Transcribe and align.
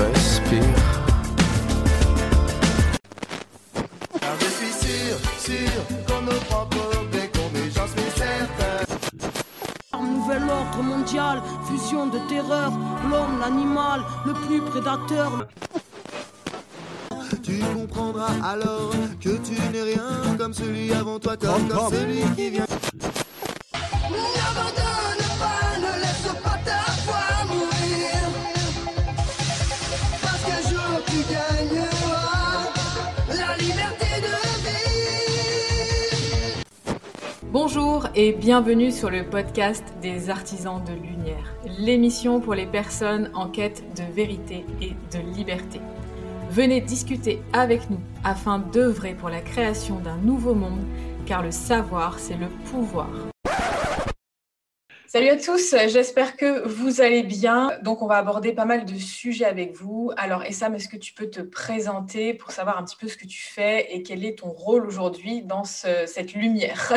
respire. 0.00 0.62
Car 4.20 4.34
je 4.40 4.46
suis 4.46 4.72
sûr, 4.72 5.16
sûr 5.38 5.82
qu'on 6.06 6.22
ne 6.22 6.36
prend 6.48 6.66
pas 6.66 6.76
qu'on 7.34 7.50
mais 7.52 7.70
j'en 7.74 7.86
suis 7.86 8.10
certain. 8.16 8.78
Nouvel 10.02 10.42
ordre 10.42 10.82
mondial, 10.82 11.42
fusion 11.66 12.06
de 12.06 12.18
terreur, 12.28 12.72
l'homme, 13.10 13.40
l'animal, 13.40 14.00
le 14.26 14.32
plus 14.32 14.60
prédateur. 14.60 15.46
Tu 17.42 17.58
comprendras 17.74 18.32
alors 18.44 18.92
que 19.20 19.30
tu 19.30 19.54
n'es 19.72 19.82
rien 19.82 20.36
comme 20.38 20.54
celui 20.54 20.92
avant 20.92 21.18
toi, 21.18 21.36
comme, 21.36 21.68
comme 21.68 21.92
celui 21.92 22.22
qui 22.36 22.50
vient. 22.50 22.66
Bonjour 37.52 38.06
et 38.14 38.32
bienvenue 38.32 38.92
sur 38.92 39.10
le 39.10 39.28
podcast 39.28 39.82
des 40.00 40.30
artisans 40.30 40.80
de 40.84 40.92
lumière, 40.92 41.52
l'émission 41.78 42.40
pour 42.40 42.54
les 42.54 42.66
personnes 42.66 43.30
en 43.34 43.48
quête 43.48 43.82
de 43.96 44.04
vérité 44.12 44.64
et 44.80 44.90
de 45.12 45.18
liberté. 45.34 45.80
Venez 46.50 46.80
discuter 46.80 47.42
avec 47.52 47.90
nous 47.90 48.00
afin 48.22 48.58
d'œuvrer 48.60 49.14
pour 49.14 49.30
la 49.30 49.40
création 49.40 49.98
d'un 49.98 50.16
nouveau 50.18 50.54
monde, 50.54 50.84
car 51.26 51.42
le 51.42 51.50
savoir, 51.50 52.20
c'est 52.20 52.36
le 52.36 52.48
pouvoir. 52.70 53.08
Salut 55.08 55.28
à 55.30 55.36
tous, 55.36 55.74
j'espère 55.88 56.36
que 56.36 56.68
vous 56.68 57.00
allez 57.00 57.24
bien. 57.24 57.72
Donc 57.82 58.00
on 58.00 58.06
va 58.06 58.18
aborder 58.18 58.52
pas 58.52 58.64
mal 58.64 58.84
de 58.84 58.94
sujets 58.94 59.44
avec 59.44 59.74
vous. 59.74 60.12
Alors 60.16 60.44
Essam, 60.44 60.76
est-ce 60.76 60.88
que 60.88 60.96
tu 60.96 61.14
peux 61.14 61.28
te 61.28 61.40
présenter 61.40 62.32
pour 62.32 62.52
savoir 62.52 62.78
un 62.78 62.84
petit 62.84 62.94
peu 62.96 63.08
ce 63.08 63.16
que 63.16 63.26
tu 63.26 63.42
fais 63.42 63.92
et 63.92 64.04
quel 64.04 64.24
est 64.24 64.38
ton 64.38 64.50
rôle 64.50 64.86
aujourd'hui 64.86 65.42
dans 65.42 65.64
ce- 65.64 66.06
cette 66.06 66.32
lumière? 66.34 66.92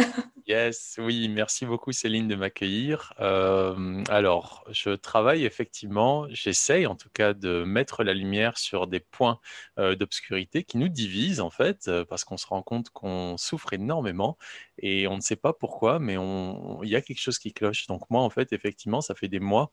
Yes, 0.46 0.96
oui, 1.02 1.30
merci 1.30 1.66
beaucoup 1.66 1.94
Céline 1.94 2.28
de 2.28 2.36
m'accueillir. 2.36 3.14
Euh, 3.22 4.04
alors, 4.10 4.66
je 4.72 4.90
travaille 4.90 5.46
effectivement, 5.46 6.28
j'essaye 6.30 6.86
en 6.86 6.96
tout 6.96 7.10
cas 7.14 7.34
de 7.34 7.64
mettre 7.64 8.04
la 8.04 8.14
lumière 8.14 8.58
sur 8.58 8.88
des 8.88 9.00
points 9.00 9.40
euh, 9.80 9.96
d'obscurité 9.96 10.66
qui 10.66 10.78
nous 10.78 10.90
divisent 10.90 11.40
en 11.40 11.50
fait, 11.50 11.88
euh, 11.88 12.04
parce 12.04 12.26
qu'on 12.26 12.36
se 12.36 12.46
rend 12.48 12.62
compte 12.62 12.90
qu'on 12.90 13.38
souffre 13.38 13.72
énormément 13.72 14.38
et 14.78 15.08
on 15.08 15.16
ne 15.16 15.22
sait 15.22 15.38
pas 15.38 15.54
pourquoi, 15.54 16.00
mais 16.00 16.16
il 16.16 16.90
y 16.90 16.96
a 16.98 17.02
quelque 17.02 17.22
chose 17.22 17.40
qui 17.40 17.54
cloche. 17.54 17.88
Donc 17.88 18.10
moi, 18.10 18.22
en 18.22 18.30
fait, 18.30 18.52
effectivement, 18.52 19.00
ça 19.00 19.16
fait 19.16 19.30
des 19.30 19.40
mois. 19.40 19.72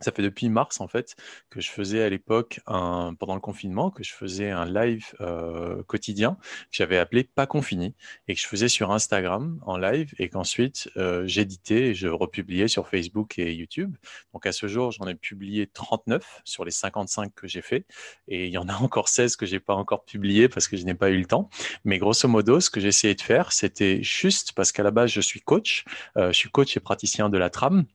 Ça 0.00 0.12
fait 0.12 0.22
depuis 0.22 0.48
mars 0.48 0.80
en 0.80 0.88
fait 0.88 1.16
que 1.48 1.60
je 1.60 1.70
faisais 1.70 2.02
à 2.02 2.08
l'époque 2.08 2.60
pendant 2.66 3.34
le 3.34 3.40
confinement 3.40 3.90
que 3.90 4.04
je 4.04 4.12
faisais 4.12 4.50
un 4.50 4.66
live 4.66 5.06
euh, 5.20 5.82
quotidien 5.84 6.36
que 6.40 6.72
j'avais 6.72 6.98
appelé 6.98 7.24
Pas 7.24 7.46
Confini 7.46 7.94
et 8.28 8.34
que 8.34 8.40
je 8.40 8.46
faisais 8.46 8.68
sur 8.68 8.90
Instagram 8.90 9.58
en 9.62 9.76
live 9.76 10.12
et 10.18 10.28
qu'ensuite 10.28 10.90
euh, 10.96 11.26
j'éditais 11.26 11.88
et 11.88 11.94
je 11.94 12.08
republiais 12.08 12.68
sur 12.68 12.88
Facebook 12.88 13.38
et 13.38 13.54
YouTube. 13.54 13.96
Donc 14.32 14.46
à 14.46 14.52
ce 14.52 14.66
jour, 14.66 14.90
j'en 14.92 15.06
ai 15.06 15.14
publié 15.14 15.66
39 15.66 16.42
sur 16.44 16.64
les 16.64 16.70
55 16.70 17.34
que 17.34 17.46
j'ai 17.46 17.62
fait 17.62 17.86
et 18.28 18.46
il 18.46 18.52
y 18.52 18.58
en 18.58 18.68
a 18.68 18.74
encore 18.74 19.08
16 19.08 19.36
que 19.36 19.46
j'ai 19.46 19.60
pas 19.60 19.74
encore 19.74 20.04
publié 20.04 20.48
parce 20.48 20.68
que 20.68 20.76
je 20.76 20.84
n'ai 20.84 20.94
pas 20.94 21.10
eu 21.10 21.18
le 21.18 21.26
temps. 21.26 21.48
Mais 21.84 21.98
grosso 21.98 22.28
modo, 22.28 22.60
ce 22.60 22.68
que 22.70 22.80
essayé 22.90 23.14
de 23.14 23.22
faire, 23.22 23.52
c'était 23.52 24.02
juste 24.02 24.52
parce 24.52 24.72
qu'à 24.72 24.82
la 24.82 24.90
base, 24.90 25.10
je 25.10 25.20
suis 25.20 25.40
coach, 25.40 25.84
euh, 26.16 26.32
je 26.32 26.36
suis 26.36 26.50
coach 26.50 26.76
et 26.76 26.80
praticien 26.80 27.30
de 27.30 27.38
la 27.38 27.50
trame. 27.50 27.86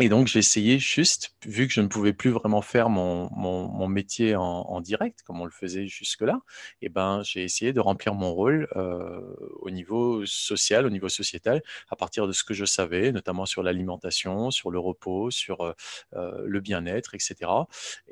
Et 0.00 0.08
donc, 0.08 0.28
j'ai 0.28 0.38
essayé 0.38 0.78
juste, 0.78 1.34
vu 1.44 1.66
que 1.66 1.72
je 1.72 1.80
ne 1.80 1.88
pouvais 1.88 2.12
plus 2.12 2.30
vraiment 2.30 2.62
faire 2.62 2.88
mon, 2.88 3.28
mon, 3.32 3.88
métier 3.88 4.36
en, 4.36 4.80
direct, 4.80 5.22
comme 5.22 5.40
on 5.40 5.44
le 5.44 5.50
faisait 5.50 5.88
jusque-là, 5.88 6.40
et 6.82 6.88
ben, 6.88 7.22
j'ai 7.24 7.42
essayé 7.42 7.72
de 7.72 7.80
remplir 7.80 8.14
mon 8.14 8.32
rôle 8.32 8.68
euh, 8.76 9.20
au 9.60 9.70
niveau 9.70 10.24
social, 10.24 10.86
au 10.86 10.90
niveau 10.90 11.08
sociétal, 11.08 11.62
à 11.90 11.96
partir 11.96 12.28
de 12.28 12.32
ce 12.32 12.44
que 12.44 12.54
je 12.54 12.64
savais, 12.64 13.10
notamment 13.10 13.44
sur 13.44 13.64
l'alimentation, 13.64 14.52
sur 14.52 14.70
le 14.70 14.78
repos, 14.78 15.32
sur 15.32 15.62
euh, 15.62 15.72
euh, 16.14 16.42
le 16.46 16.60
bien-être, 16.60 17.16
etc. 17.16 17.50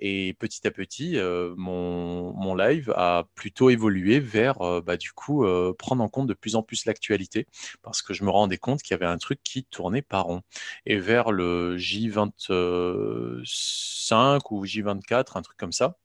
Et 0.01 0.35
petit 0.41 0.67
à 0.67 0.73
petit, 0.73 1.17
mon, 1.57 2.33
mon 2.33 2.57
live 2.57 2.93
a 2.97 3.29
plutôt 3.37 3.71
évolué 3.71 4.19
vers, 4.19 4.83
bah, 4.83 4.97
du 4.97 5.13
coup, 5.13 5.47
prendre 5.79 6.03
en 6.03 6.09
compte 6.09 6.27
de 6.27 6.35
plus 6.35 6.57
en 6.57 6.63
plus 6.65 6.85
l'actualité, 6.85 7.47
parce 7.83 8.03
que 8.03 8.13
je 8.13 8.25
me 8.25 8.31
rendais 8.31 8.59
compte 8.59 8.83
qu'il 8.83 8.93
y 8.93 8.95
avait 8.95 9.07
un 9.07 9.19
truc 9.19 9.41
qui 9.45 9.63
tournait 9.65 10.03
pas 10.03 10.21
rond. 10.21 10.43
Et 10.85 10.99
vers 10.99 11.31
le 11.31 11.76
J25 11.77 14.53
ou 14.53 14.65
J24, 14.67 15.37
un 15.37 15.43
truc 15.43 15.57
comme 15.59 15.73
ça, 15.73 15.97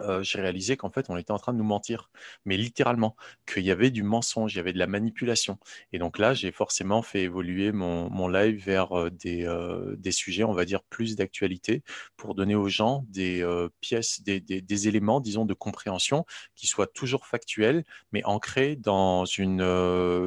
euh, 0.00 0.22
j'ai 0.22 0.40
réalisé 0.40 0.76
qu'en 0.76 0.90
fait, 0.90 1.06
on 1.10 1.16
était 1.16 1.30
en 1.32 1.38
train 1.38 1.52
de 1.52 1.58
nous 1.58 1.64
mentir, 1.64 2.10
mais 2.44 2.56
littéralement, 2.56 3.16
qu'il 3.46 3.64
y 3.64 3.70
avait 3.70 3.90
du 3.90 4.02
mensonge, 4.02 4.54
il 4.54 4.56
y 4.58 4.60
avait 4.60 4.72
de 4.72 4.78
la 4.78 4.86
manipulation. 4.86 5.58
Et 5.92 5.98
donc 5.98 6.18
là, 6.18 6.34
j'ai 6.34 6.52
forcément 6.52 7.02
fait 7.02 7.22
évoluer 7.22 7.72
mon, 7.72 8.10
mon 8.10 8.28
live 8.28 8.62
vers 8.64 8.98
euh, 8.98 9.10
des, 9.10 9.44
euh, 9.46 9.96
des 9.98 10.12
sujets, 10.12 10.44
on 10.44 10.52
va 10.52 10.64
dire, 10.64 10.82
plus 10.84 11.16
d'actualité, 11.16 11.82
pour 12.16 12.34
donner 12.34 12.54
aux 12.54 12.68
gens 12.68 13.04
des 13.08 13.44
pièces, 13.80 14.22
des, 14.22 14.40
des, 14.40 14.60
des 14.60 14.88
éléments, 14.88 15.20
disons, 15.20 15.44
de 15.44 15.54
compréhension 15.54 16.24
qui 16.54 16.66
soient 16.66 16.86
toujours 16.86 17.26
factuels, 17.26 17.84
mais 18.12 18.24
ancrés 18.24 18.76
dans 18.76 19.24
une 19.24 19.62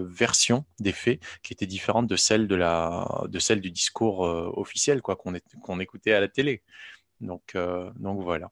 version 0.08 0.66
des 0.80 0.92
faits 0.92 1.20
qui 1.44 1.54
était 1.54 1.66
différente 1.68 2.08
de 2.08 2.16
celle, 2.16 2.48
de 2.48 2.56
la, 2.56 3.24
de 3.28 3.40
celle 3.40 3.62
du 3.62 3.72
discours 3.72 4.22
officiel, 4.22 5.02
quoi, 5.02 5.16
qu'on 5.16 5.34
est- 5.36 5.44
écoutait 5.80 6.14
à 6.14 6.20
la 6.20 6.28
télé. 6.28 6.62
Donc, 7.22 7.56
donc 7.98 8.22
voilà. 8.24 8.52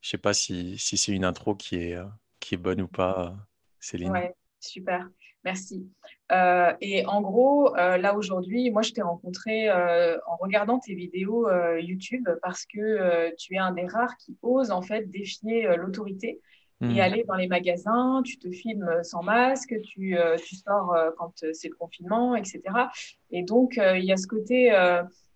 Je 0.00 0.10
sais 0.10 0.18
pas 0.18 0.32
si, 0.32 0.78
si 0.78 0.96
c'est 0.96 1.12
une 1.12 1.24
intro 1.24 1.54
qui 1.54 1.76
est, 1.76 1.94
euh, 1.94 2.04
qui 2.40 2.54
est 2.54 2.58
bonne 2.58 2.80
ou 2.80 2.88
pas, 2.88 3.36
Céline. 3.80 4.10
Ouais, 4.10 4.34
super, 4.60 5.08
merci. 5.44 5.88
Euh, 6.30 6.72
et 6.80 7.06
en 7.06 7.20
gros, 7.22 7.74
euh, 7.76 7.96
là 7.96 8.14
aujourd'hui, 8.14 8.70
moi 8.70 8.82
je 8.82 8.92
t'ai 8.92 9.02
rencontré 9.02 9.70
euh, 9.70 10.18
en 10.26 10.36
regardant 10.36 10.78
tes 10.78 10.94
vidéos 10.94 11.48
YouTube 11.78 12.28
parce 12.42 12.66
que 12.66 13.34
tu 13.36 13.54
es 13.54 13.58
un 13.58 13.72
des 13.72 13.86
rares 13.86 14.16
qui 14.18 14.36
ose 14.42 14.70
en 14.70 14.82
fait 14.82 15.10
défier 15.10 15.68
l'autorité 15.76 16.40
et 16.80 17.00
aller 17.00 17.24
dans 17.24 17.34
les 17.34 17.48
magasins, 17.48 18.22
tu 18.24 18.38
te 18.38 18.48
filmes 18.52 19.02
sans 19.02 19.24
masque, 19.24 19.74
tu, 19.82 20.16
tu 20.46 20.54
sors 20.54 20.94
quand 21.16 21.32
c'est 21.52 21.68
le 21.68 21.74
confinement, 21.74 22.36
etc. 22.36 22.60
Et 23.32 23.42
donc 23.42 23.72
il 23.78 24.04
y 24.04 24.12
a 24.12 24.16
ce 24.16 24.28
côté, 24.28 24.70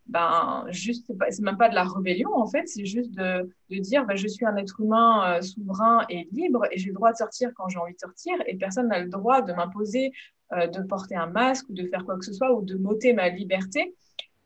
ben 0.06 0.64
juste, 0.70 1.04
c'est 1.06 1.16
pas- 1.16 1.30
c'est 1.30 1.42
même 1.42 1.56
pas 1.56 1.68
de 1.68 1.74
la 1.74 1.84
rébellion 1.84 2.34
en 2.34 2.46
fait, 2.46 2.66
c'est 2.68 2.84
juste 2.84 3.12
de, 3.12 3.48
de 3.70 3.78
dire, 3.78 4.04
ben, 4.06 4.16
je 4.16 4.28
suis 4.28 4.44
un 4.44 4.56
être 4.56 4.80
humain 4.80 5.36
euh, 5.38 5.42
souverain 5.42 6.04
et 6.08 6.28
libre 6.32 6.66
et 6.70 6.78
j'ai 6.78 6.88
le 6.88 6.94
droit 6.94 7.12
de 7.12 7.16
sortir 7.16 7.50
quand 7.54 7.68
j'ai 7.68 7.78
envie 7.78 7.94
de 7.94 7.98
sortir 7.98 8.34
et 8.46 8.56
personne 8.56 8.88
n'a 8.88 9.00
le 9.00 9.08
droit 9.08 9.42
de 9.42 9.52
m'imposer 9.52 10.12
euh, 10.52 10.66
de 10.66 10.82
porter 10.82 11.16
un 11.16 11.28
masque 11.28 11.68
ou 11.70 11.72
de 11.74 11.86
faire 11.86 12.04
quoi 12.04 12.18
que 12.18 12.24
ce 12.24 12.32
soit 12.32 12.52
ou 12.52 12.62
de 12.62 12.76
m'ôter 12.76 13.12
ma 13.14 13.28
liberté. 13.28 13.94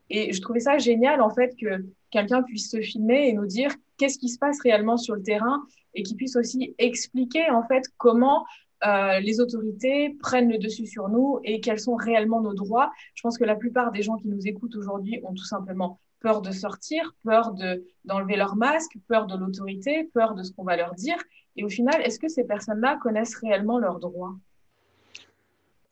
Et 0.09 0.31
je 0.31 0.41
trouvais 0.41 0.61
ça 0.61 0.77
génial, 0.77 1.21
en 1.21 1.29
fait, 1.29 1.53
que 1.59 1.85
quelqu'un 2.11 2.41
puisse 2.43 2.71
se 2.71 2.79
filmer 2.79 3.27
et 3.27 3.33
nous 3.33 3.45
dire 3.45 3.71
qu'est-ce 3.97 4.17
qui 4.17 4.29
se 4.29 4.39
passe 4.39 4.61
réellement 4.61 4.95
sur 4.95 5.15
le 5.15 5.21
terrain 5.21 5.63
et 5.93 6.03
qu'il 6.03 6.15
puisse 6.15 6.35
aussi 6.37 6.73
expliquer, 6.77 7.49
en 7.49 7.63
fait, 7.63 7.83
comment 7.97 8.45
euh, 8.85 9.19
les 9.19 9.39
autorités 9.39 10.15
prennent 10.19 10.51
le 10.51 10.57
dessus 10.57 10.85
sur 10.85 11.09
nous 11.09 11.39
et 11.43 11.59
quels 11.61 11.79
sont 11.79 11.95
réellement 11.95 12.41
nos 12.41 12.53
droits. 12.53 12.91
Je 13.15 13.21
pense 13.21 13.37
que 13.37 13.43
la 13.43 13.55
plupart 13.55 13.91
des 13.91 14.03
gens 14.03 14.17
qui 14.17 14.27
nous 14.27 14.47
écoutent 14.47 14.75
aujourd'hui 14.75 15.19
ont 15.23 15.33
tout 15.33 15.45
simplement 15.45 15.99
peur 16.19 16.41
de 16.41 16.51
sortir, 16.51 17.13
peur 17.23 17.53
de, 17.53 17.85
d'enlever 18.05 18.35
leur 18.35 18.55
masque, 18.55 18.97
peur 19.07 19.27
de 19.27 19.37
l'autorité, 19.37 20.05
peur 20.13 20.35
de 20.35 20.43
ce 20.43 20.51
qu'on 20.51 20.63
va 20.63 20.75
leur 20.75 20.93
dire. 20.95 21.17
Et 21.55 21.63
au 21.63 21.69
final, 21.69 22.01
est-ce 22.03 22.19
que 22.19 22.27
ces 22.27 22.43
personnes-là 22.43 22.97
connaissent 23.01 23.35
réellement 23.35 23.79
leurs 23.79 23.99
droits? 23.99 24.35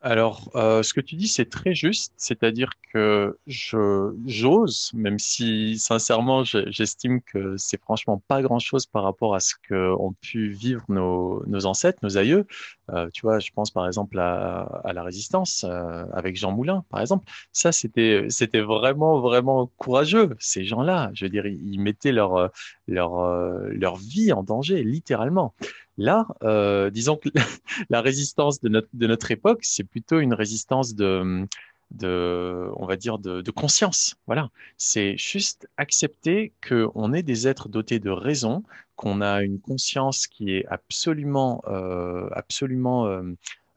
Alors, 0.01 0.51
euh, 0.55 0.83
ce 0.83 0.93
que 0.93 1.01
tu 1.01 1.15
dis, 1.15 1.27
c'est 1.27 1.49
très 1.49 1.73
juste, 1.73 2.13
c'est-à-dire 2.15 2.69
que 2.93 3.39
je 3.47 4.13
j'ose, 4.27 4.91
même 4.93 5.17
si 5.17 5.79
sincèrement, 5.79 6.43
je- 6.43 6.69
j'estime 6.69 7.21
que 7.21 7.57
c'est 7.57 7.81
franchement 7.81 8.21
pas 8.27 8.43
grand-chose 8.43 8.85
par 8.85 9.01
rapport 9.03 9.33
à 9.33 9.39
ce 9.39 9.55
que 9.67 9.95
ont 9.99 10.13
pu 10.21 10.49
vivre 10.49 10.83
nos, 10.89 11.43
nos 11.47 11.65
ancêtres, 11.65 11.97
nos 12.03 12.17
aïeux. 12.19 12.45
Euh, 12.91 13.09
tu 13.13 13.21
vois, 13.21 13.39
je 13.39 13.51
pense 13.51 13.71
par 13.71 13.87
exemple 13.87 14.19
à, 14.19 14.61
à 14.83 14.93
la 14.93 15.03
Résistance 15.03 15.65
euh, 15.67 16.05
avec 16.13 16.35
Jean 16.35 16.51
Moulin, 16.51 16.85
par 16.89 17.01
exemple. 17.01 17.29
Ça, 17.51 17.71
c'était 17.71 18.27
c'était 18.29 18.61
vraiment 18.61 19.19
vraiment 19.19 19.71
courageux. 19.77 20.35
Ces 20.39 20.65
gens-là, 20.65 21.09
je 21.13 21.25
veux 21.25 21.29
dire, 21.29 21.45
ils 21.45 21.79
mettaient 21.79 22.11
leur 22.11 22.35
euh, 22.35 22.47
leur 22.87 23.19
euh, 23.19 23.69
leur 23.71 23.95
vie 23.95 24.31
en 24.33 24.43
danger, 24.43 24.83
littéralement. 24.83 25.53
Là, 25.97 26.27
euh, 26.43 26.89
disons 26.89 27.15
que 27.15 27.29
la 27.89 28.01
résistance 28.01 28.59
de 28.61 28.69
notre, 28.69 28.89
de 28.93 29.07
notre 29.07 29.31
époque, 29.31 29.59
c'est 29.63 29.83
plutôt 29.83 30.19
une 30.19 30.33
résistance 30.33 30.93
de, 30.95 31.47
de, 31.91 32.69
on 32.75 32.85
va 32.85 32.95
dire, 32.95 33.19
de, 33.19 33.41
de 33.41 33.51
conscience. 33.51 34.15
Voilà. 34.27 34.49
C'est 34.77 35.17
juste 35.17 35.67
accepter 35.77 36.53
qu'on 36.67 37.13
est 37.13 37.23
des 37.23 37.47
êtres 37.47 37.69
dotés 37.69 37.99
de 37.99 38.09
raison, 38.09 38.63
qu'on 38.95 39.21
a 39.21 39.43
une 39.43 39.59
conscience 39.59 40.27
qui 40.27 40.51
est 40.51 40.65
absolument, 40.67 41.63
euh, 41.67 42.27
absolument 42.31 43.07
euh, 43.07 43.21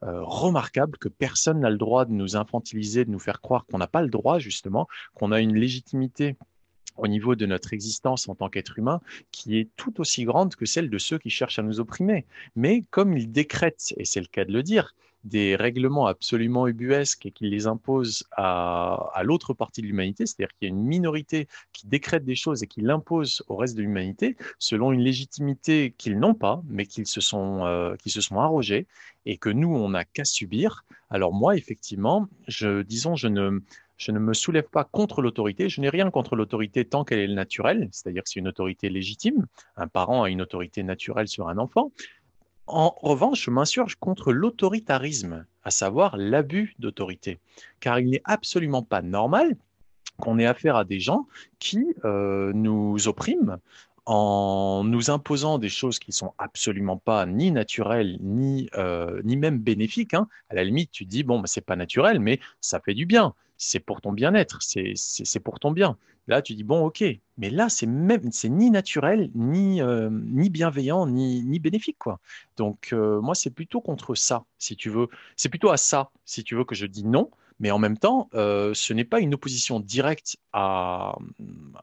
euh, 0.05 0.23
remarquable, 0.23 0.97
que 0.99 1.09
personne 1.09 1.61
n'a 1.61 1.71
le 1.71 1.79
droit 1.79 2.05
de 2.05 2.13
nous 2.13 2.37
infantiliser, 2.37 3.05
de 3.05 3.11
nous 3.11 3.19
faire 3.19 3.41
croire 3.41 3.67
qu'on 3.67 3.79
n'a 3.79 3.87
pas 3.87 4.03
le 4.03 4.09
droit, 4.09 4.39
justement, 4.39 4.87
qu'on 5.15 5.33
a 5.33 5.41
une 5.41 5.55
légitimité 5.55 6.37
au 6.97 7.07
niveau 7.07 7.37
de 7.37 7.47
notre 7.47 7.73
existence 7.73 8.29
en 8.29 8.35
tant 8.35 8.49
qu'être 8.49 8.79
humain 8.79 9.01
qui 9.31 9.59
est 9.59 9.69
tout 9.77 10.01
aussi 10.01 10.25
grande 10.25 10.57
que 10.57 10.67
celle 10.67 10.91
de 10.91 10.99
ceux 10.99 11.19
qui 11.19 11.31
cherchent 11.31 11.59
à 11.59 11.63
nous 11.63 11.79
opprimer. 11.81 12.27
Mais 12.57 12.85
comme 12.91 13.17
ils 13.17 13.31
décrètent, 13.31 13.95
et 13.97 14.05
c'est 14.05 14.21
le 14.21 14.27
cas 14.27 14.45
de 14.45 14.53
le 14.53 14.63
dire, 14.63 14.95
des 15.25 15.57
règlements 15.57 16.07
absolument 16.07 16.67
ubuesques 16.67 17.27
et 17.27 17.31
qu'ils 17.31 17.51
les 17.51 17.67
imposent 17.67 18.25
à, 18.33 19.21
l'autre 19.25 19.53
partie 19.53 19.83
de 19.83 19.87
l'humanité, 19.87 20.27
c'est-à-dire 20.27 20.55
qu'il 20.55 20.69
y 20.69 20.71
a 20.71 20.75
une 20.75 20.85
minorité 20.85 21.49
qui 21.73 21.87
décrète 21.87 22.25
des 22.25 22.35
choses 22.35 22.63
et 22.63 22.67
qui 22.67 22.81
l'impose 22.81 23.43
au 23.49 23.57
reste 23.57 23.77
de 23.77 23.83
l'humanité 23.83 24.37
selon 24.59 24.93
une 24.93 25.01
légitimité 25.01 25.95
qu'ils 25.99 26.19
n'ont 26.19 26.35
pas, 26.35 26.63
mais 26.69 26.87
qu'ils 26.87 27.07
se 27.07 27.21
sont, 27.21 27.65
euh, 27.65 27.95
se 28.07 28.21
sont 28.21 28.39
arrogés 28.39 28.87
et 29.27 29.37
que 29.37 29.51
nous, 29.51 29.75
on 29.75 29.91
n'a 29.91 30.05
qu'à 30.05 30.25
subir. 30.25 30.85
Alors 31.11 31.35
moi, 31.35 31.57
effectivement, 31.57 32.29
je, 32.47 32.83
disons, 32.83 33.15
je 33.15 33.29
ne, 33.29 33.61
je 33.99 34.13
ne 34.13 34.19
me 34.19 34.33
soulève 34.33 34.69
pas 34.69 34.85
contre 34.85 35.21
l'autorité. 35.21 35.69
Je 35.69 35.81
n'ai 35.81 35.91
rien 35.91 36.11
contre 36.11 36.37
l'autorité 36.37 36.85
tant 36.85 37.05
qu'elle 37.05 37.19
est 37.19 37.35
naturelle, 37.35 37.89
c'est-à-dire 37.91 38.23
que 38.23 38.31
c'est 38.31 38.39
une 38.39 38.49
autorité 38.49 38.89
légitime. 38.89 39.47
Un 39.77 39.89
parent 39.89 40.23
a 40.23 40.31
une 40.31 40.41
autorité 40.41 40.83
naturelle 40.83 41.29
sur 41.29 41.49
un 41.49 41.59
enfant. 41.59 41.93
En 42.71 42.95
revanche, 43.01 43.45
je 43.45 43.51
m'insurge 43.51 43.97
contre 43.97 44.31
l'autoritarisme, 44.31 45.47
à 45.65 45.71
savoir 45.71 46.19
l'abus 46.19 46.75
d'autorité, 46.79 47.39
car 47.81 47.99
il 47.99 48.11
n'est 48.11 48.21
absolument 48.25 48.83
pas 48.83 49.01
normal 49.01 49.57
qu'on 50.21 50.39
ait 50.39 50.47
affaire 50.47 50.77
à 50.77 50.85
des 50.85 51.01
gens 51.01 51.27
qui 51.61 51.95
euh, 52.05 52.53
nous 52.55 53.09
oppriment 53.09 53.59
en 54.05 54.85
nous 54.85 55.11
imposant 55.11 55.59
des 55.59 55.71
choses 55.71 55.99
qui 55.99 56.13
sont 56.13 56.35
absolument 56.37 56.99
pas 56.99 57.25
ni 57.25 57.51
naturelles 57.51 58.19
ni 58.21 58.69
euh, 58.75 59.23
même 59.25 59.59
bénéfiques. 59.59 60.13
Hein. 60.13 60.29
À 60.51 60.55
la 60.55 60.65
limite, 60.65 60.91
tu 60.91 61.07
dis 61.07 61.23
bon, 61.23 61.41
bah, 61.41 61.47
c'est 61.47 61.65
pas 61.65 61.77
naturel, 61.77 62.21
mais 62.21 62.39
ça 62.61 62.81
fait 62.81 62.95
du 62.95 63.07
bien. 63.07 63.35
C'est 63.59 63.81
pour 63.81 64.01
ton 64.01 64.13
bien-être. 64.13 64.59
C'est 64.63 65.41
pour 65.41 65.61
ton 65.61 65.73
bien. 65.73 65.99
Là, 66.29 66.43
tu 66.43 66.55
dis 66.55 66.63
bon, 66.63 66.85
ok, 66.85 67.03
mais 67.39 67.51
là, 67.51 67.69
c'est 67.69 67.87
même, 67.87 68.31
c'est 68.33 68.51
ni 68.51 68.71
naturel, 68.71 69.31
ni, 69.35 69.81
euh, 69.81 70.11
ni 70.11 70.51
bienveillant, 70.51 71.07
ni, 71.07 71.43
ni 71.43 71.59
bénéfique, 71.59 71.97
quoi. 71.99 72.21
Donc, 72.59 72.91
euh, 72.93 73.21
moi, 73.23 73.35
c'est 73.35 73.51
plutôt 73.51 73.81
contre 73.81 74.15
ça, 74.15 74.45
si 74.59 74.77
tu 74.77 74.91
veux. 74.91 75.09
C'est 75.37 75.49
plutôt 75.49 75.71
à 75.71 75.79
ça, 75.79 76.11
si 76.27 76.45
tu 76.45 76.55
veux, 76.55 76.65
que 76.65 76.75
je 76.75 76.87
dis 76.87 77.05
non. 77.05 77.31
Mais 77.61 77.71
en 77.71 77.79
même 77.79 77.97
temps, 77.99 78.29
euh, 78.35 78.73
ce 78.75 78.93
n'est 78.93 79.05
pas 79.05 79.21
une 79.21 79.35
opposition 79.35 79.81
directe 79.81 80.37
à, 80.53 81.17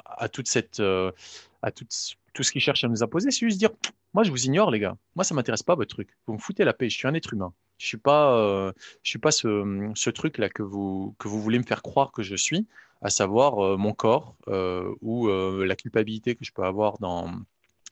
à 0.05 0.29
toute 0.29 0.47
cette, 0.47 0.79
à 0.79 1.71
tout, 1.71 1.85
tout 2.33 2.43
ce 2.43 2.51
qui 2.51 2.59
cherche 2.59 2.83
à 2.83 2.87
nous 2.87 3.03
imposer. 3.03 3.31
C'est 3.31 3.47
juste 3.47 3.57
dire, 3.57 3.71
moi, 4.13 4.23
je 4.23 4.29
vous 4.31 4.45
ignore, 4.45 4.69
les 4.71 4.79
gars. 4.79 4.95
Moi, 5.15 5.23
ça 5.23 5.33
m'intéresse 5.33 5.63
pas 5.63 5.75
votre 5.75 5.93
truc. 5.93 6.09
Vous 6.27 6.33
me 6.33 6.39
foutez 6.39 6.63
la 6.63 6.73
paix. 6.73 6.87
Je 6.87 6.95
suis 6.95 7.07
un 7.07 7.13
être 7.15 7.33
humain. 7.33 7.51
Je 7.77 7.85
suis 7.85 7.97
pas, 7.97 8.73
je 9.03 9.09
suis 9.09 9.19
pas 9.19 9.31
ce, 9.31 10.09
truc 10.09 10.37
là 10.37 10.49
que 10.49 10.63
vous 10.63 11.15
que 11.19 11.27
vous 11.27 11.41
voulez 11.41 11.59
me 11.59 11.63
faire 11.63 11.81
croire 11.81 12.11
que 12.11 12.23
je 12.23 12.35
suis 12.35 12.67
à 13.01 13.09
savoir 13.09 13.63
euh, 13.63 13.77
mon 13.77 13.93
corps 13.93 14.35
euh, 14.47 14.93
ou 15.01 15.27
euh, 15.27 15.63
la 15.65 15.75
culpabilité 15.75 16.35
que 16.35 16.43
je 16.43 16.51
peux 16.51 16.63
avoir 16.63 16.97
dans, 16.97 17.31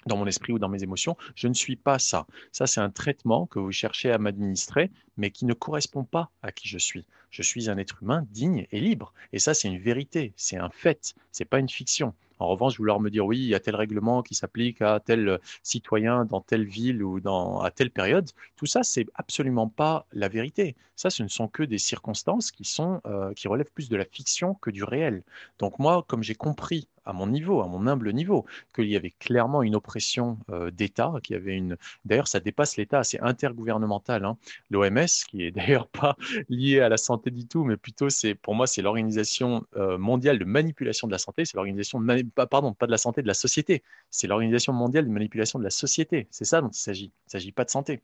dans 0.08 0.18
mon 0.18 0.26
esprit 0.26 0.54
ou 0.54 0.60
dans 0.60 0.70
mes 0.70 0.82
émotions. 0.82 1.16
Je 1.36 1.48
ne 1.48 1.54
suis 1.54 1.76
pas 1.76 2.00
ça. 2.00 2.26
Ça, 2.52 2.66
c'est 2.66 2.82
un 2.82 2.90
traitement 2.90 3.46
que 3.46 3.60
vous 3.60 3.72
cherchez 3.72 4.12
à 4.12 4.18
m'administrer, 4.18 4.90
mais 5.18 5.30
qui 5.30 5.46
ne 5.46 5.54
correspond 5.54 6.04
pas 6.04 6.32
à 6.42 6.52
qui 6.52 6.68
je 6.68 6.80
suis. 6.80 7.06
Je 7.30 7.44
suis 7.44 7.70
un 7.70 7.78
être 7.78 8.02
humain 8.02 8.26
digne 8.32 8.66
et 8.72 8.80
libre. 8.80 9.14
Et 9.34 9.40
ça, 9.40 9.54
c'est 9.54 9.68
une 9.68 9.80
vérité, 9.80 10.34
c'est 10.36 10.58
un 10.58 10.70
fait, 10.70 11.14
c'est 11.32 11.46
pas 11.46 11.60
une 11.60 11.70
fiction. 11.70 12.14
En 12.44 12.48
revanche, 12.48 12.78
vouloir 12.78 13.00
me 13.00 13.10
dire 13.10 13.26
oui, 13.26 13.40
il 13.40 13.48
y 13.48 13.56
a 13.56 13.60
tel 13.62 13.76
règlement 13.76 14.22
qui 14.22 14.36
s'applique 14.36 14.82
à 14.82 15.00
tel 15.00 15.40
citoyen 15.64 16.26
dans 16.26 16.42
telle 16.42 16.66
ville 16.66 17.02
ou 17.02 17.22
dans, 17.22 17.62
à 17.62 17.72
telle 17.72 17.90
période, 17.90 18.30
tout 18.58 18.66
ça, 18.66 18.84
c'est 18.84 19.06
absolument 19.16 19.70
pas 19.70 20.06
la 20.12 20.28
vérité. 20.28 20.76
Ça, 20.98 21.10
ce 21.10 21.24
ne 21.24 21.30
sont 21.30 21.48
que 21.48 21.64
des 21.64 21.78
circonstances 21.78 22.52
qui, 22.52 22.66
sont, 22.66 23.00
euh, 23.06 23.34
qui 23.34 23.48
relèvent 23.48 23.72
plus 23.74 23.88
de 23.88 23.96
la 23.96 24.04
fiction 24.04 24.56
que 24.56 24.72
du 24.72 24.84
réel. 24.84 25.24
Donc 25.58 25.80
moi, 25.80 26.04
comme 26.06 26.22
j'ai 26.22 26.36
compris 26.36 26.90
à 27.06 27.14
mon 27.14 27.28
niveau, 27.28 27.62
à 27.62 27.68
mon 27.68 27.88
humble 27.88 28.14
niveau, 28.14 28.46
qu'il 28.74 28.88
y 28.88 28.96
avait 28.96 29.12
clairement 29.12 29.64
une 29.64 29.76
oppression 29.76 30.38
euh, 30.50 30.72
d'État, 30.72 31.14
qu'il 31.24 31.36
avait 31.36 31.56
une. 31.56 31.78
D'ailleurs, 32.06 32.28
ça 32.28 32.40
dépasse 32.40 32.78
l'État, 32.78 33.04
c'est 33.04 33.20
intergouvernemental. 33.22 34.26
Hein. 34.26 34.38
L'OMS, 34.70 35.06
qui 35.30 35.44
est 35.44 35.52
d'ailleurs 35.52 35.88
pas 35.88 36.16
lié 36.50 36.80
à 36.80 36.90
la 36.90 36.98
santé 36.98 37.32
du 37.32 37.48
tout, 37.48 37.64
mais 37.64 37.78
plutôt, 37.78 38.10
c'est 38.10 38.36
pour 38.36 38.56
moi, 38.56 38.68
c'est 38.68 38.82
l'organisation 38.82 39.66
euh, 39.76 39.98
mondiale 39.98 40.40
de 40.40 40.46
manipulation 40.46 41.08
de 41.08 41.12
la 41.12 41.18
santé. 41.18 41.46
C'est 41.46 41.56
l'organisation, 41.56 42.00
de 42.00 42.08
la 42.08 42.16
de 42.16 43.28
la 43.28 43.34
société. 43.34 43.84
C'est 44.10 44.28
l'organisation 44.28 44.74
mondiale 44.74 45.06
de 45.06 45.12
manipulation 45.12 45.60
de 45.60 45.64
la 45.64 45.70
société. 45.70 46.28
C'est 46.32 46.46
ça 46.46 46.62
dont 46.62 46.70
il 46.70 46.78
s'agit. 46.78 47.06
Il 47.06 47.28
ne 47.28 47.32
s'agit 47.32 47.52
pas 47.52 47.66
de 47.66 47.70
santé 47.70 48.02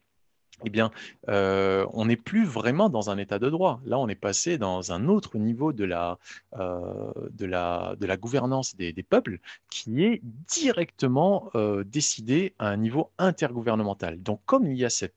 eh 0.64 0.70
bien, 0.70 0.90
euh, 1.28 1.86
on 1.92 2.06
n'est 2.06 2.16
plus 2.16 2.44
vraiment 2.44 2.88
dans 2.88 3.10
un 3.10 3.18
état 3.18 3.38
de 3.38 3.48
droit. 3.48 3.80
Là, 3.84 3.98
on 3.98 4.08
est 4.08 4.14
passé 4.14 4.58
dans 4.58 4.92
un 4.92 5.08
autre 5.08 5.38
niveau 5.38 5.72
de 5.72 5.84
la, 5.84 6.18
euh, 6.58 8.16
gouvernance 8.16 8.76
des, 8.76 8.92
peuples 9.02 9.38
qui 9.70 10.04
est 10.04 10.20
directement 10.48 11.50
euh, 11.54 11.84
décidé 11.84 12.54
à 12.58 12.68
un 12.68 12.76
niveau 12.76 13.10
intergouvernemental. 13.18 14.22
Donc, 14.22 14.40
comme 14.46 14.66
il 14.66 14.76
y 14.76 14.84
a 14.84 14.90
cette, 14.90 15.14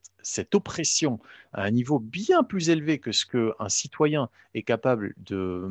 oppression 0.53 1.19
à 1.51 1.63
un 1.63 1.71
niveau 1.71 1.99
bien 1.99 2.43
plus 2.43 2.69
élevé 2.69 2.97
que 2.99 3.11
ce 3.11 3.25
qu'un 3.25 3.69
citoyen 3.69 4.29
est 4.53 4.63
capable 4.63 5.13
de, 5.17 5.67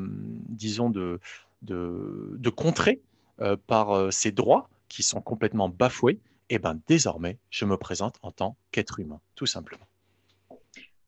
disons, 0.48 0.90
de, 0.90 1.20
de, 1.62 2.36
de 2.36 2.50
contrer 2.50 3.00
par 3.66 4.12
ses 4.12 4.30
droits 4.30 4.68
qui 4.88 5.02
sont 5.02 5.22
complètement 5.22 5.70
bafoués, 5.70 6.20
eh 6.54 6.58
ben, 6.58 6.78
désormais, 6.87 7.38
je 7.49 7.64
me 7.64 7.78
présente 7.78 8.19
en 8.20 8.31
tant 8.31 8.58
qu'être 8.72 9.00
humain, 9.00 9.22
tout 9.37 9.46
simplement. 9.46 9.87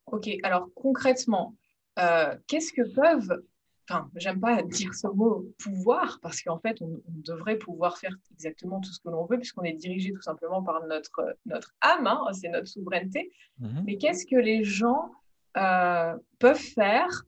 Ok, 0.06 0.30
alors 0.42 0.70
concrètement, 0.74 1.54
euh, 1.98 2.34
qu'est-ce 2.46 2.72
que 2.72 2.80
peuvent, 2.80 3.42
enfin, 3.86 4.08
j'aime 4.16 4.40
pas 4.40 4.62
dire 4.62 4.94
ce 4.94 5.06
mot 5.08 5.46
pouvoir, 5.58 6.18
parce 6.22 6.40
qu'en 6.40 6.58
fait, 6.58 6.80
on, 6.80 6.98
devrait 7.06 7.58
pouvoir 7.58 7.98
faire 7.98 8.16
exactement 8.32 8.80
tout 8.80 8.90
ce 8.90 9.00
que 9.00 9.10
l'on 9.10 9.26
veut, 9.26 9.36
puisqu'on 9.36 9.64
est 9.64 9.74
dirigé 9.74 10.12
tout 10.12 10.22
simplement 10.22 10.62
par 10.62 10.82
notre, 10.86 11.36
notre 11.44 11.74
âme, 11.82 12.06
hein, 12.06 12.22
c'est 12.32 12.48
notre 12.48 12.68
souveraineté. 12.68 13.30
Mhm. 13.58 13.84
Mais 13.84 13.98
qu'est-ce 13.98 14.24
que 14.24 14.36
les 14.36 14.64
gens 14.64 15.12
euh, 15.58 16.16
peuvent 16.38 16.56
faire? 16.56 17.26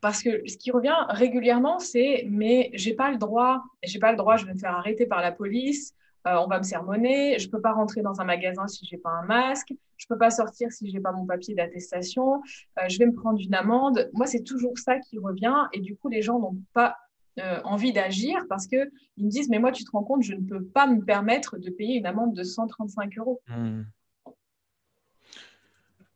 Parce 0.00 0.22
que 0.22 0.48
ce 0.48 0.56
qui 0.56 0.70
revient 0.70 0.96
régulièrement, 1.10 1.78
c'est 1.78 2.24
mais 2.30 2.70
j'ai 2.72 2.94
pas 2.94 3.10
le 3.10 3.18
droit, 3.18 3.62
j'ai 3.82 3.98
pas 3.98 4.12
le 4.12 4.16
droit, 4.16 4.38
je 4.38 4.46
vais 4.46 4.54
me 4.54 4.58
faire 4.58 4.74
arrêter 4.74 5.04
par 5.04 5.20
la 5.20 5.30
police, 5.30 5.94
euh, 6.26 6.36
on 6.36 6.46
va 6.48 6.58
me 6.58 6.64
sermonner, 6.64 7.38
je 7.38 7.48
peux 7.48 7.60
pas 7.60 7.72
rentrer 7.72 8.02
dans 8.02 8.20
un 8.20 8.24
magasin 8.24 8.66
si 8.66 8.84
j'ai 8.84 8.98
pas 8.98 9.10
un 9.10 9.24
masque, 9.24 9.72
je 9.96 10.06
peux 10.06 10.18
pas 10.18 10.30
sortir 10.30 10.70
si 10.70 10.90
j'ai 10.90 11.00
pas 11.00 11.12
mon 11.12 11.24
papier 11.24 11.54
d'attestation, 11.54 12.42
euh, 12.78 12.88
je 12.88 12.98
vais 12.98 13.06
me 13.06 13.14
prendre 13.14 13.40
une 13.40 13.54
amende. 13.54 14.10
Moi, 14.12 14.26
c'est 14.26 14.42
toujours 14.42 14.76
ça 14.76 14.98
qui 14.98 15.18
revient 15.18 15.56
et 15.72 15.80
du 15.80 15.96
coup, 15.96 16.08
les 16.08 16.20
gens 16.20 16.38
n'ont 16.38 16.58
pas 16.74 16.96
euh, 17.38 17.60
envie 17.64 17.94
d'agir 17.94 18.44
parce 18.50 18.66
que 18.66 18.90
ils 19.16 19.24
me 19.24 19.30
disent 19.30 19.48
mais 19.48 19.58
moi, 19.58 19.72
tu 19.72 19.82
te 19.84 19.90
rends 19.92 20.04
compte, 20.04 20.22
je 20.22 20.34
ne 20.34 20.46
peux 20.46 20.62
pas 20.62 20.86
me 20.86 21.02
permettre 21.02 21.56
de 21.56 21.70
payer 21.70 21.96
une 21.96 22.06
amende 22.06 22.34
de 22.34 22.42
135 22.42 23.16
euros. 23.18 23.40
Hmm. 23.48 23.84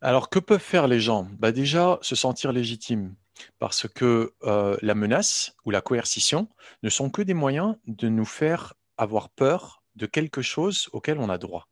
Alors, 0.01 0.29
que 0.29 0.37
peuvent 0.37 0.59
faire 0.59 0.87
les 0.87 0.99
gens? 0.99 1.27
Bah 1.39 1.51
Déjà, 1.51 1.97
se 2.03 2.15
sentir 2.15 2.51
légitime 2.51 3.15
parce 3.57 3.87
que 3.87 4.33
la 4.43 4.93
menace 4.93 5.55
ou 5.65 5.71
la 5.71 5.81
coercition 5.81 6.47
ne 6.83 6.89
sont 6.89 7.09
que 7.09 7.23
des 7.23 7.33
moyens 7.33 7.75
de 7.87 8.07
nous 8.07 8.25
faire 8.25 8.75
avoir 8.97 9.29
peur 9.29 9.81
de 9.95 10.05
quelque 10.05 10.41
chose 10.41 10.89
auquel 10.91 11.19
on 11.19 11.29
a 11.29 11.37
droit. 11.37 11.67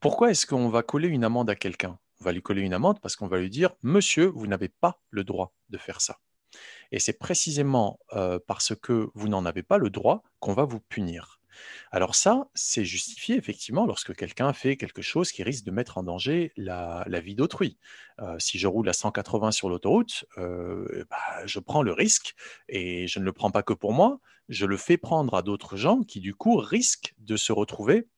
Pourquoi 0.00 0.30
est-ce 0.30 0.46
qu'on 0.46 0.68
va 0.68 0.82
coller 0.82 1.08
une 1.08 1.24
amende 1.24 1.50
à 1.50 1.54
quelqu'un? 1.54 1.98
On 2.20 2.24
va 2.24 2.32
lui 2.32 2.42
coller 2.42 2.62
une 2.62 2.74
amende 2.74 3.00
parce 3.00 3.16
qu'on 3.16 3.28
va 3.28 3.38
lui 3.38 3.50
dire 3.50 3.70
Monsieur, 3.82 4.26
vous 4.26 4.46
n'avez 4.46 4.68
pas 4.68 5.00
le 5.10 5.24
droit 5.24 5.52
de 5.68 5.78
faire 5.78 6.00
ça. 6.00 6.18
Et 6.92 6.98
c'est 6.98 7.18
précisément 7.18 7.98
euh, 8.12 8.38
parce 8.46 8.74
que 8.74 9.10
vous 9.14 9.28
n'en 9.28 9.44
avez 9.44 9.62
pas 9.62 9.78
le 9.78 9.90
droit 9.90 10.22
qu'on 10.40 10.54
va 10.54 10.64
vous 10.64 10.80
punir. 10.80 11.40
Alors 11.90 12.14
ça, 12.14 12.48
c'est 12.54 12.84
justifié 12.84 13.36
effectivement 13.36 13.86
lorsque 13.86 14.14
quelqu'un 14.14 14.52
fait 14.52 14.76
quelque 14.76 15.02
chose 15.02 15.32
qui 15.32 15.42
risque 15.42 15.64
de 15.64 15.70
mettre 15.70 15.98
en 15.98 16.02
danger 16.02 16.52
la, 16.56 17.04
vie 17.20 17.34
d'autrui. 17.34 17.78
Euh, 18.20 18.38
si 18.38 18.58
je 18.58 18.66
roule 18.66 18.88
à 18.88 18.92
180 18.92 19.50
sur 19.50 19.68
l'autoroute, 19.68 20.24
euh, 20.38 21.04
bah, 21.10 21.46
je 21.46 21.58
prends 21.58 21.82
le 21.82 21.92
risque 21.92 22.34
et 22.68 23.06
je 23.06 23.18
ne 23.18 23.24
le 23.24 23.32
prends 23.32 23.50
pas 23.50 23.62
que 23.62 23.72
pour 23.72 23.92
moi, 23.92 24.20
je 24.48 24.66
le 24.66 24.76
fais 24.76 24.96
prendre 24.96 25.34
à 25.34 25.42
d'autres 25.42 25.76
gens 25.76 26.02
qui 26.02 26.20
du 26.20 26.34
coup 26.34 26.56
risquent 26.56 27.14
de 27.18 27.36
se 27.36 27.52
retrouver 27.52 28.08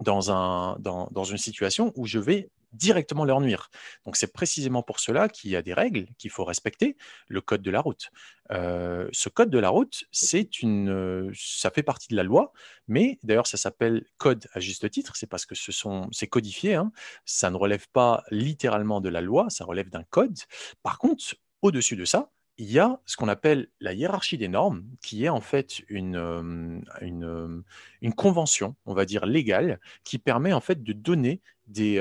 dans, 0.00 0.76
dans 0.78 1.24
une 1.24 1.38
situation 1.38 1.92
où 1.96 2.06
je 2.06 2.18
vais 2.18 2.50
directement 2.74 3.24
leur 3.24 3.40
nuire. 3.40 3.70
Donc 4.04 4.16
c'est 4.16 4.32
précisément 4.32 4.82
pour 4.82 5.00
cela 5.00 5.28
qu'il 5.28 5.50
y 5.50 5.56
a 5.56 5.62
des 5.62 5.72
règles 5.72 6.06
qu'il 6.18 6.30
faut 6.30 6.44
respecter, 6.44 6.96
le 7.28 7.40
code 7.40 7.62
de 7.62 7.70
la 7.70 7.80
route. 7.80 8.10
Euh, 8.50 9.08
ce 9.12 9.28
code 9.28 9.50
de 9.50 9.58
la 9.58 9.70
route, 9.70 10.04
c'est 10.10 10.60
une, 10.60 11.32
ça 11.34 11.70
fait 11.70 11.82
partie 11.82 12.08
de 12.08 12.16
la 12.16 12.22
loi, 12.22 12.52
mais 12.88 13.18
d'ailleurs 13.22 13.46
ça 13.46 13.56
s'appelle 13.56 14.04
code 14.18 14.46
à 14.52 14.60
juste 14.60 14.90
titre, 14.90 15.16
c'est 15.16 15.26
parce 15.26 15.46
que 15.46 15.54
ce 15.54 15.72
sont, 15.72 16.08
c'est 16.12 16.26
codifié, 16.26 16.74
hein. 16.74 16.92
ça 17.24 17.50
ne 17.50 17.56
relève 17.56 17.86
pas 17.92 18.24
littéralement 18.30 19.00
de 19.00 19.08
la 19.08 19.20
loi, 19.20 19.46
ça 19.48 19.64
relève 19.64 19.88
d'un 19.88 20.04
code. 20.04 20.36
Par 20.82 20.98
contre, 20.98 21.36
au-dessus 21.62 21.96
de 21.96 22.04
ça, 22.04 22.30
il 22.58 22.70
y 22.70 22.78
a 22.78 23.00
ce 23.04 23.16
qu'on 23.16 23.28
appelle 23.28 23.68
la 23.80 23.92
hiérarchie 23.92 24.38
des 24.38 24.48
normes, 24.48 24.84
qui 25.02 25.24
est 25.24 25.28
en 25.28 25.40
fait 25.40 25.82
une, 25.88 26.84
une, 27.00 28.14
convention, 28.14 28.76
on 28.86 28.94
va 28.94 29.04
dire 29.04 29.26
légale, 29.26 29.80
qui 30.04 30.18
permet 30.18 30.52
en 30.52 30.60
fait 30.60 30.82
de 30.82 30.92
donner 30.92 31.40
des, 31.66 31.98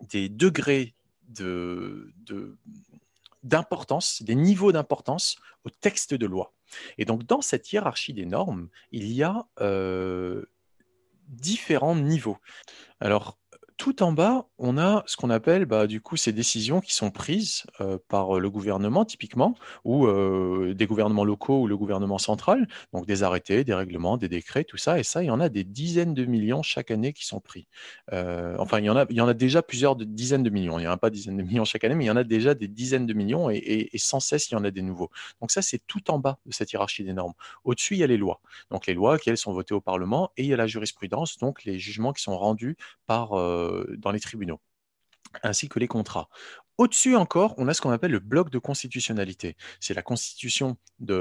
des 0.00 0.28
degrés 0.28 0.94
de, 1.28 2.12
d'importance, 3.42 4.22
des 4.22 4.36
niveaux 4.36 4.72
d'importance 4.72 5.36
au 5.64 5.70
texte 5.70 6.14
de 6.14 6.26
loi. 6.26 6.52
Et 6.98 7.04
donc, 7.04 7.24
dans 7.24 7.40
cette 7.40 7.72
hiérarchie 7.72 8.12
des 8.12 8.26
normes, 8.26 8.68
il 8.92 9.10
y 9.12 9.24
a 9.24 9.46
différents 11.28 11.96
niveaux. 11.96 12.38
Alors, 13.00 13.38
tout 13.76 14.02
en 14.02 14.12
bas, 14.12 14.46
on 14.58 14.78
a 14.78 15.02
ce 15.06 15.16
qu'on 15.16 15.30
appelle 15.30 15.66
bah, 15.66 15.86
du 15.86 16.00
coup 16.00 16.16
ces 16.16 16.32
décisions 16.32 16.80
qui 16.80 16.94
sont 16.94 17.10
prises 17.10 17.64
euh, 17.80 17.98
par 18.08 18.38
le 18.38 18.50
gouvernement 18.50 19.04
typiquement, 19.04 19.56
ou 19.84 20.06
euh, 20.06 20.74
des 20.74 20.86
gouvernements 20.86 21.24
locaux 21.24 21.62
ou 21.62 21.66
le 21.66 21.76
gouvernement 21.76 22.18
central, 22.18 22.68
donc 22.92 23.06
des 23.06 23.22
arrêtés, 23.22 23.64
des 23.64 23.74
règlements, 23.74 24.16
des 24.16 24.28
décrets, 24.28 24.64
tout 24.64 24.76
ça. 24.76 24.98
Et 24.98 25.02
ça, 25.02 25.22
il 25.22 25.26
y 25.26 25.30
en 25.30 25.40
a 25.40 25.48
des 25.48 25.64
dizaines 25.64 26.14
de 26.14 26.24
millions 26.24 26.62
chaque 26.62 26.90
année 26.90 27.12
qui 27.12 27.26
sont 27.26 27.40
pris. 27.40 27.66
Euh, 28.12 28.56
enfin, 28.58 28.78
il 28.78 28.84
y, 28.84 28.90
en 28.90 29.28
a, 29.28 29.34
déjà 29.34 29.62
plusieurs 29.62 29.96
de, 29.96 30.04
dizaines 30.04 30.42
de 30.42 30.50
millions. 30.50 30.78
Il 30.78 30.82
n'y 30.82 30.88
en 30.88 30.92
a 30.92 30.96
pas 30.96 31.10
dizaines 31.10 31.36
de 31.36 31.42
millions 31.42 31.64
chaque 31.64 31.84
année, 31.84 31.94
mais 31.94 32.04
il 32.04 32.08
y 32.08 32.10
en 32.10 32.16
a 32.16 32.24
déjà 32.24 32.54
des 32.54 32.68
dizaines 32.68 33.06
de 33.06 33.14
millions 33.14 33.50
et, 33.50 33.90
sans 33.96 34.20
cesse, 34.20 34.50
il 34.50 34.54
y 34.54 34.56
en 34.56 34.64
a 34.64 34.70
des 34.70 34.82
nouveaux. 34.82 35.10
Donc 35.40 35.50
ça, 35.50 35.62
c'est 35.62 35.80
tout 35.86 36.10
en 36.10 36.18
bas 36.18 36.38
de 36.46 36.52
cette 36.52 36.72
hiérarchie 36.72 37.04
des 37.04 37.12
normes. 37.12 37.34
Au-dessus, 37.64 37.94
il 37.94 37.98
y 37.98 38.04
a 38.04 38.06
les 38.06 38.16
lois. 38.16 38.40
Donc 38.70 38.86
les 38.86 38.94
lois, 38.94 39.18
qui 39.18 39.34
sont 39.36 39.52
votées 39.52 39.74
au 39.74 39.80
Parlement, 39.80 40.30
et 40.36 40.42
il 40.42 40.48
y 40.48 40.54
a 40.54 40.56
la 40.56 40.66
jurisprudence, 40.66 41.38
donc 41.38 41.64
les 41.64 41.78
jugements 41.78 42.12
qui 42.12 42.22
sont 42.22 42.36
rendus 42.36 42.76
par 43.06 43.32
euh, 43.32 43.63
dans 43.98 44.10
les 44.10 44.20
tribunaux, 44.20 44.60
ainsi 45.42 45.68
que 45.68 45.78
les 45.78 45.88
contrats. 45.88 46.28
Au-dessus 46.76 47.14
encore, 47.14 47.54
on 47.56 47.68
a 47.68 47.74
ce 47.74 47.80
qu'on 47.80 47.92
appelle 47.92 48.10
le 48.10 48.18
bloc 48.18 48.50
de 48.50 48.58
constitutionnalité. 48.58 49.56
C'est 49.78 49.94
la 49.94 50.02
constitution 50.02 50.76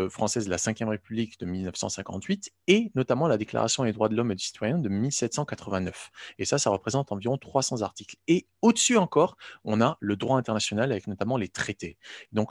française 0.09 0.45
de 0.45 0.49
la 0.49 0.57
Ve 0.57 0.89
République 0.89 1.39
de 1.39 1.45
1958 1.45 2.51
et 2.65 2.91
notamment 2.95 3.27
la 3.27 3.37
Déclaration 3.37 3.83
des 3.83 3.93
droits 3.93 4.09
de 4.09 4.15
l'homme 4.15 4.31
et 4.31 4.35
du 4.35 4.43
citoyen 4.43 4.79
de 4.79 4.89
1789. 4.89 6.09
Et 6.39 6.45
ça, 6.45 6.57
ça 6.57 6.71
représente 6.71 7.11
environ 7.11 7.37
300 7.37 7.83
articles. 7.83 8.15
Et 8.27 8.47
au-dessus 8.63 8.97
encore, 8.97 9.37
on 9.63 9.79
a 9.79 9.97
le 9.99 10.15
droit 10.15 10.39
international 10.39 10.91
avec 10.91 11.05
notamment 11.05 11.37
les 11.37 11.49
traités. 11.49 11.99
Donc 12.31 12.49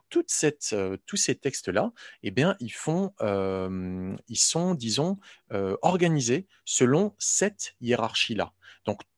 euh, 0.73 0.97
tous 1.05 1.17
ces 1.17 1.35
textes-là, 1.35 1.93
eh 2.23 2.31
bien, 2.31 2.55
ils, 2.61 2.73
font, 2.73 3.15
euh, 3.21 4.15
ils 4.29 4.39
sont, 4.39 4.75
disons, 4.75 5.19
organisés 5.83 6.47
selon 6.65 7.15
cette 7.19 7.75
hiérarchie-là. 7.81 8.53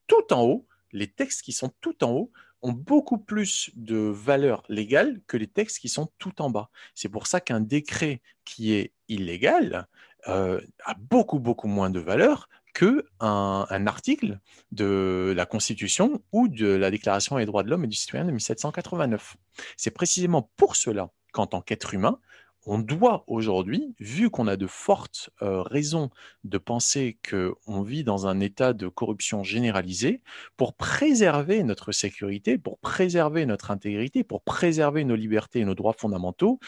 Tout 0.07 0.33
en 0.33 0.43
haut, 0.43 0.67
les 0.93 1.09
textes 1.09 1.43
qui 1.43 1.53
sont 1.53 1.71
tout 1.81 2.05
en 2.05 2.11
haut 2.13 2.33
ont 2.63 2.73
beaucoup 2.73 3.19
plus 3.19 3.71
de 3.75 3.97
valeur 3.97 4.63
légale 4.69 5.21
que 5.27 5.37
les 5.37 5.47
textes 5.47 5.79
qui 5.79 5.89
sont 5.89 6.11
tout 6.19 6.41
en 6.41 6.49
bas. 6.51 6.71
C'est 6.95 7.11
pour 7.11 7.27
ça 7.27 7.41
qu'un 7.41 7.61
décret 7.61 8.23
qui 8.45 8.73
est 8.73 8.93
illégal 9.09 9.87
euh, 10.29 10.61
a 10.85 10.95
beaucoup, 10.95 11.39
beaucoup 11.39 11.69
moins 11.69 11.91
de 11.91 12.01
valeur 12.01 12.49
qu'un 12.73 13.03
un 13.21 13.87
article 13.87 14.41
de 14.73 15.35
la 15.37 15.47
Constitution 15.47 16.23
ou 16.33 16.49
de 16.49 16.67
la 16.67 16.91
Déclaration 16.91 17.37
des 17.37 17.47
droits 17.47 17.63
de 17.63 17.71
l'homme 17.71 17.85
et 17.85 17.89
du 17.89 17.97
citoyen 17.97 18.25
de 18.25 18.33
1789. 18.33 19.37
C'est 19.77 19.91
précisément 19.91 20.51
pour 20.57 20.75
cela 20.75 21.11
qu'en 21.33 21.47
tant 21.47 21.61
qu'être 21.61 21.93
humain, 21.93 22.19
on 22.67 22.79
doit 22.79 23.25
aujourd'hui, 23.27 23.95
vu 24.01 24.31
qu'on 24.31 24.47
a 24.47 24.57
de 24.57 24.67
fortes 24.67 25.31
raisons 25.41 26.11
de 26.45 26.59
penser 26.59 27.19
qu'on 27.29 27.83
vit 27.83 28.05
dans 28.05 28.27
un 28.27 28.41
état 28.41 28.73
de 28.73 28.89
corruption 28.89 29.43
généralisée, 29.43 30.23
pour 30.57 30.75
préserver 30.75 31.63
notre 31.63 31.93
sécurité, 31.93 32.59
pour 32.59 32.79
préserver 32.79 33.47
notre 33.47 33.71
intégrité, 33.71 34.25
pour 34.25 34.43
préserver 34.43 35.05
nos 35.05 35.17
libertés 35.17 35.61
et 35.61 35.65
nos 35.65 35.75
droits 35.75 35.95
fondamentaux, 35.97 36.59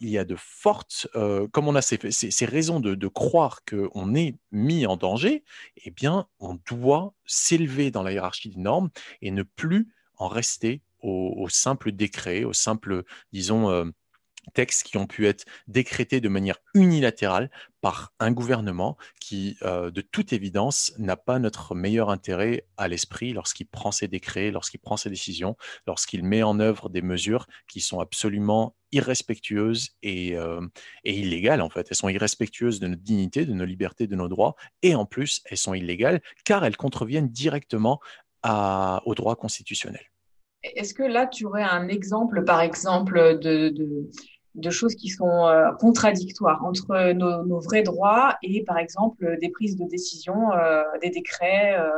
il 0.00 0.08
y 0.08 0.18
a 0.18 0.24
de 0.24 0.36
fortes, 0.36 1.08
comme 1.52 1.68
on 1.68 1.74
a 1.74 1.82
ces, 1.82 2.46
raisons 2.46 2.80
de, 2.80 3.06
croire 3.06 3.60
qu'on 3.64 4.14
est 4.14 4.36
mis 4.50 4.86
en 4.86 4.96
danger, 4.96 5.44
eh 5.84 5.90
bien, 5.90 6.26
on 6.38 6.58
doit 6.68 7.14
s'élever 7.26 7.90
dans 7.90 8.02
la 8.02 8.12
hiérarchie 8.12 8.48
des 8.48 8.60
normes 8.60 8.90
et 9.20 9.30
ne 9.30 9.42
plus 9.42 9.88
en 10.16 10.28
rester 10.28 10.80
au, 11.02 11.48
simple 11.48 11.92
décret, 11.92 12.44
au 12.44 12.52
simple, 12.52 13.04
disons, 13.32 13.90
textes 14.54 14.84
qui 14.84 14.96
ont 14.96 15.06
pu 15.06 15.26
être 15.26 15.44
décrétés 15.68 16.20
de 16.20 16.28
manière 16.28 16.58
unilatérale 16.74 17.50
par 17.80 18.12
un 18.18 18.32
gouvernement 18.32 18.96
qui, 19.20 19.56
euh, 19.62 19.90
de 19.90 20.00
toute 20.00 20.32
évidence, 20.32 20.92
n'a 20.98 21.16
pas 21.16 21.38
notre 21.38 21.74
meilleur 21.74 22.10
intérêt 22.10 22.66
à 22.76 22.88
l'esprit 22.88 23.32
lorsqu'il 23.32 23.66
prend 23.66 23.90
ses 23.90 24.08
décrets, 24.08 24.50
lorsqu'il 24.50 24.80
prend 24.80 24.96
ses 24.96 25.10
décisions, 25.10 25.56
lorsqu'il 25.86 26.24
met 26.24 26.42
en 26.42 26.60
œuvre 26.60 26.88
des 26.88 27.02
mesures 27.02 27.46
qui 27.68 27.80
sont 27.80 28.00
absolument 28.00 28.74
irrespectueuses 28.92 29.90
et, 30.02 30.36
euh, 30.36 30.60
illégales 31.04 31.62
en 31.62 31.70
fait. 31.70 31.86
Elles 31.90 31.96
sont 31.96 32.08
irrespectueuses 32.08 32.80
de 32.80 32.88
notre 32.88 33.02
dignité, 33.02 33.46
de 33.46 33.54
nos 33.54 33.64
libertés, 33.64 34.06
de 34.06 34.16
nos 34.16 34.28
droits, 34.28 34.56
et 34.82 34.94
en 34.94 35.06
plus, 35.06 35.42
elles 35.46 35.58
sont 35.58 35.74
illégales 35.74 36.20
car 36.44 36.64
elles 36.64 36.76
contreviennent 36.76 37.28
directement 37.28 38.00
à, 38.42 39.02
au 39.06 39.14
droit 39.14 39.36
constitutionnel. 39.36 40.10
Est-ce 40.62 40.92
que 40.92 41.02
là, 41.02 41.26
tu 41.26 41.46
aurais 41.46 41.62
un 41.62 41.88
exemple, 41.88 42.44
par 42.44 42.60
exemple, 42.60 43.38
de, 43.38 43.72
choses 44.70 44.94
qui 44.94 45.08
sont 45.08 45.46
euh, 45.46 45.72
contradictoires 45.72 46.64
entre 46.64 47.12
nos, 47.12 47.60
vrais 47.60 47.82
droits 47.82 48.36
et, 48.42 48.64
par 48.64 48.78
exemple, 48.78 49.38
des 49.40 49.48
prises 49.48 49.76
de 49.76 49.84
décision, 49.84 50.52
euh, 50.52 50.82
des 51.00 51.10
décrets 51.10 51.78
euh, 51.78 51.90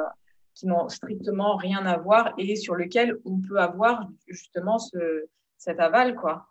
qui 0.54 0.66
n'ont 0.66 0.88
strictement 0.88 1.56
rien 1.56 1.84
à 1.86 1.96
voir 1.96 2.34
et 2.36 2.56
sur 2.56 2.76
lesquels 2.76 3.16
on 3.24 3.40
peut 3.40 3.58
avoir 3.58 4.08
justement 4.26 4.78
ce, 4.78 5.24
cet 5.56 5.80
aval, 5.80 6.14
quoi 6.14 6.46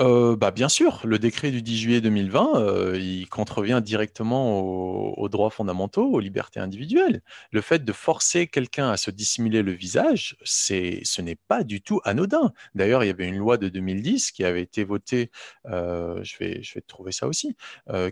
euh, 0.00 0.34
bah, 0.34 0.50
bien 0.50 0.70
sûr, 0.70 1.00
le 1.04 1.18
décret 1.18 1.50
du 1.50 1.60
10 1.60 1.78
juillet 1.78 2.00
2020, 2.00 2.56
euh, 2.56 2.98
il 2.98 3.28
contrevient 3.28 3.82
directement 3.84 4.60
aux, 4.60 5.28
droits 5.28 5.50
fondamentaux, 5.50 6.06
aux 6.10 6.20
libertés 6.20 6.58
individuelles. 6.58 7.22
Le 7.52 7.60
fait 7.60 7.84
de 7.84 7.92
forcer 7.92 8.46
quelqu'un 8.46 8.90
à 8.90 8.96
se 8.96 9.10
dissimuler 9.10 9.62
le 9.62 9.72
visage, 9.72 10.36
ce 10.42 11.20
n'est 11.20 11.36
pas 11.48 11.64
du 11.64 11.82
tout 11.82 12.00
anodin. 12.04 12.52
D'ailleurs, 12.74 13.04
il 13.04 13.08
y 13.08 13.10
avait 13.10 13.26
une 13.26 13.36
loi 13.36 13.58
de 13.58 13.68
2010 13.68 14.32
qui 14.32 14.44
avait 14.44 14.62
été 14.62 14.84
votée, 14.84 15.30
euh, 15.66 16.24
je, 16.24 16.38
vais, 16.38 16.62
je 16.62 16.74
vais 16.74 16.80
trouver 16.80 17.12
ça 17.12 17.26
aussi, 17.26 17.56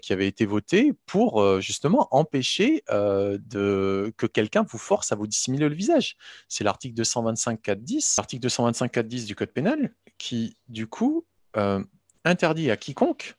qui 0.03 0.13
avait 0.13 0.29
été 0.29 0.45
votée 0.45 0.93
pour 1.07 1.61
justement 1.61 2.09
empêcher 2.11 2.83
de, 2.91 4.13
que 4.17 4.27
quelqu'un 4.27 4.65
vous 4.69 4.79
force 4.79 5.11
à 5.13 5.17
vous 5.17 5.27
dissimuler 5.27 5.69
le 5.69 5.75
visage. 5.75 6.17
C'est 6.49 6.65
l'article 6.65 7.01
225.4.10, 7.01 8.15
l'article 8.19 8.47
225.4.10 8.47 9.27
du 9.27 9.35
Code 9.35 9.53
pénal 9.53 9.93
qui, 10.19 10.57
du 10.69 10.87
coup, 10.87 11.25
interdit 12.25 12.71
à 12.71 12.77
quiconque 12.77 13.38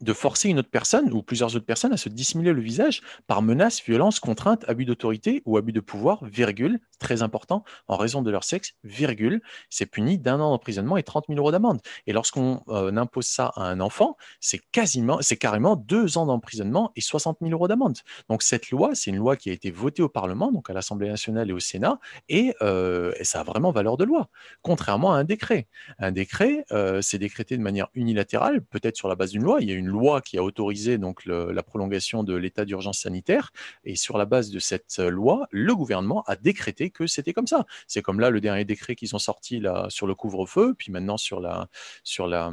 de 0.00 0.12
forcer 0.12 0.48
une 0.48 0.58
autre 0.58 0.70
personne 0.70 1.12
ou 1.12 1.22
plusieurs 1.22 1.56
autres 1.56 1.66
personnes 1.66 1.92
à 1.92 1.96
se 1.96 2.08
dissimuler 2.08 2.52
le 2.52 2.60
visage 2.60 3.02
par 3.26 3.42
menace, 3.42 3.82
violence, 3.82 4.20
contrainte, 4.20 4.64
abus 4.68 4.84
d'autorité 4.84 5.42
ou 5.44 5.56
abus 5.56 5.72
de 5.72 5.80
pouvoir, 5.80 6.24
virgule, 6.24 6.80
très 6.98 7.22
important, 7.22 7.64
en 7.86 7.96
raison 7.96 8.22
de 8.22 8.30
leur 8.30 8.44
sexe, 8.44 8.74
virgule, 8.84 9.40
c'est 9.70 9.86
puni 9.86 10.18
d'un 10.18 10.40
an 10.40 10.50
d'emprisonnement 10.50 10.96
et 10.96 11.02
30 11.02 11.26
000 11.28 11.38
euros 11.38 11.52
d'amende. 11.52 11.80
Et 12.06 12.12
lorsqu'on 12.12 12.62
euh, 12.68 12.94
impose 12.96 13.26
ça 13.26 13.52
à 13.56 13.62
un 13.62 13.80
enfant, 13.80 14.16
c'est 14.40 14.60
quasiment, 14.72 15.18
carrément 15.38 15.76
deux 15.76 16.18
ans 16.18 16.26
d'emprisonnement 16.26 16.92
et 16.96 17.00
60 17.00 17.38
000 17.40 17.52
euros 17.52 17.68
d'amende. 17.68 17.98
Donc 18.28 18.42
cette 18.42 18.70
loi, 18.70 18.90
c'est 18.94 19.10
une 19.10 19.16
loi 19.16 19.36
qui 19.36 19.50
a 19.50 19.52
été 19.52 19.70
votée 19.70 20.02
au 20.02 20.08
Parlement, 20.08 20.52
donc 20.52 20.68
à 20.70 20.72
l'Assemblée 20.72 21.08
nationale 21.08 21.50
et 21.50 21.52
au 21.52 21.60
Sénat, 21.60 21.98
et, 22.28 22.54
euh, 22.62 23.12
ça 23.22 23.40
a 23.40 23.42
vraiment 23.44 23.70
valeur 23.70 23.96
de 23.96 24.04
loi, 24.04 24.28
contrairement 24.62 25.12
à 25.12 25.18
un 25.18 25.24
décret. 25.24 25.68
Un 25.98 26.12
décret, 26.12 26.64
euh, 26.72 27.00
c'est 27.02 27.18
décrété 27.18 27.56
de 27.56 27.62
manière 27.62 27.88
unilatérale, 27.94 28.62
peut-être 28.62 28.96
sur 28.96 29.08
la 29.08 29.14
base 29.14 29.30
d'une 29.30 29.42
loi. 29.42 29.58
Il 29.60 29.68
y 29.68 29.72
a 29.72 29.74
une 29.74 29.87
loi 29.88 30.20
qui 30.20 30.38
a 30.38 30.42
autorisé 30.42 30.98
donc 30.98 31.24
la 31.26 31.62
prolongation 31.62 32.22
de 32.22 32.34
l'état 32.34 32.64
d'urgence 32.64 33.00
sanitaire, 33.00 33.52
et 33.84 33.96
sur 33.96 34.18
la 34.18 34.24
base 34.24 34.50
de 34.50 34.58
cette 34.58 34.98
loi, 34.98 35.46
le 35.50 35.74
gouvernement 35.74 36.22
a 36.26 36.36
décrété 36.36 36.90
que 36.90 37.06
c'était 37.06 37.32
comme 37.32 37.46
ça. 37.46 37.66
C'est 37.86 38.02
comme 38.02 38.20
là 38.20 38.30
le 38.30 38.40
dernier 38.40 38.64
décret 38.64 38.94
qu'ils 38.94 39.14
ont 39.16 39.18
sorti 39.18 39.60
là 39.60 39.86
sur 39.90 40.06
le 40.06 40.14
couvre-feu, 40.14 40.74
puis 40.76 40.92
maintenant 40.92 41.16
sur 41.16 41.40
la 41.40 41.68
sur 42.04 42.26
la 42.26 42.52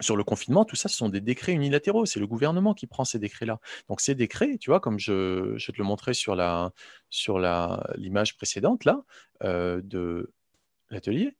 sur 0.00 0.16
le 0.16 0.24
confinement, 0.24 0.64
tout 0.64 0.76
ça, 0.76 0.88
ce 0.88 0.96
sont 0.96 1.08
des 1.08 1.20
décrets 1.20 1.52
unilatéraux. 1.52 2.06
C'est 2.06 2.20
le 2.20 2.26
gouvernement 2.26 2.74
qui 2.74 2.86
prend 2.86 3.04
ces 3.04 3.18
décrets-là. 3.18 3.60
Donc 3.88 4.00
ces 4.00 4.14
décrets, 4.14 4.58
tu 4.58 4.70
vois, 4.70 4.80
comme 4.80 4.98
je, 4.98 5.54
je 5.56 5.72
te 5.72 5.78
le 5.78 5.84
montrais 5.84 6.14
sur 6.14 6.36
la 6.36 6.72
sur 7.10 7.38
la 7.38 7.86
l'image 7.96 8.36
précédente 8.36 8.84
là 8.84 9.02
euh, 9.44 9.80
de 9.82 10.32
l'atelier, 10.90 11.36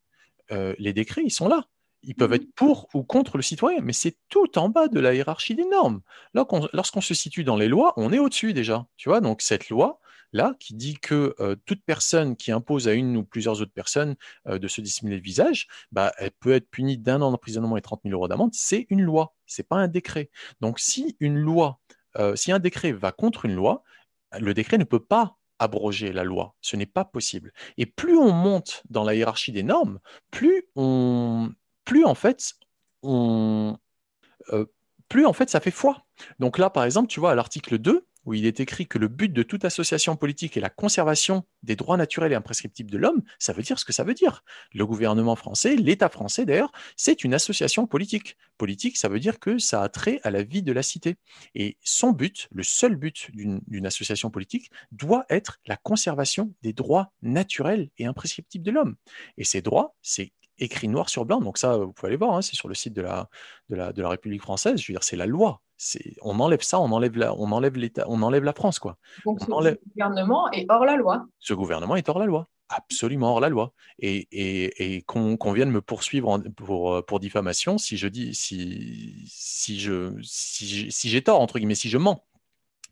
euh, 0.52 0.74
les 0.78 0.92
décrets, 0.92 1.22
ils 1.24 1.30
sont 1.30 1.48
là. 1.48 1.68
Ils 2.06 2.14
peuvent 2.14 2.30
mmh 2.30 2.34
être 2.34 2.54
pour 2.54 2.88
ou 2.94 3.02
contre 3.02 3.36
le 3.36 3.42
citoyen, 3.42 3.80
mais 3.82 3.92
c'est 3.92 4.16
tout 4.28 4.58
en 4.58 4.68
bas 4.68 4.88
de 4.88 5.00
la 5.00 5.14
hiérarchie 5.14 5.54
des 5.54 5.66
normes. 5.66 6.00
Lorsqu'on 6.34 7.00
se 7.00 7.14
situe 7.14 7.44
dans 7.44 7.56
les 7.56 7.68
lois, 7.68 7.92
on 7.96 8.12
est 8.12 8.18
au-dessus 8.18 8.54
déjà. 8.54 8.86
Tu 8.96 9.08
vois, 9.08 9.20
donc 9.20 9.42
cette 9.42 9.68
loi, 9.68 10.00
là, 10.32 10.54
qui 10.60 10.74
dit 10.74 10.98
que 10.98 11.34
euh, 11.40 11.56
toute 11.66 11.82
personne 11.84 12.36
qui 12.36 12.52
impose 12.52 12.88
à 12.88 12.92
une 12.92 13.16
ou 13.16 13.24
plusieurs 13.24 13.60
autres 13.60 13.72
personnes 13.72 14.16
euh, 14.46 14.58
de 14.58 14.68
se 14.68 14.80
dissimuler 14.80 15.16
le 15.16 15.22
visage, 15.22 15.66
bah, 15.92 16.12
elle 16.18 16.30
peut 16.30 16.52
être 16.52 16.70
punie 16.70 16.98
d'un 16.98 17.22
an 17.22 17.30
d'emprisonnement 17.30 17.76
et 17.76 17.82
30 17.82 18.02
000 18.04 18.14
euros 18.14 18.28
d'amende. 18.28 18.50
C'est 18.54 18.86
une 18.90 19.02
loi, 19.02 19.34
c'est 19.46 19.68
pas 19.68 19.76
un 19.76 19.88
décret. 19.88 20.30
Donc, 20.60 20.78
si 20.78 21.16
une 21.20 21.38
loi, 21.38 21.80
euh, 22.16 22.36
si 22.36 22.52
un 22.52 22.58
décret 22.58 22.92
va 22.92 23.12
contre 23.12 23.44
une 23.44 23.54
loi, 23.54 23.82
le 24.38 24.54
décret 24.54 24.78
ne 24.78 24.84
peut 24.84 25.04
pas 25.04 25.36
abroger 25.58 26.12
la 26.12 26.24
loi. 26.24 26.54
Ce 26.60 26.76
n'est 26.76 26.86
pas 26.86 27.04
possible. 27.04 27.52
Et 27.78 27.86
plus 27.86 28.16
on 28.16 28.32
monte 28.32 28.82
dans 28.90 29.04
la 29.04 29.14
hiérarchie 29.14 29.52
des 29.52 29.62
normes, 29.62 30.00
plus 30.30 30.64
on, 30.76 31.50
plus 31.86 32.04
en 32.04 32.14
fait, 32.14 32.52
en 33.02 33.78
fait 35.32 35.48
ça 35.48 35.60
fait 35.60 35.70
foi. 35.70 36.06
Donc 36.38 36.58
là, 36.58 36.68
par 36.68 36.84
exemple, 36.84 37.08
tu 37.08 37.20
vois, 37.20 37.32
à 37.32 37.34
l'article 37.34 37.78
2, 37.78 38.06
où 38.26 38.34
il 38.34 38.44
est 38.44 38.58
écrit 38.58 38.88
que 38.88 38.98
le 38.98 39.06
but 39.06 39.32
de 39.32 39.44
toute 39.44 39.64
association 39.64 40.16
politique 40.16 40.56
est 40.56 40.60
la 40.60 40.68
conservation 40.68 41.44
des 41.62 41.76
droits 41.76 41.96
naturels 41.96 42.32
et 42.32 42.34
imprescriptibles 42.34 42.90
de 42.90 42.98
l'homme, 42.98 43.22
ça 43.38 43.52
veut 43.52 43.62
dire 43.62 43.78
ce 43.78 43.84
que 43.84 43.92
ça 43.92 44.02
veut 44.02 44.14
dire. 44.14 44.42
Le 44.74 44.84
gouvernement 44.84 45.36
français, 45.36 45.76
l'État 45.76 46.08
français 46.08 46.44
d'ailleurs, 46.44 46.72
c'est 46.96 47.22
une 47.22 47.34
association 47.34 47.86
politique. 47.86 48.36
Politique, 48.58 48.96
ça 48.96 49.08
veut 49.08 49.20
dire 49.20 49.38
que 49.38 49.58
ça 49.58 49.80
a 49.80 49.88
trait 49.88 50.18
à 50.24 50.32
la 50.32 50.42
vie 50.42 50.64
de 50.64 50.72
la 50.72 50.82
cité. 50.82 51.14
Et 51.54 51.76
son 51.84 52.10
but, 52.10 52.48
le 52.50 52.64
seul 52.64 52.96
but 52.96 53.30
d'une 53.32 53.86
association 53.86 54.28
politique, 54.30 54.72
doit 54.90 55.24
être 55.30 55.60
la 55.66 55.76
conservation 55.76 56.52
des 56.62 56.72
droits 56.72 57.12
naturels 57.22 57.90
et 57.96 58.06
imprescriptibles 58.06 58.64
de 58.64 58.72
l'homme. 58.72 58.96
Et 59.38 59.44
ces 59.44 59.62
droits, 59.62 59.94
c'est 60.02 60.32
écrit 60.58 60.88
noir 60.88 61.08
sur 61.08 61.24
blanc. 61.24 61.40
Donc 61.40 61.58
ça, 61.58 61.76
vous 61.76 61.92
pouvez 61.92 62.08
aller 62.08 62.16
voir, 62.16 62.34
hein, 62.34 62.42
c'est 62.42 62.56
sur 62.56 62.68
le 62.68 62.74
site 62.74 62.94
de 62.94 63.02
la, 63.02 63.28
de 63.68 63.76
la, 63.76 63.92
de 63.92 64.02
la 64.02 64.08
République 64.08 64.42
française. 64.42 64.80
Je 64.80 64.90
veux 64.90 64.94
dire, 64.94 65.02
c'est 65.02 65.16
la 65.16 65.26
loi. 65.26 65.60
On 66.22 66.40
enlève 66.40 66.62
ça, 66.62 66.80
on 66.80 66.90
enlève 66.92 67.16
la, 67.16 67.34
on 67.34 67.52
enlève 67.52 67.76
l'État, 67.76 68.04
on 68.08 68.22
enlève 68.22 68.44
la 68.44 68.54
France, 68.54 68.78
quoi. 68.78 68.96
Donc 69.24 69.40
ce 69.40 69.46
gouvernement 69.46 70.50
est 70.52 70.66
hors 70.70 70.84
la 70.84 70.96
loi. 70.96 71.26
Ce 71.38 71.54
gouvernement 71.54 71.96
est 71.96 72.08
hors 72.08 72.18
la 72.18 72.26
loi 72.26 72.48
absolument 72.68 73.30
hors 73.30 73.40
la 73.40 73.48
loi. 73.48 73.72
Et, 74.00 74.26
et, 74.32 74.96
et 74.96 75.02
qu'on 75.02 75.52
vienne 75.52 75.70
me 75.70 75.80
poursuivre 75.80 76.38
pour, 76.56 77.04
pour 77.06 77.20
diffamation 77.20 77.78
si 77.78 77.96
je 77.96 78.08
dis 78.08 78.34
si, 78.34 79.24
si 79.28 79.78
je 79.78 80.12
si 80.22 81.08
j'ai 81.08 81.22
tort 81.22 81.40
entre 81.40 81.60
guillemets 81.60 81.76
si 81.76 81.88
je 81.88 81.96
mens 81.96 82.24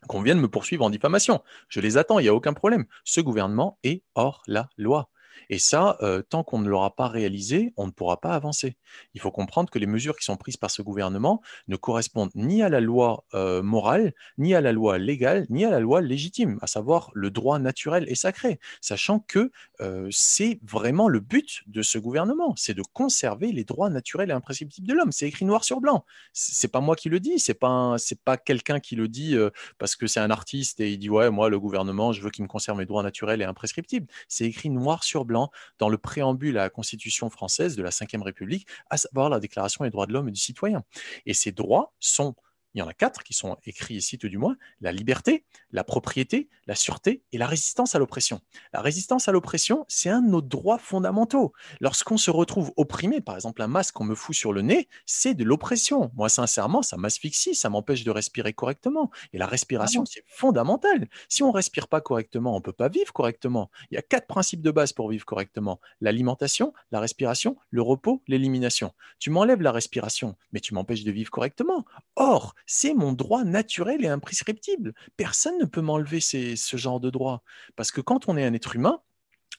qu'on 0.07 0.21
vienne 0.21 0.39
me 0.39 0.47
poursuivre 0.47 0.85
en 0.85 0.89
diffamation. 0.89 1.41
Je 1.67 1.79
les 1.79 1.97
attends, 1.97 2.19
il 2.19 2.23
n'y 2.23 2.29
a 2.29 2.33
aucun 2.33 2.53
problème. 2.53 2.85
Ce 3.03 3.21
gouvernement 3.21 3.79
est 3.83 4.03
hors 4.13 4.43
la 4.47 4.69
loi. 4.77 5.09
Et 5.49 5.59
ça, 5.59 5.97
euh, 6.01 6.21
tant 6.21 6.43
qu'on 6.43 6.59
ne 6.59 6.69
l'aura 6.69 6.95
pas 6.95 7.07
réalisé, 7.07 7.73
on 7.77 7.87
ne 7.87 7.91
pourra 7.91 8.19
pas 8.19 8.31
avancer. 8.31 8.77
Il 9.13 9.21
faut 9.21 9.31
comprendre 9.31 9.69
que 9.69 9.79
les 9.79 9.85
mesures 9.85 10.15
qui 10.17 10.25
sont 10.25 10.37
prises 10.37 10.57
par 10.57 10.71
ce 10.71 10.81
gouvernement 10.81 11.41
ne 11.67 11.75
correspondent 11.75 12.31
ni 12.35 12.63
à 12.63 12.69
la 12.69 12.79
loi 12.79 13.25
euh, 13.33 13.61
morale, 13.61 14.13
ni 14.37 14.55
à 14.55 14.61
la 14.61 14.71
loi 14.71 14.97
légale, 14.97 15.45
ni 15.49 15.65
à 15.65 15.69
la 15.69 15.79
loi 15.79 16.01
légitime, 16.01 16.57
à 16.61 16.67
savoir 16.67 17.11
le 17.13 17.31
droit 17.31 17.59
naturel 17.59 18.05
et 18.07 18.15
sacré, 18.15 18.59
sachant 18.81 19.19
que 19.19 19.51
euh, 19.81 20.07
c'est 20.11 20.59
vraiment 20.63 21.07
le 21.07 21.19
but 21.19 21.63
de 21.67 21.81
ce 21.81 21.97
gouvernement, 21.97 22.53
c'est 22.55 22.73
de 22.73 22.83
conserver 22.93 23.51
les 23.51 23.63
droits 23.63 23.89
naturels 23.89 24.29
et 24.29 24.33
imprescriptibles 24.33 24.87
de 24.87 24.93
l'homme. 24.93 25.11
C'est 25.11 25.27
écrit 25.27 25.45
noir 25.45 25.63
sur 25.63 25.81
blanc. 25.81 26.05
C'est 26.33 26.71
pas 26.71 26.81
moi 26.81 26.95
qui 26.95 27.09
le 27.09 27.19
dis, 27.19 27.39
c'est 27.39 27.53
pas 27.53 27.95
pas 28.23 28.37
quelqu'un 28.37 28.79
qui 28.79 28.95
le 28.95 29.07
dit 29.07 29.35
parce 29.77 29.95
que 29.95 30.07
c'est 30.07 30.19
un 30.19 30.31
artiste 30.31 30.79
et 30.79 30.91
il 30.91 30.97
dit 30.97 31.09
ouais 31.09 31.29
moi 31.29 31.49
le 31.49 31.59
gouvernement 31.59 32.13
je 32.13 32.21
veux 32.21 32.29
qu'il 32.29 32.43
me 32.43 32.47
conserve 32.47 32.77
mes 32.77 32.85
droits 32.85 33.03
naturels 33.03 33.41
et 33.41 33.45
imprescriptibles. 33.45 34.07
C'est 34.27 34.45
écrit 34.45 34.69
noir 34.69 35.03
sur 35.03 35.24
blanc 35.25 35.51
dans 35.79 35.89
le 35.89 35.97
préambule 35.97 36.57
à 36.57 36.63
la 36.63 36.69
Constitution 36.69 37.29
française 37.29 37.75
de 37.75 37.83
la 37.83 37.89
Ve 37.89 38.21
République, 38.21 38.67
à 38.89 38.97
savoir 38.97 39.29
la 39.29 39.39
Déclaration 39.39 39.83
des 39.83 39.91
droits 39.91 40.05
de 40.05 40.13
l'homme 40.13 40.29
et 40.29 40.31
du 40.31 40.39
citoyen. 40.39 40.83
Et 41.25 41.33
ces 41.33 41.51
droits 41.51 41.93
sont 41.99 42.35
il 42.75 42.79
y 42.79 42.81
en 42.81 42.87
a 42.87 42.93
quatre 42.93 43.23
qui 43.23 43.33
sont 43.33 43.57
écrits 43.65 43.95
ici 43.95 44.17
tout 44.17 44.27
du 44.27 44.37
moins, 44.37 44.57
la 44.81 44.91
liberté, 44.91 45.45
la 45.71 45.85
propriété, 45.85 46.49
la 46.67 46.75
sûreté 46.75 47.23
et 47.31 47.37
la 47.37 47.47
résistance 47.47 47.95
à 47.95 47.99
l'oppression. 47.99 48.41
La 48.73 48.81
résistance 48.81 49.29
à 49.29 49.31
l'oppression, 49.31 49.85
c'est 49.87 50.09
un 50.09 50.21
de 50.21 50.27
nos 50.27 50.41
droits 50.41 50.77
fondamentaux. 50.77 51.53
Lorsqu'on 51.79 52.17
se 52.17 52.31
retrouve 52.31 52.73
opprimé, 52.75 53.21
par 53.21 53.35
exemple 53.35 53.61
un 53.61 53.67
masque 53.67 53.95
qu'on 53.95 54.03
me 54.03 54.13
fout 54.13 54.35
sur 54.35 54.51
le 54.51 54.61
nez, 54.61 54.89
c'est 55.05 55.33
de 55.35 55.45
l'oppression. 55.45 56.11
Moi, 56.15 56.27
sincèrement, 56.27 56.81
ça 56.81 56.97
m'asphyxie, 56.97 57.55
ça 57.55 57.69
m'empêche 57.69 58.03
de 58.03 58.11
respirer 58.11 58.51
correctement. 58.51 59.09
Et 59.31 59.37
la 59.37 59.47
respiration, 59.47 60.03
c'est 60.05 60.23
fondamental. 60.27 61.07
Si 61.29 61.43
on 61.43 61.47
ne 61.47 61.53
respire 61.53 61.87
pas 61.87 62.01
correctement, 62.01 62.51
on 62.53 62.57
ne 62.57 62.63
peut 62.63 62.73
pas 62.73 62.89
vivre 62.89 63.13
correctement. 63.13 63.71
Il 63.89 63.95
y 63.95 63.97
a 63.97 64.01
quatre 64.01 64.27
principes 64.27 64.61
de 64.61 64.71
base 64.71 64.91
pour 64.91 65.09
vivre 65.09 65.25
correctement. 65.25 65.79
L'alimentation, 66.01 66.73
la 66.91 66.99
respiration, 66.99 67.55
le 67.69 67.81
repos, 67.81 68.21
l'élimination. 68.27 68.93
Tu 69.19 69.29
m'enlèves 69.29 69.61
la 69.61 69.71
respiration, 69.71 70.35
mais 70.51 70.59
tu 70.59 70.73
m'empêches 70.73 71.05
de 71.05 71.11
vivre 71.11 71.31
correctement. 71.31 71.85
Or, 72.17 72.53
c'est 72.65 72.93
mon 72.93 73.13
droit 73.13 73.43
naturel 73.43 74.03
et 74.03 74.07
imprescriptible. 74.07 74.93
Personne 75.17 75.57
ne 75.57 75.65
peut 75.65 75.81
m'enlever 75.81 76.19
ce 76.19 76.77
genre 76.77 76.99
de 76.99 77.09
droit. 77.09 77.43
Parce 77.75 77.91
que 77.91 78.01
quand 78.01 78.27
on 78.27 78.37
est 78.37 78.45
un 78.45 78.53
être 78.53 78.75
humain, 78.75 79.01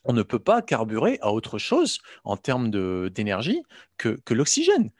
on 0.03 0.13
ne 0.13 0.23
peut 0.23 0.39
pas 0.39 0.61
carburer 0.61 1.19
à 1.21 1.31
autre 1.31 1.57
chose 1.57 1.99
en 2.23 2.37
termes 2.37 2.69
d'énergie 3.09 3.63
que, 3.97 4.19
l'oxygène. 4.29 4.91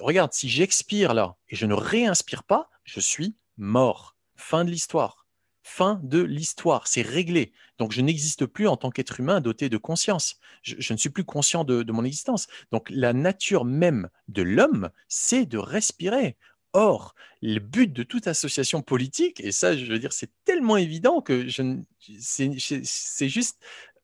Regarde, 0.00 0.32
si 0.32 0.48
j'expire 0.48 1.14
là 1.14 1.36
et 1.48 1.56
je 1.56 1.66
ne 1.66 1.74
réinspire 1.74 2.44
pas, 2.44 2.70
je 2.84 3.00
suis 3.00 3.36
mort. 3.56 4.16
Fin 4.36 4.64
de 4.64 4.70
l'histoire 4.70 5.22
fin 5.62 6.00
de 6.02 6.20
l'histoire, 6.20 6.86
c'est 6.86 7.02
réglé. 7.02 7.52
Donc 7.78 7.92
je 7.92 8.00
n'existe 8.00 8.46
plus 8.46 8.68
en 8.68 8.76
tant 8.76 8.90
qu'être 8.90 9.20
humain 9.20 9.40
doté 9.40 9.68
de 9.68 9.76
conscience. 9.76 10.38
Je, 10.62 10.92
ne 10.92 10.98
suis 10.98 11.10
plus 11.10 11.24
conscient 11.24 11.64
de, 11.64 11.90
mon 11.90 12.04
existence. 12.04 12.48
Donc 12.70 12.90
la 12.90 13.12
nature 13.12 13.64
même 13.64 14.08
de 14.28 14.42
l'homme, 14.42 14.90
c'est 15.08 15.46
de 15.46 15.58
respirer. 15.58 16.36
Or, 16.72 17.14
le 17.42 17.58
but 17.58 17.92
de 17.92 18.02
toute 18.02 18.26
association 18.26 18.82
politique, 18.82 19.40
et 19.40 19.52
ça, 19.52 19.76
je 19.76 19.84
veux 19.84 19.98
dire, 19.98 20.12
c'est 20.12 20.30
tellement 20.44 20.76
évident 20.76 21.20
que 21.20 21.46
c'est 21.98 23.28
juste 23.28 23.58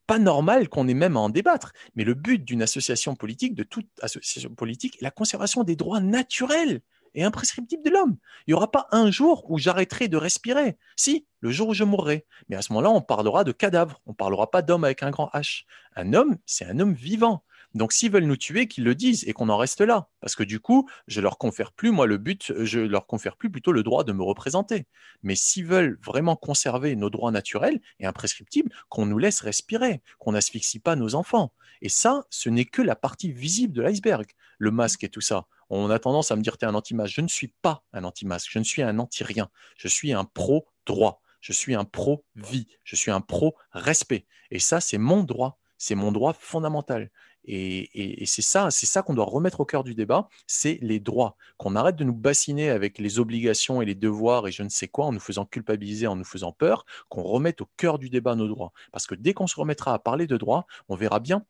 pas 0.06 0.18
normal 0.18 0.68
qu'on 0.68 0.88
ait 0.88 0.94
même 0.94 1.16
à 1.16 1.20
en 1.20 1.28
débattre. 1.28 1.72
Mais 1.94 2.04
le 2.04 2.14
but 2.14 2.44
d'une 2.44 2.62
association 2.62 3.14
politique, 3.14 3.54
de 3.54 3.62
toute 3.62 3.88
association 4.02 4.54
politique, 4.54 4.96
est 4.96 5.04
la 5.04 5.10
conservation 5.10 5.64
des 5.64 5.76
droits 5.76 6.00
naturels 6.00 6.80
et 7.14 7.24
imprescriptibles 7.24 7.82
de 7.82 7.90
l'homme. 7.90 8.16
Il 8.46 8.50
n'y 8.50 8.54
aura 8.54 8.70
pas 8.70 8.86
un 8.90 9.10
jour 9.10 9.50
où 9.50 9.58
j'arrêterai 9.58 10.08
de 10.08 10.16
respirer. 10.16 10.76
Si, 10.96 11.26
le 11.40 11.50
jour 11.50 11.68
où 11.68 11.74
je 11.74 11.84
mourrai. 11.84 12.26
Mais 12.48 12.56
à 12.56 12.62
ce 12.62 12.72
moment-là, 12.72 12.90
on 12.90 13.00
parlera 13.00 13.44
de 13.44 13.52
cadavre. 13.52 14.00
On 14.06 14.10
ne 14.10 14.16
parlera 14.16 14.50
pas 14.50 14.62
d'homme 14.62 14.84
avec 14.84 15.02
un 15.02 15.10
grand 15.10 15.30
H. 15.34 15.64
Un 15.96 16.12
homme, 16.12 16.38
c'est 16.46 16.64
un 16.64 16.78
homme 16.80 16.94
vivant. 16.94 17.44
Donc 17.74 17.92
s'ils 17.92 18.10
veulent 18.10 18.24
nous 18.24 18.36
tuer, 18.36 18.66
qu'ils 18.66 18.84
le 18.84 18.94
disent 18.94 19.24
et 19.26 19.32
qu'on 19.32 19.48
en 19.48 19.56
reste 19.56 19.80
là. 19.80 20.08
Parce 20.20 20.34
que 20.34 20.42
du 20.42 20.60
coup, 20.60 20.88
je 21.06 21.20
leur 21.20 21.38
confère 21.38 21.72
plus, 21.72 21.90
moi, 21.90 22.06
le 22.06 22.16
but, 22.16 22.52
je 22.64 22.80
leur 22.80 23.06
confère 23.06 23.36
plus 23.36 23.50
plutôt 23.50 23.72
le 23.72 23.82
droit 23.82 24.04
de 24.04 24.12
me 24.12 24.22
représenter. 24.22 24.86
Mais 25.22 25.34
s'ils 25.34 25.66
veulent 25.66 25.98
vraiment 26.04 26.36
conserver 26.36 26.96
nos 26.96 27.10
droits 27.10 27.30
naturels 27.30 27.80
et 28.00 28.06
imprescriptibles, 28.06 28.72
qu'on 28.88 29.06
nous 29.06 29.18
laisse 29.18 29.40
respirer, 29.40 30.02
qu'on 30.18 30.32
n'asphyxie 30.32 30.80
pas 30.80 30.96
nos 30.96 31.14
enfants. 31.14 31.52
Et 31.82 31.88
ça, 31.88 32.24
ce 32.30 32.48
n'est 32.48 32.64
que 32.64 32.82
la 32.82 32.96
partie 32.96 33.32
visible 33.32 33.72
de 33.72 33.82
l'iceberg, 33.82 34.26
le 34.58 34.70
masque 34.70 35.04
et 35.04 35.08
tout 35.08 35.20
ça. 35.20 35.46
On 35.70 35.90
a 35.90 35.98
tendance 35.98 36.30
à 36.30 36.36
me 36.36 36.42
dire, 36.42 36.56
tu 36.56 36.64
es 36.64 36.68
un 36.68 36.74
anti-masque. 36.74 37.14
Je 37.14 37.20
ne 37.20 37.28
suis 37.28 37.52
pas 37.62 37.84
un 37.92 38.04
anti-masque, 38.04 38.48
je 38.50 38.58
ne 38.58 38.64
suis 38.64 38.82
un 38.82 38.98
anti-rien. 38.98 39.50
Je 39.76 39.88
suis 39.88 40.12
un 40.12 40.24
pro-droit. 40.24 41.20
Je 41.40 41.52
suis 41.52 41.74
un 41.74 41.84
pro-vie. 41.84 42.66
Je 42.84 42.96
suis 42.96 43.10
un 43.10 43.20
pro-respect. 43.20 44.26
Et 44.50 44.58
ça, 44.58 44.80
c'est 44.80 44.98
mon 44.98 45.22
droit. 45.22 45.58
C'est 45.76 45.94
mon 45.94 46.10
droit 46.10 46.32
fondamental. 46.32 47.10
Et, 47.48 48.24
c'est 48.26 48.42
ça, 48.42 48.70
c'est 48.70 48.86
ça 48.86 49.02
qu'on 49.02 49.14
doit 49.14 49.24
remettre 49.24 49.60
au 49.60 49.64
cœur 49.64 49.82
du 49.82 49.94
débat, 49.94 50.28
c'est 50.46 50.78
les 50.82 51.00
droits. 51.00 51.36
Qu'on 51.56 51.76
arrête 51.76 51.96
de 51.96 52.04
nous 52.04 52.14
bassiner 52.14 52.68
avec 52.70 52.98
les 52.98 53.18
obligations 53.18 53.80
et 53.80 53.86
les 53.86 53.94
devoirs 53.94 54.46
et 54.46 54.52
je 54.52 54.62
ne 54.62 54.68
sais 54.68 54.88
quoi, 54.88 55.06
en 55.06 55.12
nous 55.12 55.20
faisant 55.20 55.46
culpabiliser, 55.46 56.06
en 56.06 56.16
nous 56.16 56.24
faisant 56.24 56.52
peur, 56.52 56.84
qu'on 57.08 57.22
remette 57.22 57.62
au 57.62 57.68
cœur 57.76 57.98
du 57.98 58.10
débat 58.10 58.34
nos 58.34 58.48
droits. 58.48 58.72
Parce 58.92 59.06
que 59.06 59.14
dès 59.14 59.32
qu'on 59.32 59.46
se 59.46 59.56
remettra 59.56 59.94
à 59.94 59.98
parler 59.98 60.26
de 60.26 60.36
droits, 60.36 60.66
on 60.88 60.96
verra 60.96 61.20
bien 61.20 61.44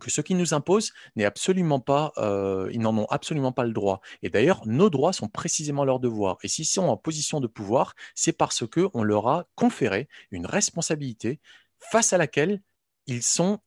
que 0.00 0.10
ce 0.10 0.20
qu'ils 0.20 0.36
nous 0.36 0.54
imposent 0.54 0.92
n'est 1.16 1.24
absolument 1.24 1.80
pas, 1.80 2.12
euh, 2.18 2.68
ils 2.72 2.80
n'en 2.80 2.96
ont 2.96 3.06
absolument 3.06 3.52
pas 3.52 3.64
le 3.64 3.72
droit. 3.72 4.00
Et 4.22 4.30
d'ailleurs, 4.30 4.66
nos 4.66 4.90
droits 4.90 5.12
sont 5.12 5.28
précisément 5.28 5.84
leurs 5.84 6.00
devoirs. 6.00 6.38
Et 6.42 6.48
s'ils 6.48 6.66
sont 6.66 6.84
en 6.84 6.96
position 6.96 7.40
de 7.40 7.46
pouvoir, 7.46 7.94
c'est 8.14 8.32
parce 8.32 8.64
qu'on 8.66 9.02
leur 9.02 9.28
a 9.28 9.46
conféré 9.54 10.08
une 10.30 10.46
responsabilité 10.46 11.40
face 11.78 12.12
à 12.12 12.18
laquelle 12.18 12.62
ils 13.06 13.22
sont 13.22 13.60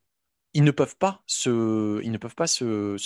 ils 0.54 0.64
ne 0.64 0.72
peuvent 0.72 0.98
pas 0.98 1.22
se, 1.26 2.02
ils 2.04 2.12
ne 2.12 2.18
peuvent 2.18 2.36
pas 2.36 2.48
se, 2.48 2.98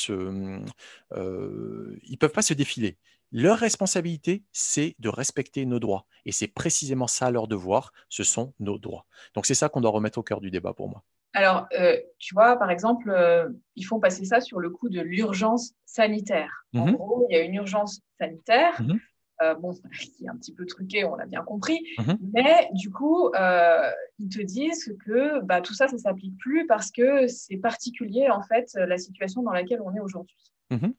euh, 1.13 1.99
ils 2.03 2.17
peuvent 2.17 2.31
pas 2.31 2.41
se 2.41 2.53
défiler. 2.53 2.97
Leur 3.31 3.57
responsabilité, 3.57 4.43
c'est 4.53 4.95
de 4.99 5.09
respecter 5.09 5.65
nos 5.65 5.79
droits. 5.79 6.05
Et 6.25 6.31
c'est 6.31 6.47
précisément 6.47 7.07
ça 7.07 7.29
leur 7.29 7.47
devoir, 7.47 7.91
ce 8.09 8.23
sont 8.23 8.53
nos 8.59 8.77
droits. 8.77 9.05
Donc 9.33 9.45
c'est 9.45 9.53
ça 9.53 9.69
qu'on 9.69 9.81
doit 9.81 9.91
remettre 9.91 10.17
au 10.17 10.23
cœur 10.23 10.39
du 10.39 10.51
débat 10.51 10.73
pour 10.73 10.89
moi. 10.89 11.03
Alors, 11.33 11.67
euh, 11.77 11.97
tu 12.19 12.33
vois, 12.33 12.57
par 12.57 12.71
exemple, 12.71 13.09
euh, 13.09 13.49
ils 13.75 13.83
font 13.83 13.99
passer 13.99 14.25
ça 14.25 14.39
sur 14.39 14.59
le 14.59 14.69
coup 14.69 14.89
de 14.89 15.01
l'urgence 15.01 15.73
sanitaire. 15.85 16.65
En 16.73 16.87
mmh 16.87 16.91
gros, 16.93 17.27
il 17.29 17.37
y 17.37 17.39
a 17.39 17.43
une 17.43 17.55
urgence 17.55 18.01
sanitaire. 18.19 18.81
Mmh 18.81 18.97
euh, 19.41 19.55
bon, 19.55 19.73
qui 19.73 20.25
est 20.25 20.29
un 20.29 20.35
petit 20.35 20.53
peu 20.53 20.65
truqué, 20.65 21.05
on 21.05 21.15
l'a 21.15 21.25
bien 21.25 21.43
compris, 21.43 21.79
mhm. 21.99 22.17
mais 22.33 22.69
du 22.73 22.89
coup, 22.91 23.29
euh, 23.29 23.91
ils 24.19 24.29
te 24.29 24.41
disent 24.41 24.95
que 25.05 25.41
bah, 25.41 25.61
tout 25.61 25.73
ça, 25.73 25.87
ça 25.87 25.97
s'applique 25.97 26.37
plus 26.37 26.65
parce 26.67 26.91
que 26.91 27.27
c'est 27.27 27.57
particulier, 27.57 28.29
en 28.29 28.41
fait, 28.41 28.71
la 28.75 28.97
situation 28.97 29.43
dans 29.43 29.51
laquelle 29.51 29.81
on 29.81 29.93
est 29.93 29.99
aujourd'hui. 29.99 30.37
Mhm. 30.71 30.93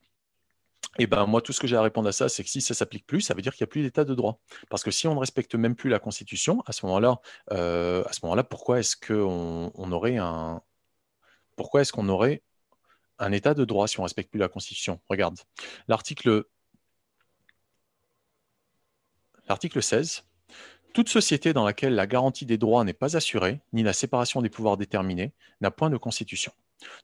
Et 0.99 1.07
ben 1.07 1.27
moi, 1.27 1.41
tout 1.41 1.53
ce 1.53 1.61
que 1.61 1.67
j'ai 1.69 1.77
à 1.77 1.83
répondre 1.83 2.09
à 2.09 2.13
ça, 2.13 2.29
c'est 2.29 2.43
que 2.43 2.51
si 2.51 2.61
ça 2.61 2.75
s'applique 2.75 3.07
plus, 3.07 3.21
ça 3.21 3.35
veut 3.35 3.43
dire 3.43 3.55
qu'il 3.55 3.63
n'y 3.63 3.69
a 3.69 3.71
plus 3.71 3.83
d'état 3.83 4.05
de 4.05 4.15
droit. 4.15 4.41
Parce 4.69 4.83
que 4.83 4.91
si 4.91 5.07
on 5.07 5.15
ne 5.15 5.21
respecte 5.21 5.55
même 5.55 5.77
plus 5.77 5.91
la 5.91 6.01
Constitution, 6.01 6.63
à 6.67 6.73
ce 6.73 6.85
moment-là, 6.87 7.21
euh, 7.53 8.03
à 8.07 8.13
ce 8.13 8.21
moment-là, 8.25 8.43
pourquoi 8.43 8.81
est-ce 8.81 8.97
qu'on 8.97 9.71
on 9.75 9.93
aurait 9.93 10.17
un, 10.17 10.61
pourquoi 11.57 11.83
est-ce 11.83 11.93
qu'on 11.93 12.09
aurait 12.09 12.43
un 13.19 13.31
état 13.33 13.55
de 13.55 13.65
droit 13.65 13.87
si 13.87 14.01
on 14.01 14.03
ne 14.03 14.07
respecte 14.07 14.31
plus 14.31 14.41
la 14.41 14.49
Constitution? 14.49 15.01
Regarde, 15.09 15.39
l'article 15.87 16.45
L'article 19.49 19.83
16. 19.83 20.25
Toute 20.93 21.09
société 21.09 21.55
dans 21.55 21.65
laquelle 21.65 21.95
la 21.95 22.07
garantie 22.07 22.45
des 22.45 22.59
droits 22.59 22.85
n'est 22.85 22.93
pas 22.93 23.17
assurée, 23.17 23.61
ni 23.73 23.83
la 23.83 23.95
séparation 23.95 24.43
des 24.43 24.51
pouvoirs 24.51 24.77
déterminée, 24.77 25.33
n'a 25.63 25.71
point 25.71 25.89
de 25.89 25.97
constitution. 25.97 26.53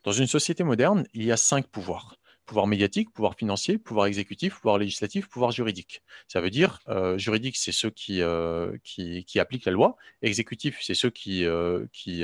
Dans 0.05 0.13
une 0.13 0.27
société 0.27 0.63
moderne, 0.63 1.07
il 1.15 1.25
y 1.25 1.33
a 1.33 1.39
cinq 1.39 1.67
pouvoirs. 1.67 2.17
Pouvoir 2.47 2.67
médiatique, 2.67 3.11
pouvoir 3.11 3.37
financier, 3.37 3.79
pouvoir 3.79 4.07
exécutif, 4.07 4.57
pouvoir 4.57 4.77
législatif, 4.77 5.29
pouvoir 5.29 5.51
juridique. 5.51 6.03
Ça 6.29 6.43
veut 6.43 6.51
dire, 6.51 6.81
euh, 6.89 7.17
juridique, 7.17 7.57
c'est 7.57 7.73
ceux 7.73 7.89
qui, 7.89 8.21
euh, 8.21 8.77
qui, 8.85 9.25
qui, 9.25 9.41
appliquent 9.41 9.65
la 9.65 9.73
loi. 9.73 9.97
Exécutif, 10.21 10.79
c'est 10.83 10.95
ceux 10.95 11.09
qui... 11.09 11.47
Euh, 11.47 11.87
qui 11.93 12.23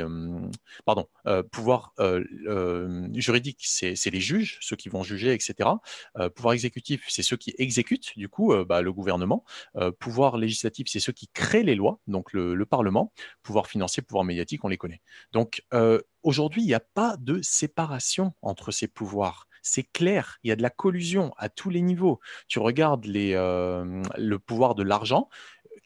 pardon, 0.85 1.09
pouvoir 1.51 1.95
juridique, 3.15 3.61
c'est 3.63 4.11
les 4.11 4.21
juges, 4.21 4.59
ceux 4.61 4.77
qui 4.77 4.89
vont 4.89 5.03
juger, 5.03 5.33
etc. 5.33 5.71
pouvoir 6.35 6.53
exécutif, 6.55 7.05
c'est 7.09 7.23
ceux 7.23 7.37
qui 7.37 7.55
exécutent, 7.57 8.13
du 8.17 8.29
coup, 8.29 8.55
bah, 8.65 8.83
le 8.83 8.93
gouvernement. 8.93 9.45
pouvoir 9.99 10.37
législatif, 10.37 10.89
c'est 10.89 11.01
ceux 11.01 11.13
qui 11.13 11.29
créent 11.29 11.63
les 11.63 11.75
lois, 11.75 11.99
donc 12.07 12.33
le, 12.33 12.55
le 12.55 12.67
Parlement. 12.67 13.13
Pouvoir 13.43 13.67
financier, 13.67 14.03
pouvoir 14.03 14.25
médiatique, 14.25 14.65
on 14.65 14.69
les 14.69 14.79
connaît. 14.79 15.01
Donc, 15.33 15.63
aujourd'hui, 16.23 16.63
il 16.63 16.67
n'y 16.67 16.75
a 16.75 16.81
pas 16.81 17.17
de 17.19 17.41
séparation 17.43 18.35
entre 18.43 18.71
ces 18.71 18.89
pouvoirs 18.89 19.47
c'est 19.63 19.85
clair, 19.85 20.39
il 20.43 20.49
y 20.49 20.53
a 20.53 20.57
de 20.57 20.63
la 20.63 20.71
collusion 20.71 21.33
à 21.37 21.49
tous 21.49 21.71
les 21.71 21.83
niveaux. 21.83 22.21
Tu 22.49 22.59
regardes 22.59 23.07
euh, 23.07 24.03
le 24.17 24.39
pouvoir 24.39 24.75
de 24.75 24.83
l'argent, 24.83 25.29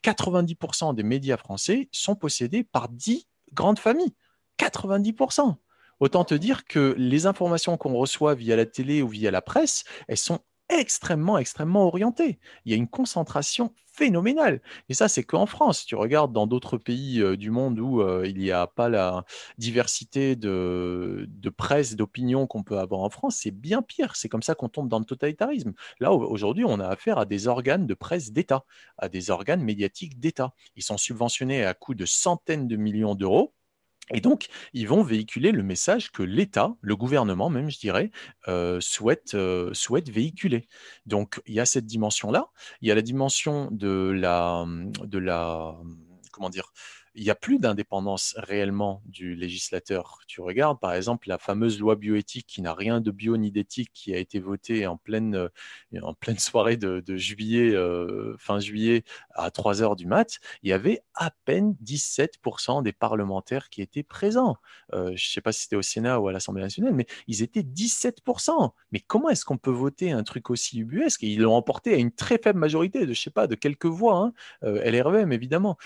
90% 0.03 0.93
des 0.95 1.03
médias 1.03 1.37
français 1.37 1.89
sont 1.91 2.15
possédés 2.15 2.63
par 2.63 2.89
10 2.89 3.27
grandes 3.53 3.79
familles. 3.79 4.13
90%. 4.59 5.55
Autant 5.99 6.25
te 6.25 6.35
dire 6.35 6.65
que 6.65 6.93
les 6.97 7.25
informations 7.25 7.77
qu'on 7.77 7.93
reçoit 7.93 8.35
via 8.35 8.55
la 8.55 8.65
télé 8.65 9.01
ou 9.01 9.07
via 9.07 9.31
la 9.31 9.41
presse, 9.41 9.83
elles 10.07 10.17
sont 10.17 10.39
extrêmement, 10.69 11.37
extrêmement 11.37 11.87
orienté. 11.87 12.39
Il 12.65 12.71
y 12.71 12.75
a 12.75 12.77
une 12.77 12.87
concentration 12.87 13.73
phénoménale. 13.95 14.61
Et 14.89 14.93
ça, 14.93 15.07
c'est 15.07 15.23
qu'en 15.23 15.45
France. 15.45 15.85
Tu 15.85 15.95
regardes 15.95 16.33
dans 16.33 16.47
d'autres 16.47 16.77
pays 16.77 17.21
euh, 17.21 17.37
du 17.37 17.49
monde 17.49 17.79
où 17.79 18.01
euh, 18.01 18.27
il 18.27 18.37
n'y 18.37 18.51
a 18.51 18.67
pas 18.67 18.89
la 18.89 19.23
diversité 19.57 20.35
de, 20.35 21.25
de 21.29 21.49
presse, 21.49 21.95
d'opinion 21.95 22.45
qu'on 22.47 22.63
peut 22.63 22.77
avoir 22.77 23.01
en 23.01 23.09
France, 23.09 23.37
c'est 23.41 23.51
bien 23.51 23.81
pire. 23.81 24.15
C'est 24.15 24.29
comme 24.29 24.43
ça 24.43 24.55
qu'on 24.55 24.69
tombe 24.69 24.89
dans 24.89 24.99
le 24.99 25.05
totalitarisme. 25.05 25.73
Là, 25.99 26.11
aujourd'hui, 26.11 26.65
on 26.67 26.79
a 26.79 26.87
affaire 26.87 27.17
à 27.17 27.25
des 27.25 27.47
organes 27.47 27.87
de 27.87 27.93
presse 27.93 28.31
d'État, 28.31 28.65
à 28.97 29.09
des 29.09 29.31
organes 29.31 29.63
médiatiques 29.63 30.19
d'État. 30.19 30.53
Ils 30.75 30.83
sont 30.83 30.97
subventionnés 30.97 31.65
à 31.65 31.73
coût 31.73 31.95
de 31.95 32.05
centaines 32.05 32.67
de 32.67 32.75
millions 32.75 33.15
d'euros 33.15 33.53
et 34.13 34.21
donc, 34.21 34.47
ils 34.73 34.87
vont 34.87 35.01
véhiculer 35.01 35.51
le 35.51 35.63
message 35.63 36.11
que 36.11 36.21
l'État, 36.21 36.75
le 36.81 36.95
gouvernement 36.95 37.49
même, 37.49 37.71
je 37.71 37.79
dirais, 37.79 38.11
euh, 38.47 38.79
souhaite, 38.79 39.33
euh, 39.33 39.73
souhaite 39.73 40.09
véhiculer. 40.09 40.67
Donc, 41.07 41.41
il 41.47 41.55
y 41.55 41.59
a 41.59 41.65
cette 41.65 41.87
dimension-là. 41.87 42.49
Il 42.81 42.87
y 42.87 42.91
a 42.91 42.95
la 42.95 43.01
dimension 43.01 43.69
de 43.71 44.11
la, 44.15 44.65
de 45.03 45.17
la, 45.17 45.75
comment 46.31 46.51
dire, 46.51 46.71
il 47.15 47.23
n'y 47.23 47.29
a 47.29 47.35
plus 47.35 47.59
d'indépendance 47.59 48.35
réellement 48.37 49.01
du 49.05 49.35
législateur. 49.35 50.19
Tu 50.27 50.41
regardes, 50.41 50.79
par 50.79 50.93
exemple, 50.93 51.29
la 51.29 51.37
fameuse 51.37 51.79
loi 51.79 51.95
bioéthique 51.95 52.45
qui 52.45 52.61
n'a 52.61 52.73
rien 52.73 52.99
de 52.99 53.09
bio 53.09 53.37
ni 53.37 53.51
d'éthique, 53.51 53.91
qui 53.93 54.13
a 54.13 54.17
été 54.17 54.39
votée 54.39 54.85
en 54.85 54.97
pleine, 54.97 55.33
euh, 55.35 56.35
soirée 56.37 56.75
de, 56.75 57.01
juillet, 57.15 57.73
fin 58.37 58.59
juillet, 58.59 59.03
à 59.35 59.51
3 59.51 59.81
heures 59.81 59.95
du 59.95 60.07
mat. 60.07 60.39
Il 60.63 60.69
y 60.69 60.73
avait 60.73 61.03
à 61.13 61.31
peine 61.45 61.75
17% 61.83 62.83
des 62.83 62.91
parlementaires 62.91 63.69
qui 63.69 63.81
étaient 63.81 64.03
présents. 64.03 64.57
Euh, 64.93 65.07
je 65.07 65.11
ne 65.11 65.17
sais 65.17 65.41
pas 65.41 65.51
si 65.51 65.63
c'était 65.63 65.75
au 65.75 65.81
Sénat 65.81 66.19
ou 66.19 66.27
à 66.27 66.31
l'Assemblée 66.31 66.63
nationale, 66.63 66.93
mais 66.93 67.05
ils 67.27 67.43
étaient 67.43 67.61
17%. 67.61 68.71
Mais 68.91 68.99
comment 68.99 69.29
est-ce 69.29 69.45
qu'on 69.45 69.57
peut 69.57 69.71
voter 69.71 70.11
un 70.11 70.23
truc 70.23 70.49
aussi 70.49 70.79
ubuesque? 70.79 71.23
Et 71.23 71.27
ils 71.27 71.41
l'ont 71.41 71.55
emporté 71.55 71.93
à 71.93 71.97
une 71.97 72.11
très 72.11 72.37
faible 72.37 72.59
majorité, 72.59 73.05
de, 73.05 73.13
je 73.13 73.21
sais 73.21 73.29
pas, 73.29 73.47
de 73.47 73.55
quelques 73.55 73.85
voix, 73.85 74.17
hein, 74.17 74.33
LRVM 74.61 75.31
évidemment. 75.31 75.77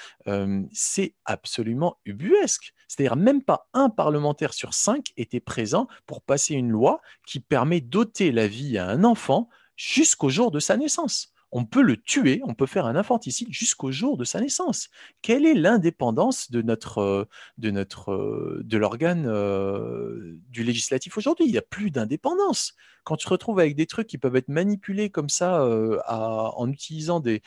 c'est 0.71 1.13
absolument 1.25 1.97
ubuesque. 2.05 2.73
C'est-à-dire 2.87 3.15
même 3.15 3.43
pas 3.43 3.67
un 3.73 3.89
parlementaire 3.89 4.53
sur 4.53 4.73
cinq 4.73 5.13
était 5.17 5.39
présent 5.39 5.87
pour 6.05 6.21
passer 6.21 6.55
une 6.55 6.69
loi 6.69 7.01
qui 7.25 7.39
permet 7.39 7.81
d'ôter 7.81 8.31
la 8.31 8.47
vie 8.47 8.77
à 8.77 8.87
un 8.87 9.03
enfant 9.03 9.49
jusqu'au 9.75 10.29
jour 10.29 10.51
de 10.51 10.59
sa 10.59 10.77
naissance. 10.77 11.33
On 11.51 11.65
peut 11.65 11.81
le 11.81 11.97
tuer, 11.97 12.41
on 12.45 12.53
peut 12.53 12.65
faire 12.65 12.85
un 12.85 12.95
infanticide 12.95 13.47
jusqu'au 13.51 13.91
jour 13.91 14.17
de 14.17 14.23
sa 14.23 14.39
naissance. 14.39 14.89
Quelle 15.21 15.45
est 15.45 15.53
l'indépendance 15.53 16.51
de 16.51 16.61
notre 16.61 17.27
de 17.57 17.71
notre 17.71 18.61
de 18.63 18.77
l'organe 18.77 19.25
euh, 19.27 20.37
du 20.49 20.63
législatif 20.63 21.17
aujourd'hui? 21.17 21.45
Il 21.45 21.51
n'y 21.51 21.57
a 21.57 21.63
plus 21.63 21.91
d'indépendance. 21.91 22.73
Quand 23.03 23.17
tu 23.17 23.25
te 23.25 23.31
retrouves 23.31 23.59
avec 23.59 23.75
des 23.75 23.87
trucs 23.87 24.07
qui 24.07 24.17
peuvent 24.17 24.35
être 24.35 24.49
manipulés 24.49 25.09
comme 25.09 25.29
ça 25.29 25.61
euh, 25.61 25.99
en 26.07 26.69
utilisant 26.69 27.19
des, 27.19 27.41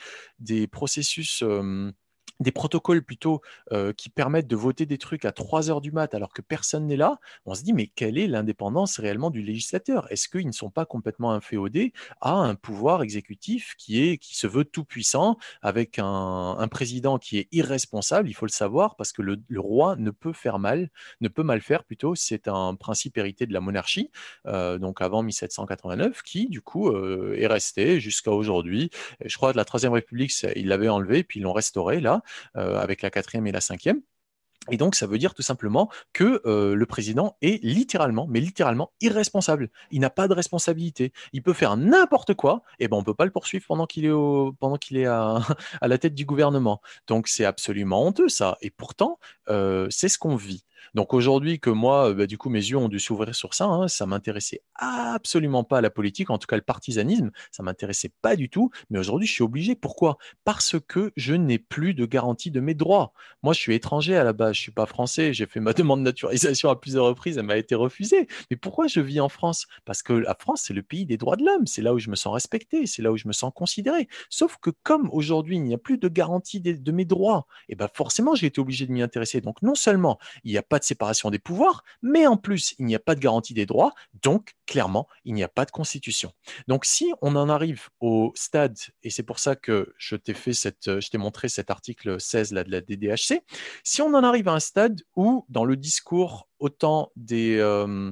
processus 0.67 1.41
euh, 1.43 1.91
des 2.39 2.51
protocoles 2.51 3.03
plutôt 3.03 3.41
euh, 3.71 3.93
qui 3.93 4.09
permettent 4.09 4.47
de 4.47 4.55
voter 4.55 4.85
des 4.85 4.97
trucs 4.97 5.25
à 5.25 5.31
3 5.31 5.69
heures 5.69 5.81
du 5.81 5.91
mat 5.91 6.13
alors 6.13 6.33
que 6.33 6.41
personne 6.41 6.87
n'est 6.87 6.97
là, 6.97 7.19
on 7.45 7.55
se 7.55 7.63
dit 7.63 7.73
mais 7.73 7.87
quelle 7.87 8.17
est 8.17 8.27
l'indépendance 8.27 8.99
réellement 8.99 9.29
du 9.29 9.41
législateur? 9.41 10.11
Est-ce 10.11 10.27
qu'ils 10.27 10.47
ne 10.47 10.51
sont 10.51 10.69
pas 10.69 10.85
complètement 10.85 11.31
inféodés 11.31 11.93
à 12.21 12.33
un 12.33 12.55
pouvoir 12.55 13.03
exécutif 13.03 13.75
qui, 13.77 14.03
est, 14.03 14.17
qui 14.17 14.35
se 14.35 14.47
veut 14.47 14.65
tout 14.65 14.83
puissant 14.83 15.37
avec 15.61 15.99
un, 15.99 16.67
président 16.71 17.19
qui 17.19 17.37
est 17.37 17.47
irresponsable, 17.51 18.29
il 18.29 18.33
faut 18.33 18.45
le 18.45 18.51
savoir, 18.51 18.95
parce 18.95 19.11
que 19.11 19.21
le, 19.21 19.37
roi 19.57 19.95
ne 19.97 20.09
peut 20.11 20.33
faire 20.33 20.59
mal, 20.59 20.89
ne 21.21 21.27
peut 21.27 21.43
mal 21.43 21.61
faire 21.61 21.83
plutôt, 21.83 22.15
c'est 22.15 22.47
un 22.47 22.73
principe 22.75 23.17
hérité 23.17 23.45
de 23.45 23.53
la 23.53 23.59
monarchie, 23.59 24.09
euh, 24.47 24.79
donc 24.79 25.01
avant 25.01 25.21
1789, 25.21 26.23
qui 26.23 26.47
du 26.47 26.61
coup 26.61 26.89
euh, 26.89 27.35
est 27.37 27.47
resté 27.47 27.99
jusqu'à 27.99 28.31
aujourd'hui. 28.31 28.89
Je 29.23 29.35
crois 29.37 29.51
que 29.51 29.57
la 29.57 29.65
Troisième 29.65 29.93
République, 29.93 30.33
ils 30.55 30.67
l'avaient 30.67 30.89
enlevé, 30.89 31.23
puis 31.23 31.39
ils 31.39 31.43
l'ont 31.43 31.53
restauré 31.53 31.99
là. 31.99 32.22
Euh, 32.57 32.79
avec 32.79 33.01
la 33.01 33.09
quatrième 33.09 33.47
et 33.47 33.51
la 33.51 33.61
cinquième. 33.61 34.01
Et 34.71 34.77
donc, 34.77 34.95
ça 34.95 35.07
veut 35.07 35.17
dire 35.17 35.33
tout 35.33 35.41
simplement 35.41 35.89
que 36.13 36.41
euh, 36.45 36.73
le 36.73 36.85
président 36.85 37.35
est 37.41 37.61
littéralement, 37.63 38.27
mais 38.29 38.39
littéralement 38.39 38.93
irresponsable. 39.01 39.69
Il 39.91 39.99
n'a 39.99 40.09
pas 40.09 40.29
de 40.29 40.33
responsabilité. 40.33 41.11
Il 41.33 41.43
peut 41.43 41.51
faire 41.51 41.75
n'importe 41.75 42.33
quoi, 42.33 42.63
et 42.79 42.87
ben 42.87 42.95
on 42.95 43.03
peut 43.03 43.13
pas 43.13 43.25
le 43.25 43.31
poursuivre 43.31 43.65
pendant 43.67 43.87
qu'il 43.87 44.05
est 44.05 45.05
à, 45.05 45.41
la 45.81 45.97
tête 45.97 46.15
du 46.15 46.25
gouvernement. 46.25 46.81
Donc, 47.07 47.27
c'est 47.27 47.43
absolument 47.43 48.05
honteux 48.05 48.29
ça. 48.29 48.57
Et 48.61 48.69
pourtant, 48.69 49.19
euh, 49.49 49.87
c'est 49.89 50.07
ce 50.07 50.17
qu'on 50.17 50.37
vit. 50.37 50.63
Donc 50.93 51.13
aujourd'hui 51.13 51.59
que 51.59 51.69
moi, 51.69 52.09
euh, 52.09 52.13
bah, 52.13 52.27
du 52.27 52.37
coup, 52.37 52.49
mes 52.49 52.59
yeux 52.59 52.77
ont 52.77 52.89
dû 52.89 52.99
s'ouvrir 52.99 53.35
sur 53.35 53.53
ça. 53.53 53.65
Hein, 53.65 53.87
ça 53.87 54.05
m'intéressait 54.05 54.61
absolument 54.75 55.63
pas 55.63 55.79
à 55.79 55.81
la 55.81 55.89
politique, 55.89 56.29
en 56.29 56.37
tout 56.37 56.47
cas 56.47 56.55
le 56.55 56.61
partisanisme, 56.61 57.31
ça 57.51 57.63
m'intéressait 57.63 58.11
pas 58.21 58.35
du 58.35 58.49
tout. 58.49 58.71
Mais 58.89 58.99
aujourd'hui, 58.99 59.27
je 59.27 59.33
suis 59.33 59.43
obligé. 59.43 59.75
Pourquoi? 59.75 60.17
Parce 60.43 60.75
que 60.79 61.11
je 61.15 61.33
n'ai 61.33 61.59
plus 61.59 61.93
de 61.93 62.05
garantie 62.05 62.51
de 62.51 62.59
mes 62.59 62.73
droits. 62.73 63.13
Moi, 63.43 63.53
je 63.53 63.59
suis 63.59 63.73
étranger 63.73 64.15
à 64.15 64.23
la 64.23 64.33
base, 64.33 64.55
je 64.55 64.61
suis 64.61 64.71
pas 64.71 64.85
français. 64.85 65.33
J'ai 65.33 65.45
fait 65.45 65.59
ma 65.59 65.73
demande 65.73 65.99
de 65.99 66.05
naturalisation 66.05 66.69
à 66.69 66.79
plusieurs 66.79 67.05
reprises, 67.05 67.37
elle 67.37 67.45
m'a 67.45 67.57
été 67.57 67.75
refusée. 67.75 68.27
Mais 68.49 68.57
pourquoi 68.57 68.87
je 68.87 68.99
vis 68.99 69.19
en 69.19 69.29
France? 69.29 69.67
Parce 69.85 70.03
que 70.03 70.13
la 70.13 70.35
France, 70.39 70.63
c'est 70.65 70.73
le 70.73 70.83
pays 70.83 71.05
des 71.05 71.17
droits 71.17 71.35
de 71.35 71.45
l'homme. 71.45 71.67
C'est 71.67 71.81
là 71.81 71.93
où 71.93 71.99
je 71.99 72.09
me 72.09 72.15
sens 72.15 72.33
respecté, 72.33 72.85
c'est 72.85 73.01
là 73.01 73.11
où 73.11 73.17
je 73.17 73.27
me 73.27 73.33
sens 73.33 73.51
considéré. 73.53 74.07
Sauf 74.29 74.57
que 74.57 74.69
comme 74.83 75.09
aujourd'hui, 75.11 75.57
il 75.57 75.63
n'y 75.63 75.73
a 75.73 75.77
plus 75.77 75.97
de 75.97 76.07
garantie 76.07 76.59
de, 76.59 76.91
mes 76.91 77.05
droits, 77.05 77.47
et 77.69 77.73
eh 77.73 77.75
ben 77.75 77.87
forcément, 77.93 78.35
j'ai 78.35 78.47
été 78.47 78.61
obligé 78.61 78.85
de 78.85 78.91
m'y 78.91 79.01
intéresser. 79.01 79.41
Donc 79.41 79.61
non 79.61 79.75
seulement 79.75 80.19
il 80.43 80.51
n'y 80.51 80.57
a 80.57 80.63
pas 80.73 80.79
de 80.79 80.85
séparation 80.85 81.29
des 81.29 81.37
pouvoirs, 81.37 81.83
mais 82.01 82.25
en 82.25 82.35
plus, 82.35 82.73
il 82.79 82.87
n'y 82.87 82.95
a 82.95 82.99
pas 82.99 83.13
de 83.13 83.19
garantie 83.19 83.53
des 83.53 83.67
droits, 83.67 83.93
donc 84.23 84.55
clairement, 84.65 85.07
il 85.23 85.35
n'y 85.35 85.43
a 85.43 85.47
pas 85.47 85.65
de 85.65 85.69
constitution. 85.69 86.31
Donc 86.67 86.83
si 86.83 87.13
on 87.21 87.35
en 87.35 87.47
arrive 87.47 87.89
au 87.99 88.31
stade, 88.33 88.75
et 89.03 89.11
c'est 89.11 89.21
pour 89.21 89.37
ça 89.37 89.55
que 89.55 89.93
je 89.99 90.15
t'ai 90.15 90.33
fait 90.33 90.53
cette, 90.53 90.99
je 90.99 91.09
t'ai 91.11 91.19
montré 91.19 91.47
cet 91.47 91.69
article 91.69 92.19
16 92.19 92.53
là, 92.53 92.63
de 92.63 92.71
la 92.71 92.81
DDHC, 92.81 93.43
si 93.83 94.01
on 94.01 94.15
en 94.15 94.23
arrive 94.23 94.47
à 94.47 94.53
un 94.53 94.59
stade 94.59 95.03
où, 95.15 95.45
dans 95.47 95.63
le 95.63 95.75
discours 95.75 96.49
autant 96.57 97.11
des, 97.15 97.57
euh, 97.59 98.11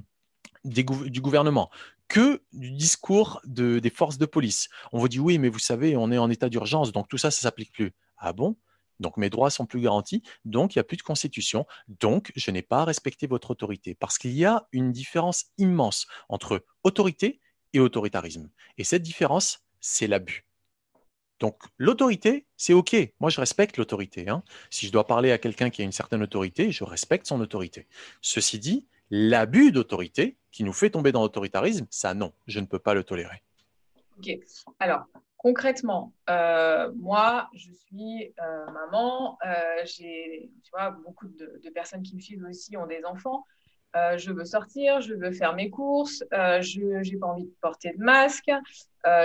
du 0.64 0.84
gouvernement 0.84 1.72
que 2.08 2.44
du 2.54 2.70
discours 2.70 3.42
de, 3.44 3.80
des 3.80 3.90
forces 3.90 4.20
de 4.20 4.28
police. 4.28 4.70
On 4.92 5.00
vous 5.00 5.08
dit 5.08 5.20
oui, 5.20 5.40
mais 5.40 5.50
vous 5.50 5.58
savez, 5.58 5.98
on 5.98 6.12
est 6.12 6.20
en 6.20 6.30
état 6.30 6.48
d'urgence, 6.48 6.92
donc 6.92 7.08
tout 7.08 7.18
ça, 7.18 7.32
ça 7.32 7.42
s'applique 7.42 7.72
plus. 7.72 7.92
Ah 8.20 8.34
bon? 8.34 8.56
Donc 9.02 9.18
mes 9.18 9.30
droits 9.30 9.50
sont 9.50 9.66
plus 9.66 9.82
garantis, 9.82 10.24
donc 10.46 10.76
il 10.76 10.78
n'y 10.78 10.82
a 10.82 10.84
plus 10.86 10.98
de 10.98 11.02
constitution, 11.02 11.66
donc 11.88 12.32
je 12.36 12.52
n'ai 12.52 12.62
pas 12.62 12.82
à 12.82 12.86
respecter 12.86 13.28
votre 13.28 13.52
autorité. 13.52 13.96
Parce 13.96 14.18
qu'il 14.18 14.32
y 14.32 14.46
a 14.46 14.68
une 14.72 14.92
différence 14.92 15.48
immense 15.58 16.08
entre 16.30 16.64
autorité 16.84 17.42
et 17.74 17.80
autoritarisme. 17.80 18.50
Et 18.78 18.84
cette 18.84 19.02
différence, 19.02 19.66
c'est 19.80 20.08
l'abus. 20.08 20.46
Donc 21.40 21.64
l'autorité, 21.78 22.46
c'est 22.56 22.74
OK. 22.74 22.96
Moi, 23.20 23.32
je 23.32 23.40
respecte 23.40 23.78
l'autorité. 23.78 24.30
Hein. 24.30 24.44
Si 24.70 24.86
je 24.86 24.92
dois 24.92 25.08
parler 25.08 25.32
à 25.32 25.40
quelqu'un 25.40 25.72
qui 25.72 25.82
a 25.82 25.86
une 25.86 25.92
certaine 25.92 26.22
autorité, 26.22 26.72
je 26.72 26.84
respecte 26.84 27.26
son 27.26 27.42
autorité. 27.42 27.88
Ceci 28.22 28.60
dit, 28.60 28.88
l'abus 29.10 29.72
d'autorité 29.72 30.38
qui 30.52 30.64
nous 30.64 30.74
fait 30.74 30.92
tomber 30.92 31.12
dans 31.12 31.22
l'autoritarisme, 31.22 31.88
ça 31.90 32.14
non, 32.14 32.32
je 32.46 32.60
ne 32.60 32.66
peux 32.66 32.78
pas 32.78 32.94
le 32.94 33.04
tolérer. 33.04 33.42
OK. 34.20 34.30
Alors, 34.80 35.06
concrètement, 35.42 36.14
euh, 36.30 36.92
moi, 36.96 37.50
je 37.56 37.72
suis 37.72 38.32
euh, 38.40 38.72
maman. 38.72 39.40
Euh, 39.44 39.54
j'ai, 39.86 40.52
tu 40.64 40.70
vois, 40.72 40.92
beaucoup 40.92 41.28
de, 41.28 41.70
personnes 41.74 42.04
qui 42.04 42.16
me 42.16 42.22
suivent 42.22 42.46
aussi 42.48 42.78
ont 42.78 42.86
des 42.86 43.04
enfants. 43.06 43.46
je 43.96 44.32
veux 44.32 44.46
sortir, 44.46 45.02
je 45.02 45.16
veux 45.16 45.32
faire 45.32 45.56
mes 45.56 45.70
courses, 45.70 46.24
je 46.32 47.12
n'ai 47.12 47.18
pas 47.18 47.28
envie 47.28 47.46
de 47.46 47.56
porter 47.60 47.92
de 47.94 48.04
masque, 48.04 48.52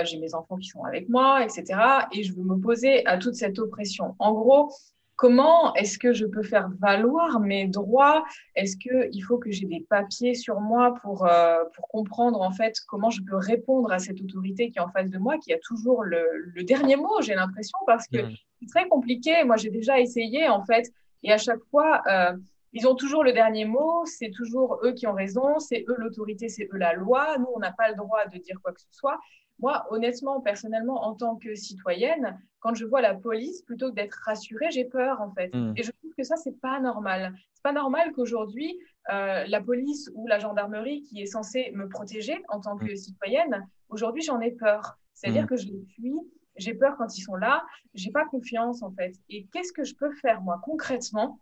j'ai 0.03 0.17
mes 0.17 0.33
enfants 0.33 0.57
qui 0.57 0.67
sont 0.67 0.83
avec 0.83 1.07
moi, 1.07 1.43
etc. 1.43 1.63
Et 2.11 2.23
je 2.23 2.33
veux 2.33 2.43
m'opposer 2.43 3.05
à 3.05 3.17
toute 3.17 3.35
cette 3.35 3.59
oppression. 3.59 4.15
En 4.17 4.33
gros, 4.33 4.73
comment 5.17 5.73
est-ce 5.73 5.97
que 5.97 6.13
je 6.13 6.25
peux 6.25 6.43
faire 6.43 6.69
valoir 6.79 7.39
mes 7.41 7.67
droits? 7.67 8.23
Est-ce 8.55 8.77
qu'il 8.77 9.23
faut 9.23 9.37
que 9.37 9.51
j'ai 9.51 9.65
des 9.65 9.85
papiers 9.89 10.35
sur 10.35 10.61
moi 10.61 10.93
pour, 11.01 11.25
euh, 11.25 11.63
pour 11.75 11.87
comprendre 11.89 12.39
en 12.41 12.51
fait 12.51 12.75
comment 12.87 13.09
je 13.09 13.21
peux 13.23 13.35
répondre 13.35 13.91
à 13.91 13.99
cette 13.99 14.21
autorité 14.21 14.69
qui 14.69 14.77
est 14.77 14.81
en 14.81 14.89
face 14.89 15.09
de 15.09 15.17
moi, 15.17 15.37
qui 15.39 15.51
a 15.53 15.59
toujours 15.59 16.03
le, 16.03 16.23
le 16.55 16.63
dernier 16.63 16.95
mot, 16.95 17.21
j'ai 17.21 17.35
l'impression, 17.35 17.77
parce 17.85 18.07
que 18.07 18.19
c'est 18.59 18.69
très 18.69 18.87
compliqué. 18.87 19.43
Moi, 19.43 19.57
j'ai 19.57 19.71
déjà 19.71 19.99
essayé 19.99 20.47
en 20.47 20.63
fait, 20.63 20.85
et 21.23 21.33
à 21.33 21.37
chaque 21.37 21.63
fois, 21.71 22.01
euh, 22.07 22.37
ils 22.73 22.87
ont 22.87 22.95
toujours 22.95 23.23
le 23.23 23.33
dernier 23.33 23.65
mot, 23.65 24.05
c'est 24.05 24.29
toujours 24.29 24.79
eux 24.83 24.91
qui 24.91 25.07
ont 25.07 25.13
raison, 25.13 25.57
c'est 25.57 25.83
eux 25.89 25.95
l'autorité, 25.97 26.47
c'est 26.47 26.69
eux 26.71 26.77
la 26.77 26.93
loi. 26.93 27.37
Nous, 27.39 27.47
on 27.55 27.59
n'a 27.59 27.71
pas 27.71 27.89
le 27.89 27.95
droit 27.95 28.25
de 28.27 28.37
dire 28.37 28.59
quoi 28.61 28.71
que 28.71 28.81
ce 28.81 28.91
soit. 28.91 29.17
Moi, 29.59 29.85
honnêtement, 29.89 30.39
personnellement, 30.41 31.03
en 31.05 31.15
tant 31.15 31.35
que 31.35 31.55
citoyenne, 31.55 32.39
quand 32.59 32.73
je 32.75 32.85
vois 32.85 33.01
la 33.01 33.13
police, 33.15 33.61
plutôt 33.63 33.89
que 33.89 33.95
d'être 33.95 34.19
rassurée, 34.25 34.69
j'ai 34.71 34.85
peur 34.85 35.21
en 35.21 35.31
fait. 35.31 35.53
Hmm. 35.53 35.73
Et 35.75 35.83
je 35.83 35.91
trouve 35.91 36.11
que 36.15 36.23
ça, 36.23 36.35
c'est 36.35 36.59
pas 36.59 36.79
normal. 36.79 37.33
C'est 37.53 37.63
pas 37.63 37.71
normal 37.71 38.11
qu'aujourd'hui, 38.13 38.77
euh, 39.11 39.45
la 39.47 39.61
police 39.61 40.11
ou 40.13 40.27
la 40.27 40.39
gendarmerie, 40.39 41.01
qui 41.03 41.21
est 41.21 41.27
censée 41.27 41.71
me 41.73 41.87
protéger 41.87 42.41
en 42.49 42.59
tant 42.59 42.77
que 42.77 42.91
hmm. 42.91 42.95
citoyenne, 42.95 43.67
aujourd'hui, 43.89 44.21
j'en 44.21 44.39
ai 44.41 44.51
peur. 44.51 44.97
C'est-à-dire 45.13 45.43
hmm. 45.43 45.47
que 45.47 45.55
je 45.55 45.67
les 45.67 45.85
fuis. 45.95 46.19
J'ai 46.57 46.73
peur 46.73 46.95
quand 46.97 47.15
ils 47.15 47.21
sont 47.21 47.35
là. 47.35 47.63
J'ai 47.93 48.11
pas 48.11 48.25
confiance 48.25 48.81
en 48.81 48.91
fait. 48.91 49.13
Et 49.29 49.45
qu'est-ce 49.53 49.71
que 49.71 49.83
je 49.83 49.95
peux 49.95 50.11
faire 50.15 50.41
moi 50.41 50.59
concrètement? 50.63 51.39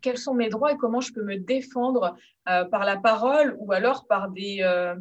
Quels 0.00 0.18
sont 0.18 0.34
mes 0.34 0.48
droits 0.48 0.72
et 0.72 0.76
comment 0.76 1.00
je 1.00 1.12
peux 1.12 1.24
me 1.24 1.38
défendre 1.38 2.16
euh, 2.48 2.64
par 2.66 2.84
la 2.84 2.96
parole 2.96 3.56
ou 3.58 3.72
alors 3.72 4.06
par 4.06 4.30
des, 4.30 4.58
euh, 4.62 4.94
euh, 4.94 4.96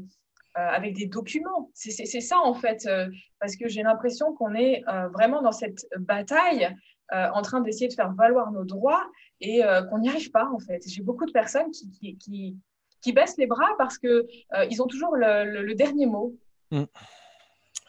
avec 0.57 0.95
des 0.95 1.05
documents. 1.05 1.69
C'est 1.73 2.21
ça 2.21 2.39
en 2.39 2.53
fait, 2.53 2.85
euh, 2.87 3.07
parce 3.39 3.55
que 3.55 3.67
j'ai 3.67 3.83
l'impression 3.83 4.33
qu'on 4.33 4.53
est 4.53 4.83
euh, 4.87 5.07
vraiment 5.09 5.41
dans 5.41 5.51
cette 5.51 5.87
bataille 5.97 6.73
en 7.09 7.41
train 7.41 7.61
d'essayer 7.61 7.87
de 7.87 7.93
faire 7.93 8.11
valoir 8.11 8.51
nos 8.51 8.65
droits 8.65 9.09
et 9.39 9.61
qu'on 9.89 9.99
n'y 9.99 10.09
arrive 10.09 10.29
pas 10.29 10.49
en 10.53 10.59
fait. 10.59 10.83
J'ai 10.85 11.01
beaucoup 11.01 11.25
de 11.25 11.31
personnes 11.31 11.71
qui, 11.71 13.13
baissent 13.13 13.37
les 13.37 13.47
bras 13.47 13.69
parce 13.77 13.97
qu'ils 13.97 14.25
ils 14.69 14.81
ont 14.81 14.87
toujours 14.87 15.15
le, 15.15 15.73
dernier 15.73 16.05
mot. 16.05 16.35
Mm. 16.71 16.83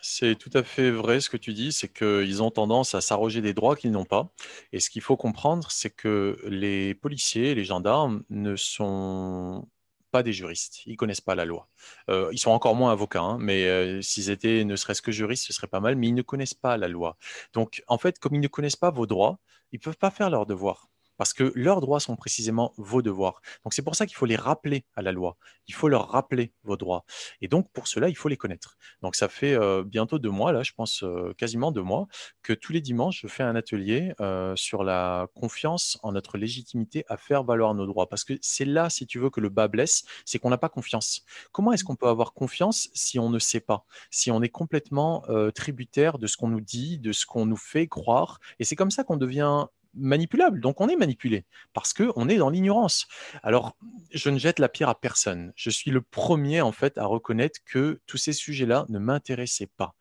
C'est 0.00 0.36
tout 0.36 0.50
à 0.54 0.62
fait 0.62 0.92
vrai 0.92 1.20
ce 1.20 1.28
que 1.28 1.36
tu 1.36 1.52
dis, 1.52 1.72
c'est 1.72 1.92
qu'ils 1.92 2.42
ont 2.42 2.52
tendance 2.52 2.94
à 2.94 3.00
s'arroger 3.00 3.40
des 3.40 3.54
droits 3.54 3.74
qu'ils 3.74 3.90
n'ont 3.90 4.04
pas. 4.04 4.30
Et 4.72 4.78
ce 4.78 4.88
qu'il 4.88 5.02
faut 5.02 5.16
comprendre, 5.16 5.70
c'est 5.72 5.90
que 5.90 6.38
les 6.44 6.94
policiers, 6.94 7.56
les 7.56 7.64
gendarmes 7.64 8.22
ne 8.30 8.54
sont 8.54 9.66
pas 10.10 10.22
des 10.22 10.32
juristes, 10.32 10.82
ils 10.86 10.96
connaissent 10.96 11.20
pas 11.20 11.34
la 11.34 11.44
loi. 11.44 11.68
Euh, 12.10 12.28
ils 12.32 12.38
sont 12.38 12.50
encore 12.50 12.74
moins 12.74 12.92
avocats, 12.92 13.20
hein, 13.22 13.38
mais 13.40 13.64
euh, 13.66 14.02
s'ils 14.02 14.30
étaient 14.30 14.64
ne 14.64 14.76
serait-ce 14.76 15.02
que 15.02 15.12
juristes, 15.12 15.46
ce 15.46 15.52
serait 15.52 15.66
pas 15.66 15.80
mal, 15.80 15.96
mais 15.96 16.08
ils 16.08 16.14
ne 16.14 16.22
connaissent 16.22 16.54
pas 16.54 16.76
la 16.76 16.88
loi. 16.88 17.16
Donc, 17.52 17.82
en 17.88 17.98
fait, 17.98 18.18
comme 18.18 18.34
ils 18.34 18.40
ne 18.40 18.48
connaissent 18.48 18.76
pas 18.76 18.90
vos 18.90 19.06
droits, 19.06 19.38
ils 19.72 19.80
peuvent 19.80 19.98
pas 19.98 20.10
faire 20.10 20.30
leur 20.30 20.46
devoir 20.46 20.88
parce 21.18 21.34
que 21.34 21.52
leurs 21.54 21.82
droits 21.82 22.00
sont 22.00 22.16
précisément 22.16 22.72
vos 22.78 23.02
devoirs. 23.02 23.42
Donc 23.64 23.74
c'est 23.74 23.82
pour 23.82 23.94
ça 23.94 24.06
qu'il 24.06 24.16
faut 24.16 24.24
les 24.24 24.36
rappeler 24.36 24.86
à 24.96 25.02
la 25.02 25.12
loi. 25.12 25.36
Il 25.66 25.74
faut 25.74 25.88
leur 25.88 26.08
rappeler 26.08 26.54
vos 26.62 26.78
droits. 26.78 27.04
Et 27.42 27.48
donc 27.48 27.70
pour 27.72 27.88
cela, 27.88 28.08
il 28.08 28.16
faut 28.16 28.28
les 28.28 28.38
connaître. 28.38 28.78
Donc 29.02 29.16
ça 29.16 29.28
fait 29.28 29.54
euh, 29.54 29.82
bientôt 29.84 30.18
deux 30.18 30.30
mois, 30.30 30.52
là, 30.52 30.62
je 30.62 30.72
pense 30.72 31.02
euh, 31.02 31.34
quasiment 31.36 31.72
deux 31.72 31.82
mois, 31.82 32.06
que 32.42 32.52
tous 32.52 32.72
les 32.72 32.80
dimanches, 32.80 33.20
je 33.22 33.26
fais 33.26 33.42
un 33.42 33.56
atelier 33.56 34.14
euh, 34.20 34.54
sur 34.56 34.84
la 34.84 35.26
confiance 35.34 35.98
en 36.02 36.12
notre 36.12 36.38
légitimité 36.38 37.04
à 37.08 37.16
faire 37.16 37.42
valoir 37.44 37.74
nos 37.74 37.86
droits. 37.86 38.08
Parce 38.08 38.24
que 38.24 38.34
c'est 38.40 38.64
là, 38.64 38.88
si 38.88 39.06
tu 39.06 39.18
veux, 39.18 39.28
que 39.30 39.40
le 39.40 39.48
bas 39.48 39.68
blesse, 39.68 40.04
c'est 40.24 40.38
qu'on 40.38 40.50
n'a 40.50 40.58
pas 40.58 40.68
confiance. 40.68 41.24
Comment 41.52 41.72
est-ce 41.72 41.84
qu'on 41.84 41.96
peut 41.96 42.06
avoir 42.06 42.32
confiance 42.32 42.88
si 42.94 43.18
on 43.18 43.28
ne 43.28 43.40
sait 43.40 43.60
pas, 43.60 43.84
si 44.10 44.30
on 44.30 44.40
est 44.40 44.48
complètement 44.48 45.24
tributaire 45.54 46.18
de 46.18 46.26
ce 46.26 46.36
qu'on 46.36 46.48
nous 46.48 46.60
dit, 46.60 46.98
de 46.98 47.12
ce 47.12 47.26
qu'on 47.26 47.44
nous 47.44 47.56
fait 47.56 47.88
croire? 47.88 48.38
Et 48.58 48.64
c'est 48.64 48.76
comme 48.76 48.90
ça 48.90 49.04
qu'on 49.04 49.16
devient 49.16 49.66
manipulable. 49.94 50.60
Donc 50.60 50.80
on 50.80 50.88
est 50.88 50.96
manipulé 50.96 51.44
parce 51.72 51.92
que 51.92 52.12
on 52.16 52.28
est 52.28 52.36
dans 52.36 52.50
l'ignorance. 52.50 53.06
Alors 53.42 53.76
je 54.12 54.30
ne 54.30 54.38
jette 54.38 54.58
la 54.58 54.68
pierre 54.68 54.88
à 54.88 55.00
personne. 55.00 55.52
Je 55.56 55.70
suis 55.70 55.90
le 55.90 56.02
premier 56.02 56.60
en 56.60 56.72
fait 56.72 56.98
à 56.98 57.06
reconnaître 57.06 57.60
que 57.64 58.00
tous 58.06 58.18
ces 58.18 58.32
sujets-là 58.32 58.86
ne 58.88 58.98
m'intéressaient 58.98 59.70
pas. 59.76 59.94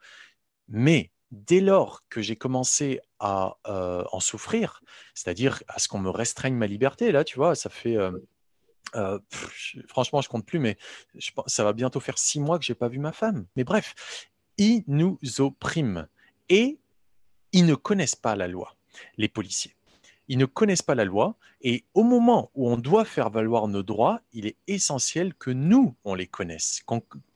Mais 0.68 1.12
dès 1.32 1.62
lors 1.62 2.04
que 2.10 2.22
j'ai 2.22 2.36
commencé 2.36 3.00
à 3.20 3.58
euh, 3.68 4.04
en 4.12 4.20
souffrir, 4.20 4.82
c'est-à-dire 5.14 5.64
à 5.68 5.80
ce 5.80 5.88
qu'on 5.88 6.00
me 6.00 6.10
restreigne 6.10 6.56
ma 6.56 6.68
liberté, 6.68 7.12
là, 7.12 7.24
tu 7.24 7.36
vois, 7.38 7.56
ça 7.56 7.70
fait 7.70 7.98
euh, 7.98 8.12
euh, 8.96 9.20
franchement, 9.88 10.22
je 10.22 10.30
compte 10.30 10.46
plus, 10.46 10.60
mais 10.60 10.78
ça 11.48 11.64
va 11.64 11.74
bientôt 11.74 12.00
faire 12.00 12.18
six 12.18 12.40
mois 12.40 12.58
que 12.60 12.66
j'ai 12.66 12.76
pas 12.76 12.88
vu 12.88 13.00
ma 13.00 13.12
femme. 13.12 13.46
Mais 13.56 13.64
bref, 13.64 13.96
ils 14.58 14.84
nous 14.88 15.20
oppriment 15.40 16.08
et 16.50 16.80
ils 17.52 17.66
ne 17.66 17.76
connaissent 17.76 18.16
pas 18.16 18.36
la 18.36 18.48
loi, 18.48 18.76
les 19.18 19.28
policiers 19.28 19.77
ils 20.28 20.38
ne 20.38 20.46
connaissent 20.46 20.82
pas 20.82 20.96
la 20.96 21.06
loi 21.06 21.36
et 21.62 21.86
au 21.94 22.04
moment 22.04 22.52
où 22.54 22.70
on 22.70 22.78
doit 22.78 23.06
faire 23.06 23.30
valoir 23.30 23.68
nos 23.68 23.82
droits, 23.82 24.22
il 24.32 24.46
est 24.46 24.58
essentiel 24.68 25.34
que 25.34 25.50
nous, 25.50 25.96
on 26.04 26.14
les 26.14 26.28
connaisse. 26.28 26.84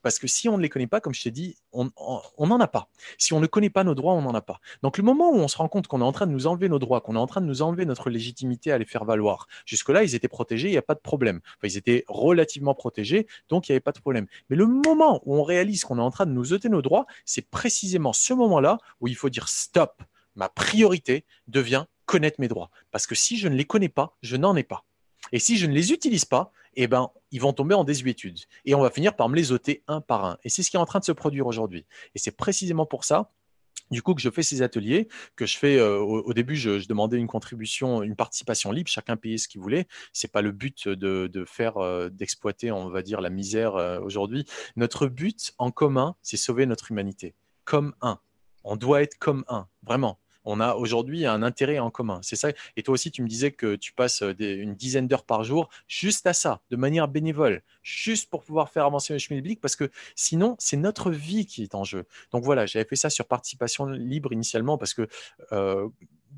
Parce 0.02 0.18
que 0.18 0.28
si 0.28 0.48
on 0.48 0.56
ne 0.56 0.62
les 0.62 0.68
connaît 0.68 0.86
pas, 0.86 1.00
comme 1.00 1.14
je 1.14 1.22
t'ai 1.22 1.30
dit, 1.30 1.56
on 1.72 1.90
n'en 2.38 2.60
a 2.60 2.68
pas. 2.68 2.88
Si 3.18 3.32
on 3.32 3.40
ne 3.40 3.46
connaît 3.46 3.70
pas 3.70 3.82
nos 3.82 3.94
droits, 3.94 4.14
on 4.14 4.22
n'en 4.22 4.34
a 4.34 4.42
pas. 4.42 4.60
Donc 4.82 4.96
le 4.96 5.02
moment 5.02 5.30
où 5.30 5.36
on 5.36 5.48
se 5.48 5.56
rend 5.56 5.68
compte 5.68 5.88
qu'on 5.88 6.00
est 6.00 6.04
en 6.04 6.12
train 6.12 6.26
de 6.26 6.32
nous 6.32 6.46
enlever 6.46 6.68
nos 6.68 6.78
droits, 6.78 7.00
qu'on 7.00 7.16
est 7.16 7.18
en 7.18 7.26
train 7.26 7.40
de 7.40 7.46
nous 7.46 7.62
enlever 7.62 7.84
notre 7.84 8.10
légitimité 8.10 8.70
à 8.70 8.78
les 8.78 8.84
faire 8.84 9.04
valoir, 9.04 9.48
jusque-là, 9.66 10.04
ils 10.04 10.14
étaient 10.14 10.28
protégés, 10.28 10.68
il 10.68 10.72
n'y 10.72 10.78
a 10.78 10.82
pas 10.82 10.94
de 10.94 11.00
problème. 11.00 11.40
Enfin, 11.56 11.68
ils 11.68 11.76
étaient 11.76 12.04
relativement 12.08 12.74
protégés, 12.74 13.26
donc 13.48 13.68
il 13.68 13.72
n'y 13.72 13.74
avait 13.74 13.80
pas 13.80 13.92
de 13.92 14.00
problème. 14.00 14.26
Mais 14.50 14.56
le 14.56 14.66
moment 14.66 15.20
où 15.24 15.36
on 15.36 15.42
réalise 15.42 15.84
qu'on 15.84 15.98
est 15.98 16.02
en 16.02 16.10
train 16.10 16.26
de 16.26 16.32
nous 16.32 16.52
ôter 16.52 16.68
nos 16.68 16.82
droits, 16.82 17.06
c'est 17.24 17.48
précisément 17.50 18.12
ce 18.12 18.34
moment-là 18.34 18.78
où 19.00 19.08
il 19.08 19.16
faut 19.16 19.30
dire 19.30 19.48
stop. 19.48 20.02
Ma 20.36 20.48
priorité 20.48 21.24
devient 21.48 21.84
connaître 22.12 22.40
mes 22.42 22.48
droits. 22.48 22.70
Parce 22.90 23.06
que 23.06 23.14
si 23.14 23.38
je 23.38 23.48
ne 23.48 23.54
les 23.54 23.64
connais 23.64 23.88
pas, 23.88 24.18
je 24.20 24.36
n'en 24.36 24.54
ai 24.54 24.64
pas. 24.64 24.84
Et 25.32 25.38
si 25.38 25.56
je 25.56 25.66
ne 25.66 25.72
les 25.72 25.92
utilise 25.92 26.26
pas, 26.26 26.52
eh 26.74 26.86
ben, 26.86 27.10
ils 27.30 27.40
vont 27.40 27.54
tomber 27.54 27.74
en 27.74 27.84
désuétude. 27.84 28.38
Et 28.66 28.74
on 28.74 28.82
va 28.82 28.90
finir 28.90 29.16
par 29.16 29.30
me 29.30 29.36
les 29.36 29.50
ôter 29.50 29.82
un 29.88 30.02
par 30.02 30.26
un. 30.26 30.36
Et 30.44 30.50
c'est 30.50 30.62
ce 30.62 30.70
qui 30.70 30.76
est 30.76 30.80
en 30.80 30.84
train 30.84 30.98
de 30.98 31.06
se 31.06 31.12
produire 31.12 31.46
aujourd'hui. 31.46 31.86
Et 32.14 32.18
c'est 32.18 32.36
précisément 32.36 32.84
pour 32.84 33.04
ça 33.04 33.30
du 33.90 34.00
coup, 34.00 34.14
que 34.14 34.22
je 34.22 34.30
fais 34.30 34.42
ces 34.42 34.62
ateliers, 34.62 35.06
que 35.36 35.44
je 35.44 35.58
fais 35.58 35.76
euh, 35.76 35.98
au, 35.98 36.32
début, 36.32 36.56
je, 36.56 36.86
demandais 36.88 37.18
une 37.18 37.26
contribution, 37.26 38.02
une 38.02 38.16
participation 38.16 38.72
libre, 38.72 38.88
chacun 38.88 39.18
payait 39.18 39.36
ce 39.36 39.48
qu'il 39.48 39.60
voulait. 39.60 39.86
C'est 40.14 40.32
pas 40.32 40.40
le 40.40 40.50
but 40.50 40.88
de, 40.88 41.44
faire, 41.46 41.76
euh, 41.76 42.08
d'exploiter, 42.08 42.72
on 42.72 42.88
va 42.88 43.02
dire, 43.02 43.20
la 43.20 43.28
misère 43.28 43.76
euh, 43.76 44.00
aujourd'hui. 44.00 44.46
Notre 44.76 45.08
but 45.08 45.52
en 45.58 45.70
commun, 45.70 46.16
c'est 46.22 46.38
sauver 46.38 46.64
notre 46.64 46.90
humanité, 46.90 47.34
comme 47.64 47.94
un. 48.00 48.18
On 48.64 48.76
doit 48.76 49.02
être 49.02 49.18
comme 49.18 49.44
un, 49.48 49.66
vraiment 49.82 50.18
on 50.44 50.60
a 50.60 50.74
aujourd'hui 50.74 51.26
un 51.26 51.42
intérêt 51.42 51.78
en 51.78 51.90
commun. 51.90 52.20
C'est 52.22 52.36
ça. 52.36 52.50
Et 52.76 52.82
toi 52.82 52.94
aussi, 52.94 53.10
tu 53.10 53.22
me 53.22 53.28
disais 53.28 53.52
que 53.52 53.76
tu 53.76 53.92
passes 53.92 54.22
euh, 54.22 54.34
une 54.38 54.74
dizaine 54.74 55.08
d'heures 55.08 55.24
par 55.24 55.44
jour 55.44 55.68
juste 55.88 56.26
à 56.26 56.32
ça, 56.32 56.60
de 56.70 56.76
manière 56.76 57.08
bénévole, 57.08 57.62
juste 57.82 58.30
pour 58.30 58.42
pouvoir 58.42 58.70
faire 58.70 58.84
avancer 58.84 59.12
le 59.12 59.18
chemin 59.18 59.38
public, 59.38 59.60
parce 59.60 59.76
que 59.76 59.90
sinon, 60.14 60.56
c'est 60.58 60.76
notre 60.76 61.10
vie 61.10 61.46
qui 61.46 61.62
est 61.62 61.74
en 61.74 61.84
jeu. 61.84 62.04
Donc 62.32 62.44
voilà, 62.44 62.66
j'avais 62.66 62.84
fait 62.84 62.96
ça 62.96 63.10
sur 63.10 63.26
participation 63.26 63.86
libre 63.86 64.32
initialement, 64.32 64.78
parce 64.78 64.94
que 64.94 65.08
euh, 65.52 65.88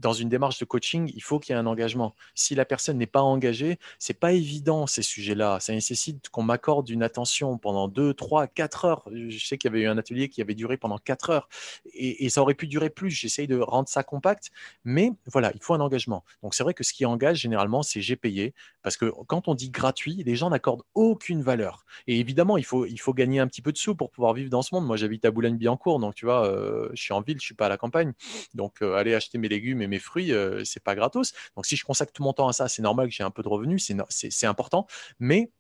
dans 0.01 0.13
une 0.13 0.29
démarche 0.29 0.59
de 0.59 0.65
coaching, 0.65 1.11
il 1.15 1.23
faut 1.23 1.39
qu'il 1.39 1.55
y 1.55 1.57
ait 1.57 1.61
un 1.61 1.67
engagement. 1.67 2.15
Si 2.35 2.55
la 2.55 2.65
personne 2.65 2.99
n'est 2.99 3.07
pas 3.07 3.23
engagée, 3.23 3.79
c'est 3.99 4.19
pas 4.19 4.33
évident 4.33 4.87
ces 4.87 5.03
sujets-là. 5.03 5.61
Ça 5.61 5.73
nécessite 5.73 6.29
qu'on 6.29 6.43
m'accorde 6.43 6.89
une 6.89 7.03
attention 7.03 7.59
pendant 7.59 7.89
2, 7.89 8.15
3, 8.15 8.47
4 8.47 8.85
heures. 8.85 9.09
Je 9.13 9.45
sais 9.45 9.59
qu'il 9.59 9.71
y 9.71 9.75
avait 9.75 9.85
eu 9.85 9.89
un 9.89 9.99
atelier 9.99 10.29
qui 10.29 10.43
avait 10.43 10.55
duré 10.55 10.77
pendant 10.77 10.99
4 10.99 11.31
heures 11.31 11.49
et, 11.95 12.29
ça 12.29 12.43
aurait 12.43 12.55
pu 12.55 12.67
durer 12.67 12.91
plus. 12.91 13.11
J'essaye 13.11 13.47
de 13.47 13.59
rendre 13.59 13.89
ça 13.89 14.03
compact, 14.03 14.51
mais 14.85 15.13
voilà, 15.27 15.53
il 15.55 15.63
faut 15.63 15.75
un 15.75 15.81
engagement. 15.81 16.25
Donc 16.43 16.55
c'est 16.55 16.65
vrai 16.65 16.75
que 16.75 16.83
ce 16.83 16.93
qui 16.93 17.07
engage 17.07 17.39
généralement, 17.39 17.83
c'est 17.83 18.01
j'ai 18.01 18.17
payé 18.17 18.55
parce 18.83 18.97
que 18.97 19.13
quand 19.27 19.49
on 19.49 19.55
dit 19.55 19.71
gratuit, 19.71 20.23
les 20.27 20.37
gens 20.37 20.51
n'accordent 20.51 20.83
aucune 20.95 21.43
valeur. 21.43 21.85
Et 22.07 22.19
évidemment, 22.19 22.57
il 22.57 22.65
faut, 22.65 22.87
il 22.87 22.99
faut 22.99 23.15
gagner 23.15 23.39
un 23.41 23.47
petit 23.47 23.63
peu 23.63 23.73
de 23.73 23.79
sous 23.79 23.95
pour 23.95 24.11
pouvoir 24.11 24.35
vivre 24.35 24.51
dans 24.51 24.63
ce 24.63 24.75
monde. 24.75 24.87
Moi, 24.87 24.97
j'habite 24.97 25.25
à 25.25 25.31
Boulogne-Billancourt, 25.31 26.01
donc 26.01 26.15
tu 26.15 26.27
vois, 26.27 26.47
euh, 26.47 26.89
je 26.95 27.03
suis 27.03 27.13
en 27.13 27.21
ville, 27.21 27.39
je 27.41 27.45
suis 27.45 27.55
pas 27.55 27.67
à 27.67 27.69
la 27.69 27.77
campagne. 27.77 28.13
Donc 28.55 28.83
euh, 28.83 28.95
aller 28.95 29.15
acheter 29.15 29.39
mes 29.39 29.49
légumes 29.49 29.81
mes 29.87 29.99
fruits, 29.99 30.33
euh, 30.33 30.65
c'est 30.65 30.83
pas 30.83 30.95
gratos. 30.95 31.33
Donc 31.57 31.67
si 31.67 31.77
je 31.77 31.85
consacre 31.85 32.13
tout 32.13 32.23
mon 32.23 32.33
temps 32.33 32.49
à 32.49 32.53
ça, 32.53 32.69
c'est 32.69 32.83
normal 32.83 33.09
que 33.09 33.15
j'ai 33.15 33.25
un 33.25 33.31
peu 33.31 33.43
de 33.43 33.49
revenus, 33.49 33.91
c'est 34.09 34.47
important. 34.47 34.87
Mais 35.19 35.51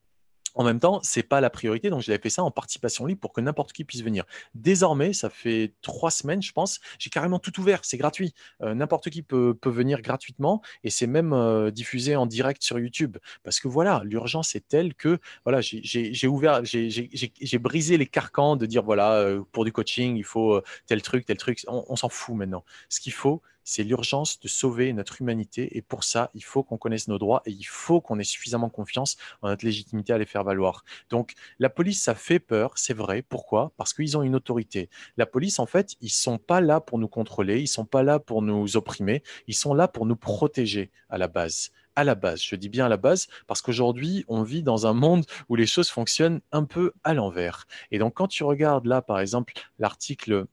en 0.54 0.62
même 0.64 0.78
temps, 0.78 1.00
c'est 1.02 1.22
pas 1.22 1.40
la 1.40 1.50
priorité, 1.50 1.90
donc 1.90 2.02
j'avais 2.02 2.18
fait 2.18 2.30
ça 2.30 2.42
en 2.42 2.50
participation 2.50 3.06
libre 3.06 3.20
pour 3.20 3.32
que 3.32 3.40
n'importe 3.40 3.72
qui 3.72 3.84
puisse 3.84 4.02
venir. 4.02 4.24
Désormais, 4.54 5.12
ça 5.12 5.28
fait 5.28 5.74
trois 5.82 6.10
semaines, 6.10 6.42
je 6.42 6.52
pense, 6.52 6.80
j'ai 6.98 7.10
carrément 7.10 7.38
tout 7.38 7.58
ouvert, 7.60 7.80
c'est 7.82 7.96
gratuit. 7.96 8.34
Euh, 8.62 8.74
n'importe 8.74 9.10
qui 9.10 9.22
peut, 9.22 9.56
venir 9.64 10.02
gratuitement 10.02 10.62
et 10.84 10.90
c'est 10.90 11.06
même 11.08 11.32
euh, 11.32 11.70
diffusé 11.70 12.14
en 12.14 12.26
direct 12.26 12.62
sur 12.62 12.78
YouTube. 12.78 13.16
Parce 13.42 13.58
que 13.58 13.66
voilà, 13.66 14.02
l'urgence 14.04 14.54
est 14.54 14.68
telle 14.68 14.94
que 14.94 15.18
voilà, 15.44 15.60
j'ai 15.60 16.28
ouvert, 16.28 16.64
j'ai 16.64 17.58
brisé 17.58 17.96
les 17.96 18.06
carcans 18.06 18.56
de 18.56 18.66
dire 18.66 18.84
voilà, 18.84 19.36
pour 19.50 19.64
du 19.64 19.72
coaching, 19.72 20.16
il 20.16 20.24
faut 20.24 20.60
tel 20.86 21.02
truc, 21.02 21.26
tel 21.26 21.36
truc. 21.36 21.62
On, 21.66 21.84
on 21.88 21.96
s'en 21.96 22.08
fout 22.08 22.36
maintenant. 22.36 22.64
Ce 22.88 23.00
qu'il 23.00 23.12
faut, 23.12 23.42
c'est 23.64 23.82
l'urgence 23.82 24.38
de 24.40 24.48
sauver 24.48 24.92
notre 24.92 25.20
humanité. 25.20 25.76
Et 25.76 25.82
pour 25.82 26.04
ça, 26.04 26.30
il 26.34 26.44
faut 26.44 26.62
qu'on 26.62 26.78
connaisse 26.78 27.08
nos 27.08 27.18
droits 27.18 27.42
et 27.46 27.50
il 27.50 27.64
faut 27.64 28.00
qu'on 28.00 28.18
ait 28.18 28.24
suffisamment 28.24 28.68
confiance 28.68 29.16
en 29.42 29.48
notre 29.48 29.64
légitimité 29.64 30.12
à 30.12 30.18
les 30.18 30.26
faire 30.26 30.44
valoir. 30.44 30.84
Donc, 31.10 31.32
la 31.58 31.70
police, 31.70 32.02
ça 32.02 32.14
fait 32.14 32.38
peur, 32.38 32.72
c'est 32.76 32.94
vrai. 32.94 33.22
Pourquoi? 33.22 33.72
Parce 33.76 33.92
qu'ils 33.92 34.16
ont 34.16 34.22
une 34.22 34.36
autorité. 34.36 34.90
La 35.16 35.26
police, 35.26 35.58
en 35.58 35.66
fait, 35.66 35.96
ils 36.00 36.10
sont 36.10 36.38
pas 36.38 36.60
là 36.60 36.80
pour 36.80 36.98
nous 36.98 37.08
contrôler, 37.08 37.60
ils 37.60 37.68
sont 37.68 37.86
pas 37.86 38.02
là 38.02 38.18
pour 38.18 38.42
nous 38.42 38.76
opprimer, 38.76 39.22
ils 39.46 39.54
sont 39.54 39.74
là 39.74 39.88
pour 39.88 40.06
nous 40.06 40.16
protéger 40.16 40.90
à 41.08 41.18
la 41.18 41.28
base 41.28 41.70
à 41.96 42.04
la 42.04 42.14
base. 42.14 42.42
Je 42.42 42.56
dis 42.56 42.68
bien 42.68 42.86
à 42.86 42.88
la 42.88 42.96
base 42.96 43.28
parce 43.46 43.62
qu'aujourd'hui, 43.62 44.24
on 44.28 44.42
vit 44.42 44.62
dans 44.62 44.86
un 44.86 44.92
monde 44.92 45.24
où 45.48 45.54
les 45.54 45.66
choses 45.66 45.88
fonctionnent 45.88 46.40
un 46.52 46.64
peu 46.64 46.92
à 47.04 47.14
l'envers. 47.14 47.66
Et 47.90 47.98
donc, 47.98 48.14
quand 48.14 48.28
tu 48.28 48.44
regardes 48.44 48.86
là, 48.86 49.02
par 49.02 49.20
exemple, 49.20 49.52
l'article 49.78 50.46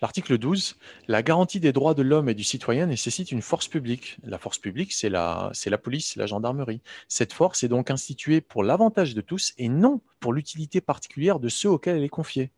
L'article 0.00 0.38
12, 0.38 0.76
la 1.08 1.22
garantie 1.22 1.60
des 1.60 1.72
droits 1.72 1.94
de 1.94 2.02
l'homme 2.02 2.28
et 2.28 2.34
du 2.34 2.44
citoyen 2.44 2.86
nécessite 2.86 3.32
une 3.32 3.42
force 3.42 3.68
publique. 3.68 4.18
La 4.24 4.38
force 4.38 4.58
publique, 4.58 4.92
c'est 4.92 5.08
la, 5.08 5.50
c'est 5.52 5.70
la 5.70 5.78
police, 5.78 6.16
la 6.16 6.26
gendarmerie. 6.26 6.80
Cette 7.08 7.32
force 7.32 7.62
est 7.62 7.68
donc 7.68 7.90
instituée 7.90 8.40
pour 8.40 8.62
l'avantage 8.62 9.14
de 9.14 9.20
tous 9.20 9.54
et 9.58 9.68
non 9.68 10.00
pour 10.20 10.32
l'utilité 10.32 10.80
particulière 10.80 11.40
de 11.40 11.48
ceux 11.48 11.70
auxquels 11.70 11.96
elle 11.96 12.04
est 12.04 12.08
confiée. 12.08 12.50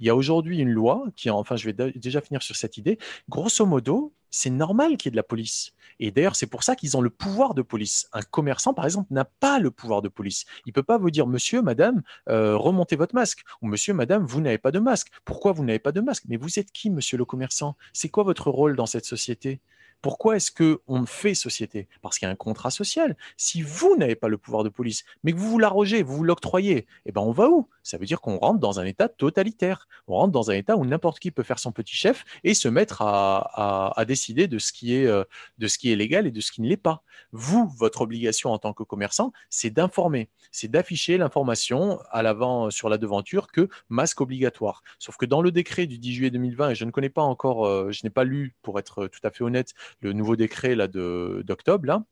Il 0.00 0.06
y 0.06 0.10
a 0.10 0.16
aujourd'hui 0.16 0.58
une 0.58 0.70
loi 0.70 1.04
qui, 1.16 1.30
enfin, 1.30 1.56
je 1.56 1.70
vais 1.70 1.92
déjà 1.92 2.20
finir 2.20 2.42
sur 2.42 2.56
cette 2.56 2.76
idée. 2.76 2.98
Grosso 3.28 3.64
modo, 3.66 4.12
c'est 4.34 4.50
normal 4.50 4.96
qu'il 4.96 5.06
y 5.06 5.08
ait 5.10 5.12
de 5.12 5.16
la 5.16 5.22
police. 5.22 5.72
Et 6.00 6.10
d'ailleurs, 6.10 6.36
c'est 6.36 6.46
pour 6.46 6.64
ça 6.64 6.74
qu'ils 6.74 6.96
ont 6.96 7.00
le 7.00 7.10
pouvoir 7.10 7.54
de 7.54 7.62
police. 7.62 8.08
Un 8.12 8.22
commerçant, 8.22 8.74
par 8.74 8.84
exemple, 8.84 9.12
n'a 9.12 9.24
pas 9.24 9.58
le 9.58 9.70
pouvoir 9.70 10.02
de 10.02 10.08
police. 10.08 10.44
Il 10.66 10.70
ne 10.70 10.72
peut 10.72 10.82
pas 10.82 10.98
vous 10.98 11.10
dire, 11.10 11.26
monsieur, 11.26 11.62
madame, 11.62 12.02
euh, 12.28 12.56
remontez 12.56 12.96
votre 12.96 13.14
masque. 13.14 13.44
Ou 13.62 13.68
monsieur, 13.68 13.94
madame, 13.94 14.24
vous 14.24 14.40
n'avez 14.40 14.58
pas 14.58 14.72
de 14.72 14.80
masque. 14.80 15.08
Pourquoi 15.24 15.52
vous 15.52 15.64
n'avez 15.64 15.78
pas 15.78 15.92
de 15.92 16.00
masque? 16.00 16.24
Mais 16.28 16.36
vous 16.36 16.58
êtes 16.58 16.72
qui, 16.72 16.90
monsieur 16.90 17.16
le 17.16 17.24
commerçant? 17.24 17.76
C'est 17.92 18.08
quoi 18.08 18.24
votre 18.24 18.50
rôle 18.50 18.74
dans 18.76 18.86
cette 18.86 19.04
société? 19.04 19.60
Pourquoi 20.04 20.36
est-ce 20.36 20.52
qu'on 20.52 21.06
fait 21.06 21.32
société? 21.32 21.88
Parce 22.02 22.18
qu'il 22.18 22.26
y 22.26 22.28
a 22.28 22.32
un 22.32 22.36
contrat 22.36 22.70
social. 22.70 23.16
Si 23.38 23.62
vous 23.62 23.96
n'avez 23.96 24.16
pas 24.16 24.28
le 24.28 24.36
pouvoir 24.36 24.62
de 24.62 24.68
police, 24.68 25.02
mais 25.22 25.32
que 25.32 25.38
vous 25.38 25.48
vous 25.48 25.58
l'arrogez, 25.58 26.02
vous 26.02 26.16
vous 26.18 26.24
l'octroyez, 26.24 26.86
eh 27.06 27.12
ben 27.12 27.22
on 27.22 27.32
va 27.32 27.48
où? 27.48 27.70
Ça 27.82 27.96
veut 27.96 28.04
dire 28.04 28.20
qu'on 28.20 28.36
rentre 28.36 28.60
dans 28.60 28.80
un 28.80 28.84
état 28.84 29.08
totalitaire. 29.08 29.88
On 30.06 30.16
rentre 30.16 30.32
dans 30.32 30.50
un 30.50 30.54
état 30.54 30.76
où 30.76 30.84
n'importe 30.84 31.20
qui 31.20 31.30
peut 31.30 31.42
faire 31.42 31.58
son 31.58 31.72
petit 31.72 31.96
chef 31.96 32.26
et 32.44 32.52
se 32.52 32.68
mettre 32.68 33.00
à, 33.00 34.04
décider 34.06 34.46
de 34.46 34.58
ce, 34.58 34.74
qui 34.74 34.94
est, 34.94 35.06
euh, 35.06 35.24
de 35.56 35.68
ce 35.68 35.78
qui 35.78 35.90
est 35.90 35.96
légal 35.96 36.26
et 36.26 36.30
de 36.30 36.40
ce 36.42 36.52
qui 36.52 36.60
ne 36.60 36.68
l'est 36.68 36.76
pas. 36.76 37.02
Vous, 37.32 37.66
votre 37.78 38.02
obligation 38.02 38.50
en 38.50 38.58
tant 38.58 38.74
que 38.74 38.82
commerçant, 38.82 39.32
c'est 39.48 39.70
d'informer, 39.70 40.28
c'est 40.50 40.68
d'afficher 40.68 41.16
l'information 41.16 41.98
à 42.10 42.22
l'avant 42.22 42.70
sur 42.70 42.90
la 42.90 42.98
devanture 42.98 43.46
que 43.46 43.70
masque 43.88 44.20
obligatoire. 44.20 44.82
Sauf 44.98 45.16
que 45.16 45.24
dans 45.24 45.40
le 45.40 45.50
décret 45.50 45.86
du 45.86 45.98
10 45.98 46.12
juillet 46.12 46.30
2020, 46.30 46.70
et 46.70 46.74
je 46.74 46.84
ne 46.84 46.90
connais 46.90 47.08
pas 47.08 47.22
encore, 47.22 47.66
euh, 47.66 47.90
je 47.90 48.00
n'ai 48.04 48.10
pas 48.10 48.24
lu 48.24 48.54
pour 48.60 48.78
être 48.78 49.06
tout 49.06 49.20
à 49.22 49.30
fait 49.30 49.44
honnête 49.44 49.72
le 50.00 50.12
nouveau 50.12 50.36
décret 50.36 50.74
là 50.74 50.88
d'octobre 50.88 51.86
là 51.86 52.04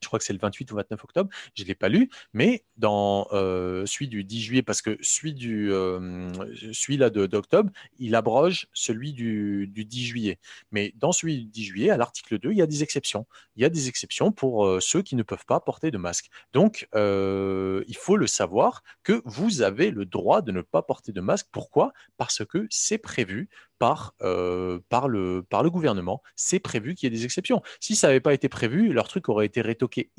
je 0.00 0.06
crois 0.06 0.18
que 0.18 0.24
c'est 0.24 0.32
le 0.32 0.38
28 0.38 0.70
ou 0.72 0.76
29 0.76 1.04
octobre, 1.04 1.30
je 1.54 1.62
ne 1.62 1.68
l'ai 1.68 1.74
pas 1.74 1.88
lu, 1.88 2.08
mais 2.32 2.64
dans 2.76 3.28
euh, 3.32 3.84
celui 3.86 4.08
du 4.08 4.24
10 4.24 4.40
juillet, 4.40 4.62
parce 4.62 4.82
que 4.82 4.96
celui, 5.02 5.34
du, 5.34 5.72
euh, 5.72 6.30
celui 6.72 6.96
là 6.96 7.10
d'octobre, 7.10 7.70
il 7.98 8.14
abroge 8.14 8.68
celui 8.72 9.12
du, 9.12 9.70
10 9.74 10.06
juillet. 10.06 10.38
Mais 10.70 10.92
dans 10.96 11.12
celui 11.12 11.38
du 11.38 11.46
10 11.46 11.64
juillet, 11.64 11.90
à 11.90 11.96
l'article 11.96 12.38
2, 12.38 12.52
il 12.52 12.58
y 12.58 12.62
a 12.62 12.66
des 12.66 12.82
exceptions. 12.82 13.26
Il 13.56 13.62
y 13.62 13.64
a 13.64 13.70
des 13.70 13.88
exceptions 13.88 14.32
pour 14.32 14.66
euh, 14.66 14.80
ceux 14.80 15.02
qui 15.02 15.16
ne 15.16 15.22
peuvent 15.22 15.46
pas 15.46 15.60
porter 15.60 15.90
de 15.90 15.98
masque. 15.98 16.28
Donc, 16.52 16.88
il 16.94 17.96
faut 17.96 18.16
le 18.16 18.26
savoir 18.26 18.82
que 19.02 19.22
vous 19.24 19.62
avez 19.62 19.90
le 19.90 20.04
droit 20.04 20.42
de 20.42 20.52
ne 20.52 20.62
pas 20.62 20.82
porter 20.82 21.12
de 21.12 21.20
masque. 21.20 21.46
Pourquoi? 21.50 21.92
Parce 22.16 22.44
que 22.44 22.66
c'est 22.70 22.98
prévu 22.98 23.48
par, 23.78 24.14
euh, 24.22 24.80
par 24.88 25.08
le 25.08 25.44
gouvernement. 25.70 26.22
C'est 26.36 26.58
prévu 26.58 26.94
qu'il 26.94 27.12
y 27.12 27.14
ait 27.14 27.16
des 27.16 27.24
exceptions. 27.24 27.62
Si 27.80 27.96
ça 27.96 28.08
n'avait 28.08 28.20
pas 28.20 28.34
été 28.34 28.48
prévu, 28.48 28.92
leur 28.92 29.08
truc 29.08 29.28
aurait 29.28 29.46
été 29.46 29.60
rétoqué 29.60 30.10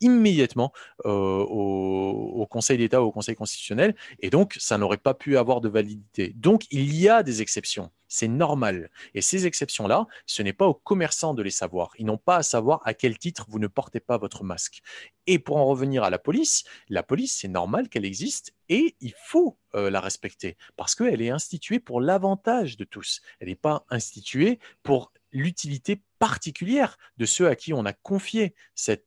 immédiatement 0.00 0.72
euh, 1.06 1.10
au, 1.10 2.46
Conseil 2.48 2.78
d'État 2.78 3.02
ou 3.02 3.06
au 3.06 3.12
Conseil 3.12 3.34
constitutionnel, 3.34 3.94
et 4.20 4.30
donc 4.30 4.56
ça 4.58 4.78
n'aurait 4.78 4.96
pas 4.96 5.14
pu 5.14 5.36
avoir 5.36 5.60
de 5.60 5.68
validité. 5.68 6.32
Donc 6.36 6.64
il 6.70 6.94
y 6.94 7.08
a 7.08 7.22
des 7.22 7.42
exceptions. 7.42 7.90
C'est 8.08 8.28
normal. 8.28 8.90
Et 9.14 9.20
ces 9.20 9.46
exceptions-là, 9.46 10.06
ce 10.26 10.42
n'est 10.42 10.52
pas 10.52 10.66
aux 10.66 10.74
commerçants 10.74 11.34
de 11.34 11.42
les 11.42 11.50
savoir. 11.50 11.92
Ils 11.98 12.06
n'ont 12.06 12.18
pas 12.18 12.36
à 12.36 12.42
savoir 12.42 12.80
à 12.84 12.94
quel 12.94 13.18
titre 13.18 13.46
vous 13.48 13.58
ne 13.58 13.66
portez 13.66 14.00
pas 14.00 14.18
votre 14.18 14.44
masque. 14.44 14.82
Et 15.26 15.38
pour 15.38 15.56
en 15.56 15.66
revenir 15.66 16.04
à 16.04 16.10
la 16.10 16.18
police, 16.18 16.64
la 16.88 17.02
police, 17.02 17.36
c'est 17.36 17.48
normal 17.48 17.88
qu'elle 17.88 18.04
existe 18.04 18.54
et 18.68 18.96
il 19.00 19.14
faut 19.24 19.58
euh, 19.74 19.90
la 19.90 20.00
respecter 20.00 20.56
parce 20.76 20.94
qu'elle 20.94 21.22
est 21.22 21.30
instituée 21.30 21.80
pour 21.80 22.00
l'avantage 22.00 22.76
de 22.76 22.84
tous. 22.84 23.20
Elle 23.40 23.48
n'est 23.48 23.54
pas 23.56 23.84
instituée 23.90 24.58
pour 24.82 25.12
l'utilité 25.36 26.02
particulière 26.18 26.96
de 27.18 27.26
ceux 27.26 27.46
à 27.46 27.56
qui 27.56 27.74
on 27.74 27.84
a 27.84 27.92
confié 27.92 28.54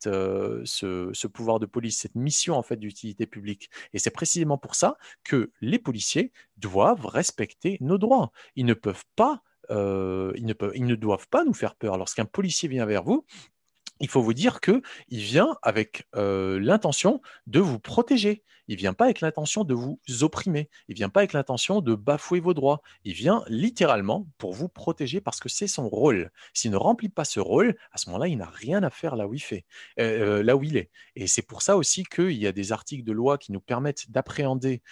euh, 0.05 0.61
ce, 0.63 1.27
pouvoir 1.27 1.59
de 1.59 1.65
police, 1.65 1.99
cette 1.99 2.15
mission 2.15 2.55
en 2.55 2.61
fait 2.61 2.77
d'utilité 2.77 3.25
publique. 3.25 3.69
Et 3.93 3.99
c'est 3.99 4.11
précisément 4.11 4.57
pour 4.57 4.75
ça 4.75 4.97
que 5.23 5.51
les 5.61 5.79
policiers 5.79 6.31
doivent 6.57 7.05
respecter 7.05 7.77
nos 7.81 7.97
droits. 7.97 8.31
Ils 8.55 8.65
ne 8.65 8.75
peuvent 8.75 9.05
pas, 9.15 9.41
euh, 9.71 10.31
ils 10.35 10.85
ne 10.85 10.95
doivent 10.95 11.27
pas 11.29 11.43
nous 11.43 11.53
faire 11.53 11.75
peur. 11.75 11.97
Lorsqu'un 11.97 12.25
policier 12.25 12.69
vient 12.69 12.85
vers 12.85 13.03
vous, 13.03 13.25
il 13.99 14.07
faut 14.07 14.21
vous 14.21 14.33
dire 14.33 14.61
qu'il 14.61 14.81
vient 15.09 15.57
avec 15.61 16.07
euh, 16.15 16.59
l'intention 16.59 17.21
de 17.47 17.59
vous 17.59 17.79
protéger. 17.79 18.43
Il 18.67 18.75
vient 18.75 18.93
pas 18.93 19.05
avec 19.05 19.21
l'intention 19.21 19.63
de 19.63 19.73
vous 19.73 19.99
opprimer. 20.21 20.69
Il 20.87 20.95
vient 20.95 21.09
pas 21.09 21.21
avec 21.21 21.33
l'intention 21.33 21.81
de 21.81 21.95
bafouer 21.95 22.39
vos 22.39 22.53
droits. 22.53 22.81
Il 23.03 23.13
vient 23.13 23.43
littéralement 23.47 24.27
pour 24.37 24.53
vous 24.53 24.69
protéger 24.69 25.21
parce 25.21 25.39
que 25.39 25.49
c'est 25.49 25.67
son 25.67 25.89
rôle. 25.89 26.29
S'il 26.53 26.69
ne 26.69 26.77
remplit 26.77 27.09
pas 27.09 27.25
ce 27.25 27.39
rôle, 27.39 27.75
à 27.91 27.97
ce 27.97 28.09
moment-là, 28.09 28.27
il 28.27 28.37
n'a 28.37 28.45
rien 28.45 28.83
à 28.83 28.91
faire 28.91 29.15
là 29.15 29.27
où 29.27 29.33
il 29.33 29.41
fait, 29.41 29.65
euh, 29.99 30.37
euh, 30.39 30.43
là 30.43 30.55
où 30.55 30.63
il 30.63 30.77
est. 30.77 30.91
Et 31.15 31.25
c'est 31.25 31.41
pour 31.41 31.63
ça 31.63 31.77
aussi 31.77 32.03
qu'il 32.03 32.37
y 32.37 32.45
a 32.45 32.51
des 32.51 32.71
articles 32.71 33.03
de 33.03 33.11
loi 33.11 33.39
qui 33.39 33.51
nous 33.51 33.61
permettent 33.61 34.11
d'appréhender 34.11 34.83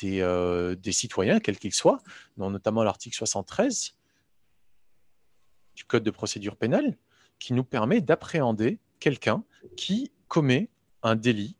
des, 0.00 0.76
des, 0.80 0.92
citoyens, 0.92 1.38
quels 1.38 1.58
qu'ils 1.58 1.74
soient, 1.74 2.00
notamment 2.38 2.82
l'article 2.82 3.16
73 3.16 3.94
du 5.76 5.84
Code 5.84 6.02
de 6.02 6.10
procédure 6.10 6.56
pénale 6.56 6.96
qui 7.40 7.52
nous 7.54 7.64
permet 7.64 8.00
d'appréhender 8.00 8.78
quelqu'un 9.00 9.42
qui 9.76 10.12
commet 10.28 10.68
un 11.02 11.16
délit 11.16 11.56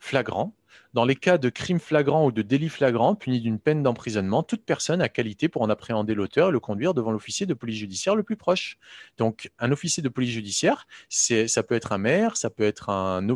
flagrant 0.00 0.56
dans 0.96 1.04
les 1.04 1.14
cas 1.14 1.36
de 1.36 1.50
crimes 1.50 1.78
flagrants 1.78 2.24
ou 2.24 2.32
de 2.32 2.40
délits 2.40 2.70
flagrants 2.70 3.14
punis 3.14 3.42
d'une 3.42 3.58
peine 3.58 3.82
d'emprisonnement, 3.82 4.42
toute 4.42 4.64
personne 4.64 5.02
a 5.02 5.10
qualité 5.10 5.46
pour 5.46 5.60
en 5.60 5.68
appréhender 5.68 6.14
l'auteur 6.14 6.48
et 6.48 6.52
le 6.52 6.58
conduire 6.58 6.94
devant 6.94 7.12
l'officier 7.12 7.44
de 7.44 7.52
police 7.52 7.76
judiciaire 7.76 8.16
le 8.16 8.22
plus 8.22 8.36
proche. 8.36 8.78
Donc, 9.18 9.50
un 9.58 9.72
officier 9.72 10.02
de 10.02 10.08
police 10.08 10.30
judiciaire, 10.30 10.86
ça 11.10 11.62
peut 11.62 11.74
être 11.74 11.92
un 11.92 11.98
maire, 11.98 12.38
ça 12.38 12.48
peut 12.48 12.62
être 12.62 12.88
un, 12.88 13.28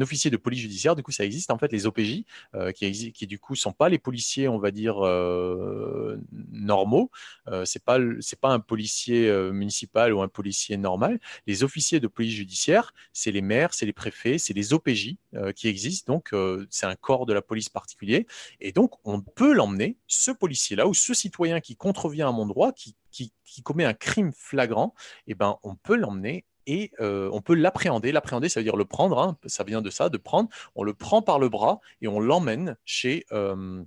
officier 0.00 0.30
de 0.30 0.36
police 0.36 0.60
judiciaire. 0.60 0.94
Du 0.94 1.02
coup, 1.02 1.10
ça 1.10 1.24
existe 1.24 1.50
en 1.50 1.58
fait 1.58 1.72
les 1.72 1.86
OPJ, 1.86 2.22
euh, 2.54 2.70
qui, 2.70 3.26
du 3.26 3.40
coup 3.40 3.56
sont 3.56 3.72
pas 3.72 3.88
les 3.88 3.98
policiers, 3.98 4.46
on 4.46 4.60
va 4.60 4.70
dire 4.70 5.04
euh, 5.04 6.20
normaux. 6.52 7.10
Euh, 7.48 7.64
c'est 7.64 7.82
pas 7.82 7.98
c'est 8.20 8.38
pas 8.38 8.50
un 8.50 8.60
policier 8.60 9.28
euh, 9.28 9.50
municipal 9.50 10.12
ou 10.12 10.22
un 10.22 10.28
policier 10.28 10.76
normal. 10.76 11.18
Les 11.48 11.64
officiers 11.64 11.98
de 11.98 12.06
police 12.06 12.34
judiciaire, 12.34 12.94
c'est 13.12 13.32
les 13.32 13.42
maires, 13.42 13.74
c'est 13.74 13.86
les 13.86 13.92
préfets, 13.92 14.38
c'est 14.38 14.54
les 14.54 14.72
OPJ 14.72 15.16
qui 15.56 15.66
existent. 15.66 16.12
Donc, 16.12 16.30
c'est 16.70 16.86
un 16.86 16.96
de 17.26 17.32
la 17.32 17.42
police 17.42 17.68
particulier. 17.68 18.26
Et 18.60 18.72
donc, 18.72 18.94
on 19.04 19.20
peut 19.20 19.52
l'emmener, 19.52 19.96
ce 20.06 20.30
policier-là, 20.30 20.86
ou 20.86 20.94
ce 20.94 21.14
citoyen 21.14 21.60
qui 21.60 21.76
contrevient 21.76 22.22
à 22.22 22.32
mon 22.32 22.46
droit, 22.46 22.72
qui, 22.72 22.96
qui, 23.10 23.32
commet 23.64 23.84
un 23.84 23.94
crime 23.94 24.32
flagrant, 24.32 24.94
et 25.26 25.32
eh 25.32 25.34
ben, 25.34 25.58
on 25.64 25.74
peut 25.74 25.96
l'emmener 25.96 26.44
et 26.66 26.92
euh, 27.00 27.28
on 27.32 27.40
peut 27.40 27.54
l'appréhender. 27.54 28.12
L'appréhender, 28.12 28.48
ça 28.48 28.60
veut 28.60 28.64
dire 28.64 28.76
le 28.76 28.84
prendre, 28.84 29.18
hein. 29.18 29.36
ça 29.46 29.64
vient 29.64 29.82
de 29.82 29.90
ça, 29.90 30.10
de 30.10 30.16
prendre. 30.16 30.48
On 30.76 30.84
le 30.84 30.94
prend 30.94 31.22
par 31.22 31.38
le 31.38 31.48
bras 31.48 31.80
et 32.02 32.08
on 32.08 32.20
l'emmène 32.20 32.76
chez... 32.84 33.24
Euh, 33.32 33.82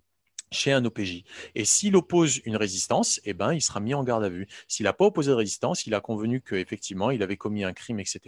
chez 0.51 0.71
un 0.71 0.83
OPJ. 0.83 1.23
Et 1.55 1.65
s'il 1.65 1.95
oppose 1.95 2.41
une 2.45 2.55
résistance, 2.55 3.21
eh 3.25 3.33
ben, 3.33 3.53
il 3.53 3.61
sera 3.61 3.79
mis 3.79 3.93
en 3.93 4.03
garde 4.03 4.23
à 4.23 4.29
vue. 4.29 4.47
S'il 4.67 4.83
n'a 4.83 4.93
pas 4.93 5.05
opposé 5.05 5.31
de 5.31 5.35
résistance, 5.35 5.85
il 5.85 5.93
a 5.93 5.99
convenu 5.99 6.41
qu'effectivement, 6.41 7.11
il 7.11 7.23
avait 7.23 7.37
commis 7.37 7.63
un 7.63 7.73
crime, 7.73 7.99
etc., 7.99 8.19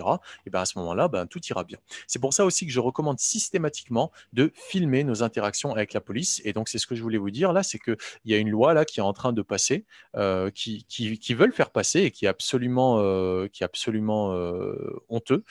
et 0.45 0.49
ben, 0.49 0.61
à 0.61 0.65
ce 0.65 0.77
moment-là, 0.79 1.07
ben, 1.07 1.27
tout 1.27 1.41
ira 1.49 1.63
bien. 1.63 1.77
C'est 2.07 2.19
pour 2.19 2.33
ça 2.33 2.45
aussi 2.45 2.65
que 2.65 2.71
je 2.71 2.79
recommande 2.79 3.19
systématiquement 3.19 4.11
de 4.31 4.51
filmer 4.55 5.03
nos 5.03 5.23
interactions 5.23 5.71
avec 5.73 5.93
la 5.93 6.01
police. 6.01 6.41
Et 6.45 6.53
donc, 6.53 6.69
c'est 6.69 6.77
ce 6.77 6.87
que 6.87 6.95
je 6.95 7.03
voulais 7.03 7.17
vous 7.17 7.31
dire 7.31 7.53
là, 7.53 7.63
c'est 7.63 7.79
qu'il 7.79 7.97
y 8.25 8.33
a 8.33 8.37
une 8.37 8.49
loi 8.49 8.73
là 8.73 8.85
qui 8.85 8.99
est 8.99 9.03
en 9.03 9.13
train 9.13 9.33
de 9.33 9.41
passer, 9.41 9.85
euh, 10.15 10.49
qui, 10.49 10.85
qui, 10.87 11.17
qui, 11.19 11.33
veulent 11.33 11.53
faire 11.53 11.71
passer 11.71 12.01
et 12.01 12.11
qui 12.11 12.25
est 12.25 12.29
absolument, 12.29 12.99
euh, 12.99 13.47
qui 13.47 13.63
est 13.63 13.65
absolument 13.65 14.33
euh, 14.33 15.01
honteux. 15.09 15.43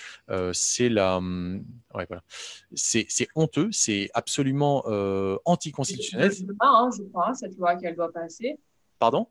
C'est 0.52 0.88
la, 0.88 1.16
hum, 1.16 1.64
ouais, 1.94 2.06
voilà. 2.08 2.22
c'est 2.74 3.28
honteux, 3.34 3.68
c'est 3.72 4.10
absolument 4.14 4.84
euh, 4.86 5.36
Hein, 6.62 6.90
je 6.96 7.02
crois, 7.04 7.34
cette 7.34 7.56
loi 7.56 7.76
qu'elle 7.76 7.96
doit 7.96 8.12
passer. 8.12 8.58
Pardon? 8.98 9.26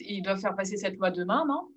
Ils 0.00 0.22
doivent 0.22 0.40
faire 0.40 0.56
passer 0.56 0.76
cette 0.76 0.96
loi 0.96 1.10
demain, 1.10 1.44
non? 1.46 1.68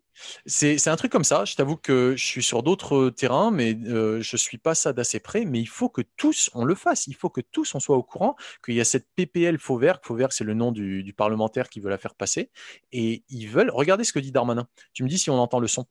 C'est 0.46 0.88
un 0.88 0.96
truc 0.96 1.12
comme 1.12 1.24
ça. 1.24 1.46
Je 1.46 1.56
t'avoue 1.56 1.78
que 1.78 2.16
je 2.18 2.26
suis 2.26 2.44
sur 2.44 2.64
d'autres 2.64 3.10
terrains, 3.10 3.52
mais 3.52 3.76
euh, 3.86 4.22
je 4.22 4.38
suis 4.38 4.58
pas 4.58 4.76
ça 4.76 4.94
d'assez 4.94 5.20
près. 5.20 5.46
Mais 5.46 5.60
il 5.60 5.68
faut 5.68 5.90
que 5.90 6.02
tous 6.18 6.50
on 6.54 6.66
le 6.66 6.76
fasse. 6.76 7.08
Il 7.08 7.16
faut 7.16 7.30
que 7.30 7.42
tous 7.42 7.76
on 7.76 7.80
soit 7.80 7.98
au 7.98 8.04
courant 8.04 8.36
qu'il 8.64 8.76
y 8.76 8.82
a 8.82 8.86
cette 8.86 9.08
PPL 9.16 9.58
Fauvert. 9.58 10.00
Fauvert, 10.04 10.34
c'est 10.34 10.44
le 10.44 10.54
nom 10.54 10.72
du, 10.72 11.14
parlementaire 11.16 11.70
qui 11.70 11.80
veut 11.80 11.90
la 11.90 11.98
faire 11.98 12.16
passer. 12.16 12.52
Et 12.92 13.24
ils 13.30 13.48
veulent. 13.48 13.72
Regardez 13.72 14.04
ce 14.04 14.14
que 14.14 14.20
dit 14.20 14.32
Darmanin. 14.32 14.68
Tu 14.94 15.04
me 15.04 15.10
dis 15.10 15.18
si 15.18 15.30
on 15.30 15.40
entend 15.40 15.60
le 15.60 15.68
son. 15.68 15.86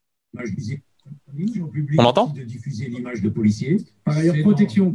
On 1.98 2.04
entend 2.04 2.28
De 2.28 2.42
diffuser 2.42 2.88
l'image 2.88 3.22
de 3.22 3.28
policiers. 3.28 3.78
Par 4.04 4.16
ailleurs, 4.16 4.36
protection. 4.42 4.94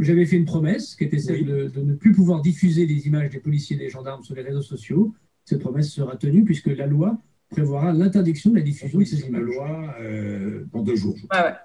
J'avais 0.00 0.26
fait 0.26 0.36
une 0.36 0.44
promesse 0.44 0.94
qui 0.94 1.04
était 1.04 1.18
celle 1.18 1.44
de, 1.44 1.68
de, 1.68 1.80
ne 1.80 1.94
plus 1.94 2.12
pouvoir 2.12 2.40
diffuser 2.40 2.86
les 2.86 3.06
images 3.06 3.30
des 3.30 3.40
policiers 3.40 3.76
et 3.76 3.78
des 3.78 3.90
gendarmes 3.90 4.22
sur 4.22 4.34
les 4.34 4.42
réseaux 4.42 4.62
sociaux. 4.62 5.14
Cette 5.44 5.60
promesse 5.60 5.90
sera 5.90 6.16
tenue 6.16 6.44
puisque 6.44 6.66
la 6.66 6.86
loi 6.86 7.20
prévoira 7.50 7.92
l'interdiction 7.92 8.50
de 8.50 8.56
la 8.56 8.62
diffusion 8.62 8.98
de 8.98 9.04
ces 9.04 9.20
images. 9.20 9.42
loi 9.42 9.94
euh, 10.00 10.64
dans 10.72 10.82
deux 10.82 10.96
jours. 10.96 11.16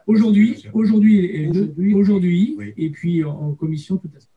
Aujourd'hui, 0.08 0.66
aujourd'hui, 0.74 1.50
aujourd'hui, 1.94 2.58
et 2.78 2.90
puis 2.90 3.24
en, 3.24 3.54
commission 3.54 3.98
tout 3.98 4.10
à 4.16 4.20
fait. 4.20 4.28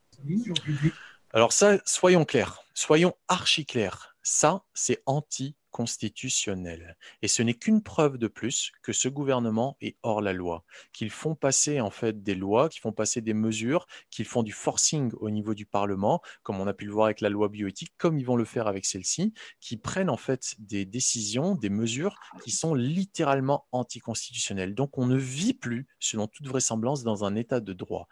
Alors 1.33 1.53
ça, 1.53 1.79
soyons 1.85 2.25
clairs, 2.25 2.61
soyons 2.73 3.13
archi 3.29 3.67
clairs. 3.67 4.17
Ça, 4.23 4.65
c'est 4.73 5.03
anti 5.05 5.55
constitutionnel. 5.75 6.97
Et 7.21 7.27
ce 7.27 7.43
n'est 7.43 7.55
qu'une 7.55 7.83
preuve 7.83 8.17
de 8.17 8.29
plus 8.29 8.71
que 8.81 8.93
ce 8.93 9.09
gouvernement 9.09 9.77
est 9.81 9.97
hors 10.05 10.21
la 10.21 10.33
loi, 10.33 10.65
qu'ils 10.93 11.11
font 11.11 11.35
passer 11.35 11.81
en 11.81 11.91
fait 11.91 12.23
des 12.23 12.37
lois, 12.37 12.69
qu'ils 12.69 12.81
font 12.81 12.93
passer 12.93 13.21
des 13.21 13.35
mesures, 13.35 13.89
qu'ils 14.09 14.25
font 14.25 14.45
du 14.45 14.53
forcing 14.53 15.11
au 15.15 15.31
niveau 15.31 15.53
du 15.53 15.67
Parlement, 15.67 16.23
comme 16.45 16.61
on 16.61 16.69
a 16.69 16.75
pu 16.75 16.85
le 16.85 16.93
voir 16.93 17.07
avec 17.07 17.21
la 17.21 17.29
loi 17.29 17.49
bioéthique, 17.49 17.93
comme 17.99 18.21
ils 18.21 18.25
vont 18.25 18.37
le 18.37 18.45
faire 18.45 18.69
avec 18.69 18.87
celle-ci, 18.87 19.35
qui 19.59 19.77
prennent 19.77 20.11
en 20.11 20.17
fait 20.17 20.55
des 20.61 20.85
décisions, 20.87 21.57
des 21.57 21.71
mesures 21.71 22.21
qui 22.45 22.53
sont 22.53 22.75
littéralement 22.75 23.67
anticonstitutionnelles. 23.73 24.77
Donc 24.77 24.97
on 24.97 25.07
ne 25.07 25.17
vit 25.17 25.55
plus, 25.55 25.89
selon 25.99 26.29
toute 26.29 26.47
vraisemblance, 26.47 27.03
dans 27.03 27.25
un 27.25 27.35
état 27.35 27.59
de 27.59 27.73
droit. 27.73 28.07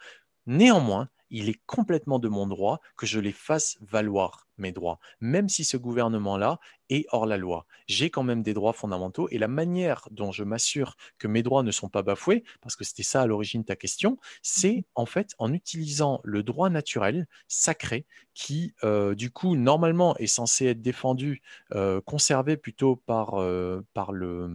Néanmoins, 0.47 1.09
il 1.33 1.49
est 1.49 1.61
complètement 1.67 2.19
de 2.19 2.29
mon 2.29 2.47
droit 2.47 2.81
que 2.97 3.07
je 3.07 3.19
les 3.19 3.33
fasse 3.33 3.79
valoir, 3.81 4.47
mes 4.59 4.71
droits, 4.71 5.01
même 5.21 5.49
si 5.49 5.65
ce 5.65 5.77
gouvernement-là 5.77 6.61
est 6.91 7.07
hors 7.11 7.27
la 7.27 7.39
loi. 7.39 7.67
J'ai 7.89 8.11
quand 8.11 8.23
même 8.23 8.43
des 8.43 8.55
droits 8.55 8.75
fondamentaux 8.75 9.29
et 9.31 9.39
la 9.39 9.49
manière 9.49 10.07
dont 10.11 10.31
je 10.31 10.45
m'assure 10.45 10.97
que 11.19 11.27
mes 11.27 11.43
droits 11.43 11.63
ne 11.63 11.71
sont 11.71 11.89
pas 11.89 12.03
bafoués, 12.03 12.45
parce 12.61 12.77
que 12.77 12.85
c'était 12.85 13.03
ça 13.03 13.23
à 13.23 13.27
l'origine 13.27 13.63
de 13.63 13.67
ta 13.67 13.77
question, 13.77 14.19
c'est 14.43 14.77
mhm. 14.77 14.83
en 14.95 15.07
fait 15.07 15.35
en 15.39 15.53
utilisant 15.53 16.21
le 16.23 16.43
droit 16.43 16.71
naturel, 16.71 17.27
sacré, 17.49 18.07
qui 18.35 18.75
euh, 18.85 19.15
du 19.15 19.31
coup 19.31 19.57
normalement 19.57 20.17
est 20.19 20.27
censé 20.27 20.67
être 20.67 20.83
défendu, 20.83 21.43
euh, 21.75 22.01
conservé 22.03 22.57
plutôt 22.57 22.97
par, 22.97 23.41
euh, 23.41 23.85
par 23.95 24.13
le 24.13 24.49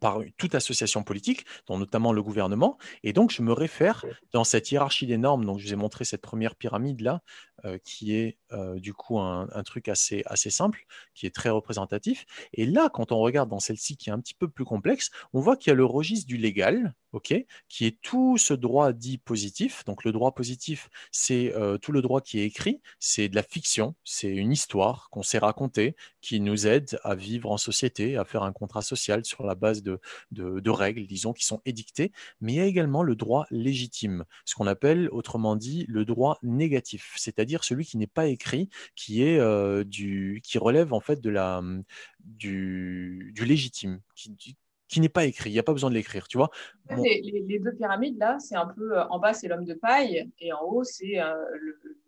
par 0.00 0.20
toute 0.36 0.54
association 0.54 1.02
politique, 1.02 1.44
dont 1.66 1.78
notamment 1.78 2.12
le 2.12 2.22
gouvernement. 2.22 2.78
Et 3.02 3.12
donc, 3.12 3.30
je 3.30 3.42
me 3.42 3.52
réfère 3.52 4.04
dans 4.32 4.44
cette 4.44 4.70
hiérarchie 4.70 5.06
des 5.06 5.18
normes. 5.18 5.44
Donc, 5.44 5.58
je 5.58 5.66
vous 5.66 5.72
ai 5.72 5.76
montré 5.76 6.04
cette 6.04 6.22
première 6.22 6.54
pyramide 6.56 7.00
là, 7.00 7.22
euh, 7.64 7.78
qui 7.84 8.14
est 8.16 8.38
euh, 8.52 8.80
du 8.80 8.92
coup 8.92 9.20
un, 9.20 9.46
truc 9.64 9.88
assez, 9.88 10.22
assez 10.26 10.50
simple, 10.50 10.84
qui 11.14 11.26
est 11.26 11.34
très 11.34 11.48
représentatif. 11.50 12.26
Et 12.52 12.66
là, 12.66 12.90
quand 12.92 13.12
on 13.12 13.18
regarde 13.18 13.48
dans 13.48 13.60
celle-ci, 13.60 13.96
qui 13.96 14.10
est 14.10 14.12
un 14.12 14.18
petit 14.20 14.34
peu 14.34 14.48
plus 14.48 14.64
complexe, 14.64 15.10
on 15.32 15.40
voit 15.40 15.56
qu'il 15.56 15.70
y 15.70 15.72
a 15.72 15.76
le 15.76 15.84
registre 15.84 16.26
du 16.26 16.36
légal, 16.36 16.94
ok, 17.12 17.34
qui 17.68 17.86
est 17.86 18.00
tout 18.00 18.36
ce 18.36 18.52
droit 18.54 18.92
dit 18.92 19.18
positif. 19.18 19.84
Donc, 19.84 20.04
le 20.04 20.10
droit 20.12 20.34
positif, 20.34 20.90
c'est 21.12 21.54
euh, 21.54 21.78
tout 21.78 21.92
le 21.92 22.02
droit 22.02 22.20
qui 22.20 22.40
est 22.40 22.44
écrit, 22.44 22.80
c'est 22.98 23.28
de 23.28 23.36
la 23.36 23.42
fiction, 23.42 23.94
c'est 24.04 24.34
une 24.34 24.50
histoire 24.50 25.08
qu'on 25.10 25.22
s'est 25.22 25.38
racontée, 25.38 25.94
qui 26.20 26.40
nous 26.40 26.66
aide 26.66 26.98
à 27.04 27.14
vivre 27.14 27.50
en 27.50 27.58
société, 27.58 28.16
à 28.16 28.24
faire 28.24 28.42
un 28.42 28.52
contrat 28.52 28.82
social 28.82 29.24
sur 29.24 29.44
la 29.44 29.54
base 29.54 29.82
de, 29.82 30.00
de, 30.32 30.60
de 30.60 30.70
règles, 30.70 31.06
disons, 31.06 31.32
qui 31.32 31.44
sont 31.44 31.60
édictées. 31.64 32.12
Mais 32.40 32.54
il 32.54 32.56
y 32.56 32.60
a 32.60 32.66
également 32.66 33.02
le 33.02 33.14
droit 33.14 33.46
légitime, 33.50 34.24
ce 34.44 34.54
qu'on 34.56 34.66
appelle, 34.66 35.08
autrement 35.12 35.54
dit, 35.56 35.84
le 35.88 36.04
droit 36.04 36.38
négatif, 36.42 37.14
c'est-à-dire 37.16 37.51
celui 37.60 37.84
qui 37.84 37.96
n'est 37.96 38.06
pas 38.06 38.26
écrit, 38.26 38.68
qui 38.94 39.22
est 39.22 39.38
euh, 39.38 39.84
du, 39.84 40.40
qui 40.44 40.58
relève 40.58 40.92
en 40.92 41.00
fait 41.00 41.20
de 41.20 41.30
la 41.30 41.62
du, 42.20 43.32
du 43.34 43.44
légitime, 43.44 44.00
qui, 44.14 44.56
qui 44.88 45.00
n'est 45.00 45.08
pas 45.08 45.24
écrit. 45.24 45.50
Il 45.50 45.52
n'y 45.52 45.58
a 45.58 45.62
pas 45.62 45.72
besoin 45.72 45.90
de 45.90 45.94
l'écrire, 45.94 46.28
tu 46.28 46.36
vois? 46.36 46.50
Les, 46.90 47.58
deux 47.58 47.74
pyramides 47.74 48.18
là, 48.18 48.38
c'est 48.38 48.56
un 48.56 48.66
peu 48.66 48.98
euh, 48.98 49.06
en 49.08 49.18
bas 49.18 49.34
c'est 49.34 49.48
l'homme 49.48 49.64
de 49.64 49.74
paille 49.74 50.30
et 50.38 50.52
en 50.52 50.62
haut 50.62 50.84
c'est 50.84 51.20
euh, 51.20 51.34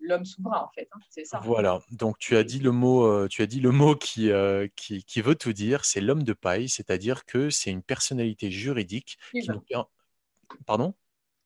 l'homme 0.01 0.25
souverain 0.25 0.61
en 0.61 0.71
fait. 0.75 0.89
Hein. 0.93 0.99
c'est 1.11 1.25
ça. 1.25 1.41
Voilà. 1.43 1.81
Donc 1.91 2.19
tu 2.19 2.37
as 2.37 2.45
dit 2.45 2.59
le 2.59 2.73
mot, 2.73 3.29
tu 3.29 3.43
as 3.43 3.47
dit 3.47 3.61
le 3.61 3.71
mot 3.71 3.95
qui, 3.95 4.31
qui, 4.77 5.05
qui 5.05 5.21
veut 5.21 5.35
tout 5.35 5.53
dire. 5.53 5.85
C'est 5.85 6.01
l'homme 6.01 6.23
de 6.23 6.33
paille, 6.33 6.69
c'est-à-dire 6.69 7.25
que 7.25 7.51
c'est 7.51 7.71
une 7.71 7.83
personnalité 7.83 8.51
juridique 8.51 9.19
qui 9.33 9.49
nous... 9.49 9.63
Pardon? 10.67 10.95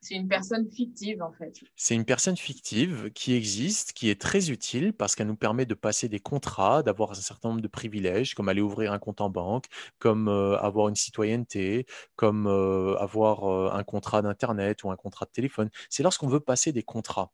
C'est 0.00 0.14
une 0.14 0.28
personne 0.28 0.70
fictive 0.70 1.22
en 1.22 1.32
fait. 1.32 1.60
C'est 1.76 1.94
une 1.94 2.04
personne 2.04 2.36
fictive 2.36 3.10
qui 3.14 3.34
existe, 3.34 3.92
qui 3.92 4.10
est 4.10 4.20
très 4.20 4.50
utile 4.50 4.92
parce 4.92 5.16
qu'elle 5.16 5.26
nous 5.26 5.36
permet 5.36 5.66
de 5.66 5.74
passer 5.74 6.08
des 6.08 6.20
contrats, 6.20 6.82
d'avoir 6.82 7.10
un 7.10 7.14
certain 7.14 7.48
nombre 7.50 7.60
de 7.60 7.68
privilèges, 7.68 8.34
comme 8.34 8.48
aller 8.48 8.60
ouvrir 8.60 8.92
un 8.92 8.98
compte 8.98 9.20
en 9.20 9.28
banque, 9.28 9.66
comme 9.98 10.28
euh, 10.28 10.56
avoir 10.58 10.88
une 10.88 10.94
citoyenneté, 10.94 11.86
comme 12.16 12.46
euh, 12.46 12.96
avoir 12.98 13.44
euh, 13.44 13.70
un 13.72 13.82
contrat 13.82 14.22
d'Internet 14.22 14.84
ou 14.84 14.90
un 14.90 14.96
contrat 14.96 15.26
de 15.26 15.32
téléphone. 15.32 15.68
C'est 15.90 16.02
lorsqu'on 16.02 16.28
veut 16.28 16.40
passer 16.40 16.72
des 16.72 16.82
contrats. 16.82 17.32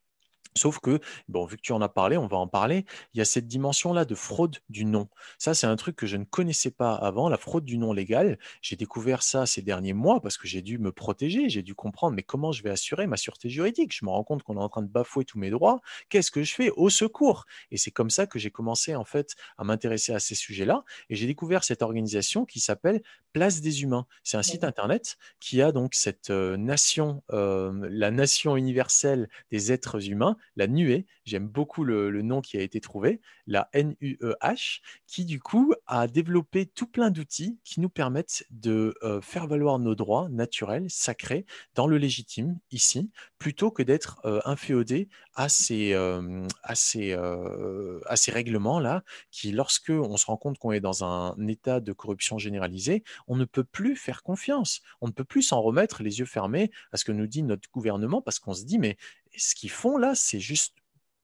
Sauf 0.57 0.79
que, 0.79 1.01
bon, 1.29 1.47
vu 1.47 1.57
que 1.57 1.63
tu 1.63 1.73
en 1.73 1.81
as 1.83 1.89
parlé, 1.89 2.17
on 2.17 2.29
va 2.29 2.37
en 2.37 2.47
parler, 2.47 2.85
il 3.13 3.19
y 3.19 3.21
a 3.21 3.25
cette 3.25 3.49
dimension-là 3.49 4.05
de 4.05 4.15
fraude 4.15 4.59
du 4.69 4.85
nom. 4.85 5.09
Ça, 5.37 5.53
c'est 5.53 5.67
un 5.67 5.75
truc 5.75 5.97
que 5.97 6.07
je 6.07 6.17
ne 6.17 6.23
connaissais 6.23 6.71
pas 6.71 6.95
avant, 6.95 7.29
la 7.29 7.39
fraude 7.39 7.65
du 7.65 7.77
nom 7.77 7.93
légal. 7.93 8.39
J'ai 8.63 8.77
découvert 8.77 9.25
ça 9.25 9.47
ces 9.47 9.63
derniers 9.63 9.95
mois 9.95 10.21
parce 10.21 10.39
que 10.39 10.47
j'ai 10.47 10.63
dû 10.63 10.79
me 10.79 10.93
protéger, 10.93 11.49
j'ai 11.49 11.63
dû 11.63 11.75
comprendre, 11.75 12.15
mais 12.15 12.23
comment 12.23 12.53
je 12.53 12.63
vais 12.63 12.71
assurer 12.71 13.09
ma 13.09 13.17
sûreté 13.17 13.49
juridique? 13.49 13.93
Je 13.93 14.05
me 14.05 14.11
rends 14.11 14.23
compte 14.23 14.45
qu'on 14.45 14.55
est 14.57 14.63
en 14.63 14.69
train 14.69 14.83
de 14.83 14.89
bafouer 14.89 15.25
tous 15.25 15.41
mes 15.41 15.51
droits. 15.51 15.81
Qu'est-ce 16.09 16.31
que 16.31 16.45
je 16.45 16.55
fais 16.55 16.71
Au 16.71 16.89
secours? 16.89 17.47
Et 17.73 17.77
c'est 17.77 17.91
comme 17.91 18.11
ça 18.11 18.29
que 18.29 18.39
j'ai 18.39 18.53
commencé, 18.53 18.95
en 18.95 19.05
fait, 19.05 19.35
à 19.59 19.65
m'intéresser 19.65 20.15
à 20.15 20.21
ces 20.21 20.37
sujets-là. 20.37 20.85
Et 21.11 21.17
j'ai 21.17 21.27
découvert 21.27 21.65
cette 21.65 21.83
organisation 21.83 22.45
qui 22.45 22.61
s'appelle 22.61 23.03
Place 23.33 23.61
des 23.61 23.83
Humains. 23.83 24.07
C'est 24.23 24.37
un 24.37 24.45
site 24.45 24.63
internet 24.63 25.17
qui 25.41 25.61
a 25.63 25.73
donc 25.73 25.95
cette 25.95 26.31
euh, 26.31 26.57
nation, 26.57 27.25
euh, 27.33 27.89
la 27.91 28.13
nation 28.13 28.57
universelle 28.57 29.29
des 29.51 29.73
êtres 29.73 30.09
humains 30.09 30.37
la 30.57 30.67
nuée, 30.67 31.07
j'aime 31.25 31.49
beaucoup 31.49 31.85
le, 31.85 32.23
nom 32.23 32.41
qui 32.41 32.57
a 32.57 32.61
été 32.61 32.81
trouvé, 32.81 33.21
la 33.47 33.69
NUEH, 33.75 34.81
qui 35.07 35.25
du 35.25 35.41
coup 35.41 35.75
a 35.87 36.07
développé 36.07 36.67
tout 36.67 36.87
plein 36.87 37.11
d'outils 37.11 37.59
qui 37.65 37.81
nous 37.81 37.89
permettent 37.89 38.47
de 38.51 38.95
euh, 39.03 39.21
faire 39.21 39.47
valoir 39.47 39.79
nos 39.79 39.95
droits 39.95 40.29
naturels, 40.31 40.87
sacrés, 40.89 41.45
dans 41.75 41.87
le 41.87 41.99
légitime, 41.99 42.59
ici, 42.71 43.11
plutôt 43.39 43.71
que 43.71 43.83
d'être 43.83 44.21
euh, 44.25 44.41
inféodé 44.45 45.09
à 45.35 45.49
ces, 45.49 45.93
euh, 45.93 46.47
à 46.63 46.75
ces, 46.75 48.33
règlements-là, 48.33 49.05
qui 49.31 49.53
lorsque 49.53 49.91
on 49.91 50.17
se 50.17 50.27
rend 50.27 50.37
compte 50.37 50.59
qu'on 50.59 50.73
est 50.73 50.81
dans 50.81 51.05
un 51.05 51.37
état 51.49 51.81
de 51.81 51.93
corruption 51.93 52.39
généralisée, 52.39 53.03
on 53.27 53.37
ne 53.37 53.45
peut 53.45 53.65
plus 53.65 53.97
faire 53.97 54.23
confiance, 54.23 54.81
on 55.01 55.09
ne 55.09 55.13
peut 55.13 55.25
plus 55.25 55.43
s'en 55.43 55.61
remettre 55.61 56.03
les 56.03 56.21
yeux 56.21 56.27
fermés 56.27 56.71
à 56.93 56.97
ce 56.97 57.05
que 57.05 57.13
nous 57.13 57.27
dit 57.27 57.43
notre 57.43 57.71
gouvernement, 57.71 58.23
parce 58.23 58.39
qu'on 58.39 58.55
se 58.55 58.65
dit, 58.65 58.79
mais 58.79 58.97
ce 59.37 59.55
qu'ils 59.55 59.71
font 59.71 59.97
là, 59.97 60.15
c'est 60.15 60.41
juste 60.41 60.75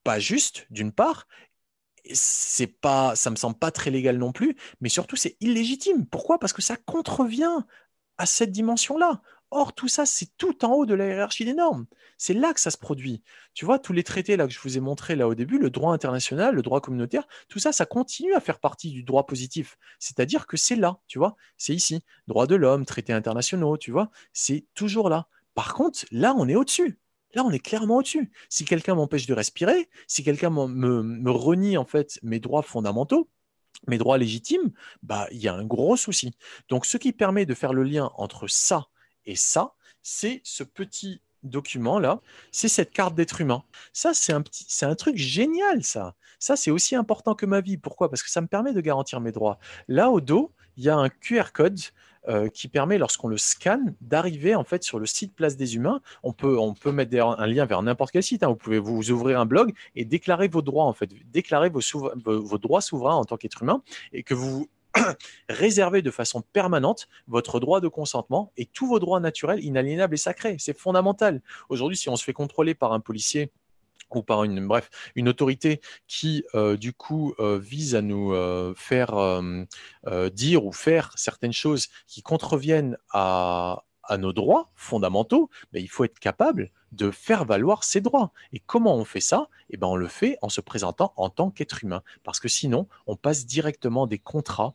pas 0.05 0.19
juste, 0.19 0.67
d'une 0.71 0.93
part, 0.93 1.27
c'est 2.13 2.67
pas, 2.67 3.15
ça 3.17 3.31
me 3.31 3.37
semble 3.37 3.59
pas 3.59 3.71
très 3.71 3.91
légal 3.91 4.19
non 4.19 4.33
plus, 4.33 4.57
mais 4.81 4.89
surtout 4.89 5.17
c'est 5.17 5.37
illégitime. 5.41 6.07
Pourquoi? 6.07 6.39
Parce 6.39 6.53
que 6.53 6.63
ça 6.63 6.77
contrevient 6.77 7.59
à 8.19 8.27
cette 8.27 8.53
dimension-là. 8.53 9.23
Or, 9.53 9.75
tout 9.75 9.89
ça, 9.89 10.07
c'est 10.07 10.29
tout 10.37 10.65
en 10.65 10.73
haut 10.75 10.87
de 10.87 10.95
la 10.95 11.07
hiérarchie 11.09 11.45
des 11.45 11.55
normes. 11.55 11.87
C'est 12.19 12.35
là 12.35 12.55
que 12.55 12.61
ça 12.61 12.71
se 12.71 12.77
produit. 12.79 13.23
Tu 13.53 13.65
vois, 13.65 13.81
tous 13.81 13.93
les 13.93 14.05
traités 14.05 14.37
là 14.37 14.47
que 14.47 14.53
je 14.53 14.61
vous 14.61 14.77
ai 14.77 14.81
montrés 14.81 15.17
là 15.17 15.27
au 15.27 15.35
début, 15.35 15.59
le 15.59 15.71
droit 15.71 15.93
international, 15.93 16.55
le 16.55 16.63
droit 16.63 16.81
communautaire, 16.81 17.27
tout 17.49 17.59
ça, 17.59 17.73
ça 17.73 17.85
continue 17.85 18.33
à 18.35 18.41
faire 18.41 18.61
partie 18.61 18.93
du 18.93 19.03
droit 19.03 19.27
positif. 19.27 19.77
C'est-à-dire 19.99 20.47
que 20.47 20.57
c'est 20.57 20.77
là, 20.77 21.01
tu 21.09 21.19
vois, 21.19 21.35
c'est 21.57 21.75
ici. 21.75 22.05
Droit 22.29 22.47
de 22.47 22.55
l'homme, 22.55 22.87
traités 22.87 23.13
internationaux, 23.13 23.77
tu 23.77 23.91
vois, 23.91 24.11
c'est 24.33 24.67
toujours 24.75 25.09
là. 25.09 25.27
Par 25.55 25.75
contre, 25.75 26.05
là, 26.13 26.33
on 26.39 26.49
est 26.49 26.55
au-dessus. 26.55 27.00
Là, 27.35 27.45
on 27.45 27.51
est 27.51 27.61
clairement 27.61 27.99
au-dessus. 27.99 28.31
Si 28.49 28.65
quelqu'un 28.65 28.95
m'empêche 28.95 29.27
de 29.27 29.35
respirer, 29.35 29.89
si 30.07 30.25
quelqu'un 30.25 30.51
me, 30.51 31.31
renie 31.31 31.77
en 31.77 31.85
fait 31.85 32.19
mes 32.23 32.41
droits 32.41 32.63
fondamentaux, 32.63 33.29
mes 33.87 33.99
droits 33.99 34.19
légitimes, 34.19 34.73
bah 35.03 35.27
il 35.31 35.39
y 35.39 35.49
a 35.49 35.55
un 35.55 35.65
gros 35.65 35.97
souci. 35.97 36.33
Donc, 36.69 36.87
ce 36.87 36.99
qui 36.99 37.13
permet 37.13 37.47
de 37.47 37.55
faire 37.55 37.73
le 37.73 37.85
lien 37.85 38.11
entre 38.17 38.49
ça 38.49 38.89
et 39.27 39.37
ça, 39.37 39.75
c'est 40.03 40.41
ce 40.45 40.65
petit 40.65 41.21
document 41.43 41.99
là, 41.99 42.21
c'est 42.53 42.69
cette 42.69 42.91
carte 42.91 43.15
d'être 43.15 43.41
humain. 43.41 43.63
Ça, 43.93 44.13
c'est 44.13 44.33
un 44.33 44.43
petit, 44.43 44.67
c'est 44.69 44.87
un 44.87 44.95
truc 44.95 45.17
génial, 45.17 45.83
ça. 45.85 46.15
Ça, 46.39 46.57
c'est 46.57 46.71
aussi 46.71 46.95
important 46.97 47.35
que 47.35 47.47
ma 47.47 47.61
vie. 47.61 47.77
Pourquoi? 47.77 48.11
Parce 48.11 48.23
que 48.23 48.31
ça 48.31 48.41
me 48.41 48.47
permet 48.47 48.73
de 48.73 48.81
garantir 48.81 49.21
mes 49.21 49.33
droits. 49.33 49.59
Là, 49.89 50.11
au 50.11 50.21
dos, 50.21 50.53
il 50.77 50.85
y 50.85 50.89
a 50.89 50.97
un 50.97 51.09
QR 51.09 51.53
code 51.53 51.79
euh, 52.29 52.49
qui 52.49 52.69
permet, 52.69 52.99
lorsqu'on 52.99 53.29
le 53.29 53.39
scanne, 53.39 53.95
d'arriver 54.03 54.55
en 54.55 54.63
fait 54.63 54.83
sur 54.85 54.99
le 54.99 55.07
site 55.07 55.35
Place 55.35 55.57
des 55.57 55.77
Humains. 55.77 56.03
On 56.23 56.35
peut, 56.35 56.59
on 56.59 56.75
peut 56.75 56.93
mettre 56.93 57.17
un 57.19 57.47
lien 57.47 57.65
vers 57.65 57.83
n'importe 57.83 58.11
quel 58.11 58.23
site. 58.23 58.43
Hein. 58.43 58.49
Vous 58.49 58.57
pouvez 58.57 58.79
vous 58.79 59.11
ouvrir 59.11 59.41
un 59.41 59.47
blog 59.47 59.73
et 59.97 60.05
déclarer 60.05 60.49
vos 60.49 60.61
droits 60.61 60.85
en 60.85 60.93
fait, 60.93 61.09
déclarer 61.33 61.71
vos, 61.71 62.59
droits 62.59 62.83
souverains 62.83 63.15
en 63.15 63.25
tant 63.25 63.39
qu'être 63.39 63.63
humain 63.63 63.83
et 64.13 64.23
que 64.23 64.35
vous 64.35 64.69
réserver 65.49 66.03
de 66.03 66.11
façon 66.11 66.43
permanente 66.53 67.09
votre 67.27 67.59
droit 67.59 67.81
de 67.81 67.89
consentement 67.89 68.53
et 68.59 68.67
tous 68.67 68.87
vos 68.87 68.99
droits 68.99 69.21
naturels, 69.21 69.65
inaliénables 69.65 70.15
et 70.15 70.19
sacrés. 70.19 70.57
C'est 70.59 70.77
fondamental. 70.77 71.41
Aujourd'hui, 71.71 71.97
si 71.97 72.11
on 72.11 72.17
se 72.17 72.25
fait 72.25 72.35
contrôler 72.35 72.75
par 72.75 72.93
un 72.93 73.01
policier 73.01 73.51
ou 74.17 74.23
par 74.23 74.45
une 74.45 74.67
bref 74.67 74.91
une 75.15 75.29
autorité 75.29 75.81
qui 76.07 76.45
euh, 76.55 76.77
du 76.77 76.93
coup 76.93 77.35
euh, 77.39 77.59
vise 77.59 77.95
à 77.95 78.03
nous 78.03 78.33
euh, 78.33 78.75
faire 78.77 79.11
dire 80.33 80.65
ou 80.65 80.73
faire 80.73 81.13
certaines 81.17 81.53
choses 81.53 81.89
qui 82.07 82.23
contreviennent 82.23 82.97
à, 83.13 83.85
nos 84.19 84.33
droits 84.33 84.73
fondamentaux, 84.75 85.51
il 85.73 85.89
faut 85.89 86.03
être 86.03 86.19
capable 86.19 86.73
de 86.91 87.13
faire 87.13 87.45
valoir 87.45 87.85
ses 87.85 88.01
droits. 88.01 88.33
Et 88.53 88.59
comment 88.59 88.97
on 88.97 89.05
fait 89.05 89.21
ça? 89.21 89.49
Eh 89.69 89.77
ben, 89.77 89.87
on 89.87 89.95
le 89.95 90.09
fait 90.09 90.37
en 90.43 90.49
se 90.49 90.61
présentant 90.61 91.13
en 91.17 91.31
tant 91.31 91.53
qu'être 91.53 91.85
humain. 91.85 92.03
Parce 92.25 92.41
que 92.41 92.49
sinon, 92.49 92.89
on 93.07 93.15
passe 93.15 93.47
directement 93.47 94.09
des 94.09 94.19
contrats 94.19 94.75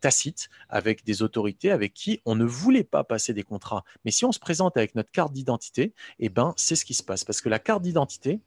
tacites 0.00 0.50
avec 0.68 1.04
des 1.04 1.22
autorités 1.22 1.72
avec 1.72 1.94
qui 1.94 2.20
on 2.26 2.36
ne 2.36 2.44
voulait 2.44 2.84
pas 2.84 3.02
passer 3.02 3.34
des 3.34 3.42
contrats. 3.42 3.82
Mais 4.04 4.12
si 4.12 4.24
on 4.24 4.30
se 4.30 4.38
présente 4.38 4.76
avec 4.76 4.94
notre 4.94 5.10
carte 5.10 5.32
d'identité, 5.32 5.92
eh 6.20 6.28
ben, 6.28 6.54
c'est 6.56 6.76
ce 6.76 6.84
qui 6.84 6.94
se 6.94 7.02
passe. 7.02 7.24
Parce 7.24 7.40
que 7.40 7.48
la 7.48 7.58
carte 7.58 7.82
d'identité, 7.82 8.40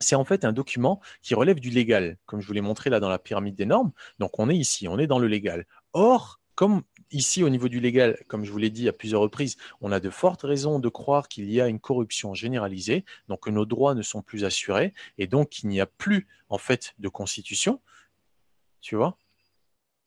c'est 0.00 0.14
en 0.14 0.24
fait 0.24 0.44
un 0.44 0.52
document 0.52 1.00
qui 1.22 1.34
relève 1.34 1.60
du 1.60 1.70
légal, 1.70 2.18
comme 2.26 2.40
je 2.40 2.46
vous 2.46 2.52
l'ai 2.52 2.60
montré 2.60 2.90
là 2.90 3.00
dans 3.00 3.08
la 3.08 3.18
pyramide 3.18 3.54
des 3.54 3.66
normes. 3.66 3.92
Donc 4.18 4.38
on 4.38 4.48
est 4.48 4.56
ici, 4.56 4.88
on 4.88 4.98
est 4.98 5.06
dans 5.06 5.18
le 5.18 5.26
légal. 5.26 5.66
Or, 5.92 6.40
comme 6.54 6.82
ici, 7.10 7.42
au 7.42 7.48
niveau 7.48 7.68
du 7.68 7.80
légal, 7.80 8.18
comme 8.26 8.44
je 8.44 8.50
vous 8.50 8.58
l'ai 8.58 8.70
dit 8.70 8.88
à 8.88 8.92
plusieurs 8.92 9.20
reprises, 9.20 9.56
on 9.80 9.92
a 9.92 10.00
de 10.00 10.10
fortes 10.10 10.42
raisons 10.42 10.78
de 10.78 10.88
croire 10.88 11.28
qu'il 11.28 11.50
y 11.50 11.60
a 11.60 11.68
une 11.68 11.80
corruption 11.80 12.34
généralisée, 12.34 13.04
donc 13.28 13.44
que 13.44 13.50
nos 13.50 13.64
droits 13.64 13.94
ne 13.94 14.02
sont 14.02 14.22
plus 14.22 14.44
assurés, 14.44 14.92
et 15.18 15.26
donc 15.26 15.50
qu'il 15.50 15.68
n'y 15.68 15.80
a 15.80 15.86
plus, 15.86 16.26
en 16.48 16.58
fait, 16.58 16.94
de 16.98 17.08
constitution. 17.08 17.80
Tu 18.80 18.96
vois? 18.96 19.16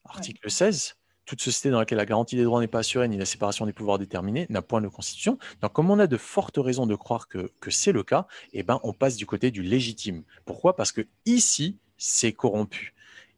Article 0.04 0.50
16. 0.50 0.96
Toute 1.24 1.40
société 1.40 1.70
dans 1.70 1.78
laquelle 1.78 1.98
la 1.98 2.06
garantie 2.06 2.36
des 2.36 2.44
droits 2.44 2.60
n'est 2.60 2.66
pas 2.66 2.80
assurée 2.80 3.06
ni 3.08 3.16
la 3.16 3.24
séparation 3.24 3.64
des 3.64 3.72
pouvoirs 3.72 3.98
déterminés 3.98 4.46
n'a 4.50 4.60
point 4.60 4.80
de 4.80 4.88
constitution. 4.88 5.38
Donc, 5.60 5.72
comme 5.72 5.90
on 5.90 5.98
a 5.98 6.06
de 6.06 6.16
fortes 6.16 6.58
raisons 6.58 6.86
de 6.86 6.96
croire 6.96 7.28
que, 7.28 7.50
c'est 7.68 7.92
le 7.92 8.02
cas, 8.02 8.26
eh 8.52 8.62
ben, 8.62 8.80
on 8.82 8.92
passe 8.92 9.16
du 9.16 9.24
côté 9.24 9.50
du 9.50 9.62
légitime. 9.62 10.24
Pourquoi? 10.44 10.74
Parce 10.74 10.90
que 10.90 11.06
ici, 11.24 11.78
c'est 11.96 12.32
corrompu. 12.32 12.94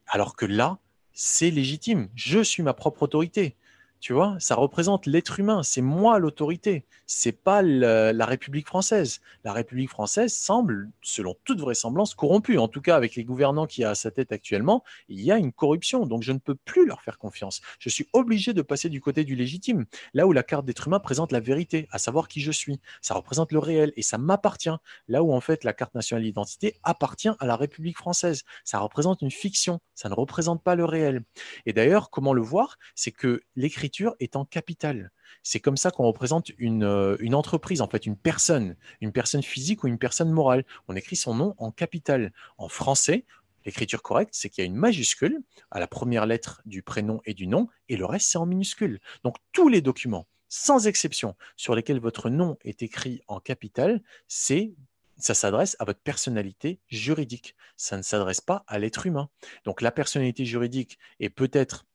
Alors 0.07 0.35
que 0.35 0.47
là, 0.47 0.78
c'est 1.12 1.51
légitime. 1.51 2.09
Je 2.14 2.43
suis 2.43 2.62
ma 2.62 2.72
propre 2.72 3.03
autorité. 3.03 3.57
Tu 4.05 4.13
vois, 4.13 4.37
ça 4.39 4.55
représente 4.55 5.07
l'être 5.07 5.41
humain. 5.41 5.63
C'est 5.63 5.81
moi 5.81 6.19
l'autorité. 6.19 6.85
C'est 7.07 7.33
pas 7.33 7.63
la 7.63 8.27
République 8.27 8.67
française. 8.67 9.23
La 9.45 9.55
République 9.55 9.89
française 9.89 10.35
semble, 10.35 10.91
selon 11.01 11.35
toute 11.45 11.59
vraisemblance, 11.59 12.15
corrompue. 12.15 12.59
En 12.59 12.69
tout 12.69 12.83
cas, 12.83 12.97
avec 12.97 13.15
les 13.15 13.25
gouvernants 13.25 13.67
qui 13.67 13.83
a 13.83 13.89
à 13.89 13.95
sa 13.95 14.11
tête 14.11 14.31
actuellement, 14.31 14.85
il 15.09 15.23
y 15.23 15.33
a 15.33 15.39
une 15.39 15.53
corruption. 15.53 16.05
Donc, 16.05 16.23
je 16.23 16.33
ne 16.33 16.39
peux 16.39 16.55
plus 16.55 16.87
leur 16.87 17.01
faire 17.01 17.17
confiance. 17.17 17.63
Je 17.79 17.89
suis 17.89 18.07
obligé 18.13 18.53
de 18.53 18.61
passer 18.61 18.91
du 18.91 19.01
côté 19.01 19.25
du 19.25 19.37
légitime. 19.37 19.87
Là 20.13 20.27
où 20.27 20.33
la 20.33 20.43
carte 20.43 20.67
d'être 20.67 20.87
humain 20.87 21.01
présente 21.01 21.33
la 21.33 21.41
vérité, 21.41 21.89
à 21.91 21.97
savoir 21.97 22.29
qui 22.29 22.43
je 22.43 22.53
suis. 22.53 22.81
Ça 23.01 23.15
représente 23.15 23.53
le 23.53 23.59
réel 23.59 23.95
et 23.97 24.03
ça 24.03 24.19
m'appartient. 24.19 24.77
Là 25.09 25.23
où, 25.23 25.33
en 25.33 25.41
fait, 25.41 25.65
la 25.65 25.73
carte 25.73 25.95
nationale 25.95 26.25
d'identité 26.25 26.77
appartient 26.83 27.31
à 27.41 27.47
la 27.47 27.57
République 27.57 27.97
française. 27.97 28.43
Ça 28.65 28.81
représente 28.81 29.23
une 29.23 29.31
fiction. 29.31 29.81
Ça 29.95 30.11
ne 30.11 30.15
représente 30.15 30.63
pas 30.63 30.75
le 30.75 30.85
réel. 30.85 31.23
Et 31.65 31.73
d'ailleurs, 31.73 32.11
comment 32.11 32.35
le 32.35 32.43
voir? 32.43 32.77
C'est 32.95 33.13
que 33.13 33.41
l'écriture 33.57 33.94
est 34.21 34.37
en 34.37 34.45
capital. 34.45 35.11
C'est 35.43 35.61
comme 35.61 35.77
ça 35.77 35.91
qu'on 35.91 36.05
représente 36.05 36.51
euh, 36.61 37.17
une, 37.19 37.35
entreprise, 37.35 37.81
en 37.81 37.89
fait, 37.89 38.07
une 38.07 38.17
personne, 38.17 38.77
une 39.01 39.13
personne 39.13 39.43
physique 39.43 39.85
ou 39.85 39.89
une 39.89 39.99
personne 39.99 40.31
morale. 40.31 40.65
On 40.89 40.97
écrit 40.97 41.17
son 41.17 41.35
nom 41.35 41.55
en 41.59 41.71
capital. 41.71 42.33
En 42.59 42.69
français, 42.69 43.25
l'écriture 43.65 44.03
correcte, 44.03 44.35
c'est 44.35 44.49
qu'il 44.49 44.63
y 44.63 44.67
a 44.67 44.69
une 44.69 44.77
majuscule 44.77 45.41
à 45.71 45.81
la 45.81 45.87
première 45.87 46.27
lettre 46.27 46.63
du 46.67 46.83
prénom 46.83 47.21
et 47.25 47.35
du 47.35 47.47
nom, 47.47 47.69
et 47.89 47.97
le 47.97 48.05
reste, 48.05 48.29
c'est 48.31 48.39
en 48.39 48.47
minuscule. 48.47 49.01
Donc, 49.23 49.37
tous 49.53 49.69
les 49.69 49.81
documents, 49.81 50.27
sans 50.49 50.87
exception, 50.87 51.35
sur 51.57 51.75
lesquels 51.75 52.01
votre 52.01 52.31
nom 52.31 52.59
est 52.65 52.83
écrit 52.83 53.23
en 53.27 53.41
capital, 53.41 54.03
c'est 54.29 54.75
ça 55.17 55.35
s'adresse 55.35 55.77
à 55.79 55.85
votre 55.85 56.01
personnalité 56.01 56.81
juridique. 56.89 57.55
Ça 57.77 57.97
ne 57.97 58.03
s'adresse 58.03 58.41
pas 58.41 58.65
à 58.67 58.79
l'être 58.79 59.07
humain. 59.07 59.29
Donc 59.65 59.81
la 59.81 59.93
personnalité 59.93 60.45
juridique 60.45 60.99
est 61.21 61.31
peut-être 61.31 61.87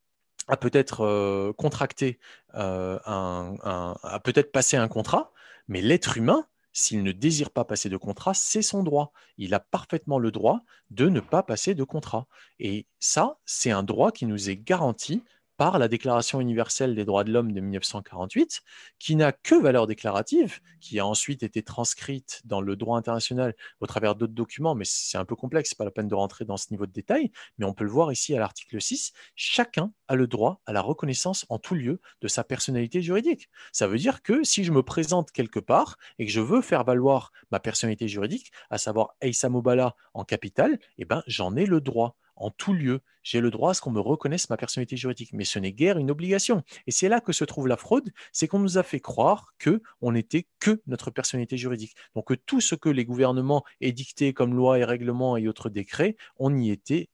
a 0.49 0.57
peut-être 0.57 1.01
euh, 1.05 1.53
contracté, 1.53 2.19
euh, 2.55 2.99
un, 3.05 3.55
a 4.03 4.19
peut-être 4.19 4.51
passé 4.51 4.77
un 4.77 4.87
contrat, 4.87 5.31
mais 5.67 5.81
l'être 5.81 6.17
humain, 6.17 6.45
s'il 6.73 7.03
ne 7.03 7.11
désire 7.11 7.51
pas 7.51 7.65
passer 7.65 7.89
de 7.89 7.97
contrat, 7.97 8.33
c'est 8.33 8.61
son 8.61 8.83
droit. 8.83 9.11
Il 9.37 9.53
a 9.53 9.59
parfaitement 9.59 10.19
le 10.19 10.31
droit 10.31 10.61
de 10.91 11.09
ne 11.09 11.19
pas 11.19 11.43
passer 11.43 11.75
de 11.75 11.83
contrat. 11.83 12.27
Et 12.59 12.87
ça, 12.99 13.39
c'est 13.45 13.71
un 13.71 13.83
droit 13.83 14.11
qui 14.11 14.25
nous 14.25 14.49
est 14.49 14.57
garanti 14.57 15.23
par 15.59 15.77
la 15.77 15.89
Déclaration 15.89 16.39
universelle 16.39 16.95
des 16.95 17.03
droits 17.03 17.25
de 17.25 17.33
l'homme 17.33 17.51
de 17.51 17.59
1948, 17.59 18.61
qui 18.97 19.17
n'a 19.17 19.33
que 19.33 19.55
valeur 19.55 19.87
déclarative, 19.87 20.61
qui 20.79 20.99
a 20.99 21.05
ensuite 21.05 21.43
été 21.43 21.63
transcrite 21.63 22.41
dans 22.45 22.61
le 22.61 22.77
droit 22.77 22.97
international 22.97 23.53
au 23.81 23.85
travers 23.85 24.15
d'autres 24.15 24.31
documents, 24.31 24.73
mais 24.73 24.85
c'est 24.85 25.17
un 25.17 25.25
peu 25.25 25.35
complexe, 25.35 25.73
pas 25.73 25.83
la 25.83 25.91
peine 25.91 26.07
de 26.07 26.15
rentrer 26.15 26.45
dans 26.45 26.55
ce 26.55 26.67
niveau 26.71 26.85
de 26.85 26.93
détail, 26.93 27.33
mais 27.57 27.65
on 27.65 27.73
peut 27.73 27.83
le 27.83 27.89
voir 27.89 28.09
ici 28.09 28.33
à 28.33 28.39
l'article 28.39 28.79
6, 28.79 29.11
chacun 29.35 29.91
a 30.07 30.15
le 30.15 30.27
droit 30.27 30.61
à 30.65 30.71
la 30.71 30.79
reconnaissance 30.79 31.45
en 31.49 31.59
tout 31.59 31.75
lieu 31.75 31.99
de 32.21 32.29
sa 32.29 32.45
personnalité 32.45 33.01
juridique. 33.01 33.49
Ça 33.73 33.85
veut 33.85 33.97
dire 33.97 34.21
que 34.21 34.45
si 34.45 34.63
je 34.63 34.71
me 34.71 34.81
présente 34.81 35.33
quelque 35.33 35.59
part 35.59 35.97
et 36.19 36.25
que 36.25 36.31
je 36.31 36.39
veux 36.39 36.61
faire 36.61 36.85
valoir 36.85 37.33
ma 37.51 37.59
personnalité 37.59 38.07
juridique, 38.07 38.53
à 38.69 38.77
savoir 38.77 39.09
Eissa 39.19 39.49
Mobala 39.49 39.97
en 40.13 40.23
capital, 40.23 40.79
eh 40.99 41.03
ben, 41.03 41.21
j'en 41.27 41.57
ai 41.57 41.65
le 41.65 41.81
droit 41.81 42.15
en 42.39 42.49
tout 42.51 42.73
lieu. 42.73 43.01
J'ai 43.23 43.41
le 43.41 43.51
droit 43.51 43.71
à 43.71 43.73
ce 43.73 43.81
qu'on 43.81 43.91
me 43.91 43.99
reconnaisse 43.99 44.49
ma 44.49 44.57
personnalité 44.57 44.97
juridique, 44.97 45.33
mais 45.33 45.45
ce 45.45 45.59
n'est 45.59 45.73
guère 45.73 45.97
une 45.97 46.09
obligation. 46.09 46.63
Et 46.87 46.91
c'est 46.91 47.09
là 47.09 47.21
que 47.21 47.33
se 47.33 47.43
trouve 47.43 47.67
la 47.67 47.77
fraude, 47.77 48.09
c'est 48.31 48.47
qu'on 48.47 48.59
nous 48.59 48.77
a 48.77 48.83
fait 48.83 48.99
croire 48.99 49.53
que 49.59 49.81
on 50.01 50.13
n'était 50.13 50.47
que 50.59 50.81
notre 50.87 51.11
personnalité 51.11 51.57
juridique. 51.57 51.95
Donc 52.15 52.27
que 52.27 52.33
tout 52.33 52.61
ce 52.61 52.75
que 52.75 52.89
les 52.89 53.05
gouvernements 53.05 53.63
édictaient 53.81 54.33
comme 54.33 54.55
loi 54.55 54.79
et 54.79 54.85
règlements 54.85 55.37
et 55.37 55.47
autres 55.47 55.69
décrets, 55.69 56.15
on 56.37 56.55
y 56.57 56.71
était 56.71 57.09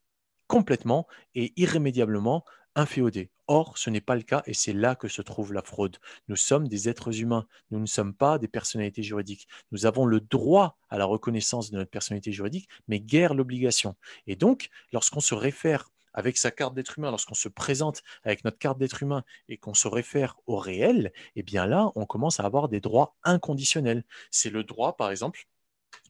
complètement 0.48 1.08
et 1.34 1.54
irrémédiablement 1.58 2.46
inféodé. 2.76 3.32
Or, 3.48 3.78
ce 3.78 3.90
n'est 3.90 4.02
pas 4.02 4.16
le 4.16 4.24
cas 4.24 4.42
et 4.46 4.54
c'est 4.54 4.74
là 4.74 4.96
que 4.96 5.08
se 5.08 5.22
trouve 5.22 5.54
la 5.54 5.62
fraude. 5.62 5.98
Nous 6.28 6.36
sommes 6.36 6.68
des 6.68 6.90
êtres 6.90 7.22
humains, 7.22 7.46
nous 7.72 7.80
ne 7.80 7.86
sommes 7.86 8.14
pas 8.14 8.40
des 8.40 8.48
personnalités 8.48 9.04
juridiques. 9.04 9.48
Nous 9.72 9.86
avons 9.86 10.06
le 10.06 10.20
droit 10.20 10.78
à 10.90 10.98
la 10.98 11.06
reconnaissance 11.06 11.72
de 11.72 11.78
notre 11.78 11.92
personnalité 11.92 12.32
juridique, 12.32 12.68
mais 12.88 13.00
guère 13.00 13.34
l'obligation. 13.34 13.96
Et 14.28 14.36
donc, 14.36 14.70
lorsqu'on 14.92 15.20
se 15.20 15.36
réfère 15.36 15.92
avec 16.14 16.38
sa 16.38 16.50
carte 16.50 16.74
d'être 16.74 16.98
humain, 16.98 17.12
lorsqu'on 17.12 17.36
se 17.36 17.50
présente 17.50 18.02
avec 18.24 18.44
notre 18.46 18.58
carte 18.58 18.80
d'être 18.80 19.04
humain 19.04 19.24
et 19.50 19.58
qu'on 19.58 19.74
se 19.74 19.88
réfère 19.88 20.38
au 20.48 20.58
réel, 20.58 21.12
eh 21.36 21.44
bien 21.44 21.68
là, 21.68 21.92
on 21.96 22.06
commence 22.06 22.40
à 22.40 22.44
avoir 22.44 22.70
des 22.70 22.80
droits 22.80 23.16
inconditionnels. 23.24 24.06
C'est 24.32 24.50
le 24.50 24.64
droit, 24.64 24.96
par 24.96 25.12
exemple, 25.12 25.46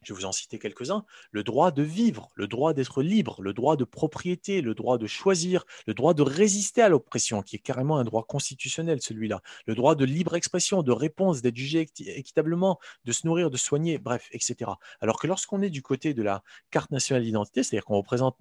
je 0.03 0.13
vais 0.13 0.19
vous 0.19 0.25
en 0.25 0.31
citer 0.31 0.59
quelques-uns, 0.59 1.05
le 1.31 1.43
droit 1.43 1.71
de 1.71 1.83
vivre, 1.83 2.29
le 2.35 2.47
droit 2.47 2.73
d'être 2.73 3.01
libre, 3.01 3.41
le 3.41 3.53
droit 3.53 3.75
de 3.75 3.83
propriété, 3.83 4.61
le 4.61 4.73
droit 4.73 4.97
de 4.97 5.07
choisir, 5.07 5.65
le 5.87 5.93
droit 5.93 6.13
de 6.13 6.21
résister 6.21 6.81
à 6.81 6.89
l'oppression, 6.89 7.41
qui 7.41 7.55
est 7.55 7.59
carrément 7.59 7.97
un 7.97 8.03
droit 8.03 8.23
constitutionnel, 8.23 9.01
celui-là, 9.01 9.41
le 9.65 9.75
droit 9.75 9.95
de 9.95 10.05
libre 10.05 10.35
expression, 10.35 10.83
de 10.83 10.91
réponse, 10.91 11.41
d'être 11.41 11.55
jugé 11.55 11.87
équitablement, 11.99 12.79
de 13.05 13.11
se 13.11 13.27
nourrir, 13.27 13.49
de 13.49 13.57
soigner, 13.57 13.97
bref, 13.97 14.27
etc. 14.31 14.71
Alors 15.01 15.19
que 15.19 15.27
lorsqu'on 15.27 15.61
est 15.61 15.69
du 15.69 15.81
côté 15.81 16.13
de 16.13 16.23
la 16.23 16.43
carte 16.71 16.91
nationale 16.91 17.23
d'identité, 17.23 17.63
c'est-à-dire 17.63 17.85
qu'on 17.85 17.97
représente, 17.97 18.37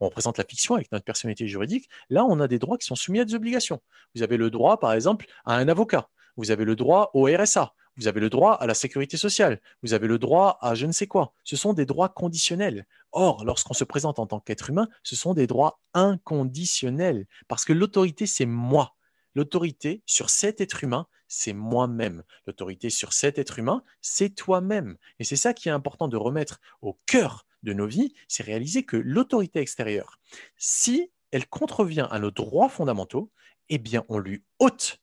on 0.00 0.10
la 0.36 0.44
fiction 0.44 0.74
avec 0.74 0.92
notre 0.92 1.04
personnalité 1.04 1.46
juridique, 1.46 1.88
là, 2.10 2.24
on 2.24 2.40
a 2.40 2.48
des 2.48 2.58
droits 2.58 2.78
qui 2.78 2.86
sont 2.86 2.94
soumis 2.94 3.20
à 3.20 3.24
des 3.24 3.34
obligations. 3.34 3.80
Vous 4.14 4.22
avez 4.22 4.36
le 4.36 4.50
droit, 4.50 4.78
par 4.78 4.92
exemple, 4.92 5.26
à 5.44 5.54
un 5.54 5.68
avocat. 5.68 6.08
Vous 6.36 6.50
avez 6.50 6.64
le 6.64 6.76
droit 6.76 7.10
au 7.14 7.24
RSA. 7.24 7.74
Vous 7.98 8.06
avez 8.06 8.20
le 8.20 8.30
droit 8.30 8.52
à 8.52 8.66
la 8.66 8.74
sécurité 8.74 9.16
sociale. 9.16 9.60
Vous 9.82 9.92
avez 9.92 10.06
le 10.06 10.18
droit 10.18 10.58
à 10.60 10.74
je 10.76 10.86
ne 10.86 10.92
sais 10.92 11.08
quoi. 11.08 11.34
Ce 11.42 11.56
sont 11.56 11.72
des 11.72 11.84
droits 11.84 12.08
conditionnels. 12.08 12.86
Or, 13.10 13.44
lorsqu'on 13.44 13.74
se 13.74 13.84
présente 13.84 14.20
en 14.20 14.26
tant 14.26 14.38
qu'être 14.38 14.70
humain, 14.70 14.88
ce 15.02 15.16
sont 15.16 15.34
des 15.34 15.48
droits 15.48 15.80
inconditionnels. 15.94 17.26
Parce 17.48 17.64
que 17.64 17.72
l'autorité, 17.72 18.26
c'est 18.26 18.46
moi. 18.46 18.94
L'autorité 19.34 20.02
sur 20.06 20.30
cet 20.30 20.60
être 20.60 20.84
humain, 20.84 21.08
c'est 21.26 21.52
moi-même. 21.52 22.22
L'autorité 22.46 22.88
sur 22.88 23.12
cet 23.12 23.36
être 23.36 23.58
humain, 23.58 23.82
c'est 24.00 24.30
toi-même. 24.30 24.96
Et 25.18 25.24
c'est 25.24 25.36
ça 25.36 25.52
qui 25.52 25.68
est 25.68 25.72
important 25.72 26.06
de 26.06 26.16
remettre 26.16 26.60
au 26.82 26.98
cœur 27.06 27.46
de 27.64 27.72
nos 27.72 27.86
vies, 27.86 28.14
c'est 28.28 28.44
réaliser 28.44 28.84
que 28.84 28.96
l'autorité 28.96 29.58
extérieure, 29.58 30.20
si 30.56 31.10
elle 31.32 31.48
contrevient 31.48 32.06
à 32.10 32.20
nos 32.20 32.30
droits 32.30 32.68
fondamentaux, 32.68 33.30
eh 33.68 33.78
bien, 33.78 34.04
on 34.08 34.18
lui 34.18 34.44
ôte 34.60 35.00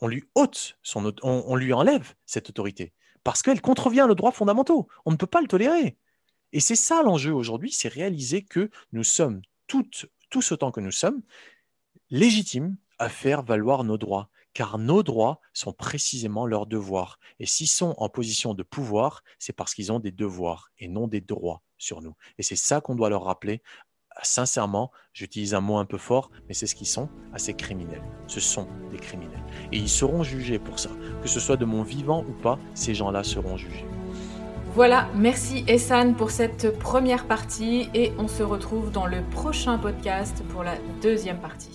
on 0.00 0.08
lui 0.08 0.24
ôte 0.34 0.78
son, 0.82 1.12
on, 1.22 1.56
lui 1.56 1.72
enlève 1.72 2.14
cette 2.26 2.50
autorité 2.50 2.92
parce 3.22 3.42
qu'elle 3.42 3.60
contrevient 3.60 4.06
aux 4.08 4.14
droits 4.14 4.32
fondamentaux. 4.32 4.88
On 5.04 5.10
ne 5.10 5.16
peut 5.16 5.26
pas 5.26 5.40
le 5.40 5.48
tolérer. 5.48 5.96
Et 6.52 6.60
c'est 6.60 6.76
ça 6.76 7.02
l'enjeu 7.02 7.32
aujourd'hui, 7.32 7.72
c'est 7.72 7.88
réaliser 7.88 8.42
que 8.42 8.70
nous 8.92 9.04
sommes 9.04 9.42
tous 9.66 10.52
autant 10.52 10.70
que 10.70 10.80
nous 10.80 10.92
sommes 10.92 11.22
légitimes 12.10 12.76
à 12.98 13.08
faire 13.08 13.42
valoir 13.42 13.84
nos 13.84 13.98
droits, 13.98 14.28
car 14.52 14.78
nos 14.78 15.02
droits 15.02 15.40
sont 15.52 15.72
précisément 15.72 16.46
leurs 16.46 16.66
devoirs. 16.66 17.18
Et 17.40 17.46
s'ils 17.46 17.68
sont 17.68 17.94
en 17.98 18.08
position 18.08 18.54
de 18.54 18.62
pouvoir, 18.62 19.22
c'est 19.38 19.52
parce 19.52 19.74
qu'ils 19.74 19.90
ont 19.90 20.00
des 20.00 20.12
devoirs 20.12 20.70
et 20.78 20.88
non 20.88 21.08
des 21.08 21.20
droits 21.20 21.62
sur 21.78 22.02
nous. 22.02 22.14
Et 22.38 22.42
c'est 22.42 22.56
ça 22.56 22.80
qu'on 22.80 22.94
doit 22.94 23.10
leur 23.10 23.24
rappeler 23.24 23.62
sincèrement, 24.22 24.90
j'utilise 25.12 25.54
un 25.54 25.60
mot 25.60 25.78
un 25.78 25.84
peu 25.84 25.98
fort, 25.98 26.30
mais 26.48 26.54
c'est 26.54 26.66
ce 26.66 26.74
qu'ils 26.74 26.86
sont, 26.86 27.08
assez 27.32 27.54
criminels. 27.54 28.02
Ce 28.26 28.40
sont 28.40 28.68
des 28.90 28.98
criminels. 28.98 29.42
Et 29.72 29.78
ils 29.78 29.88
seront 29.88 30.22
jugés 30.22 30.58
pour 30.58 30.78
ça. 30.78 30.90
Que 31.22 31.28
ce 31.28 31.40
soit 31.40 31.56
de 31.56 31.64
mon 31.64 31.82
vivant 31.82 32.24
ou 32.28 32.32
pas, 32.32 32.58
ces 32.74 32.94
gens-là 32.94 33.24
seront 33.24 33.56
jugés. 33.56 33.84
Voilà, 34.74 35.08
merci 35.14 35.64
Essan 35.68 36.14
pour 36.14 36.32
cette 36.32 36.76
première 36.80 37.26
partie 37.26 37.88
et 37.94 38.12
on 38.18 38.26
se 38.26 38.42
retrouve 38.42 38.90
dans 38.90 39.06
le 39.06 39.22
prochain 39.30 39.78
podcast 39.78 40.42
pour 40.50 40.64
la 40.64 40.74
deuxième 41.00 41.38
partie. 41.38 41.74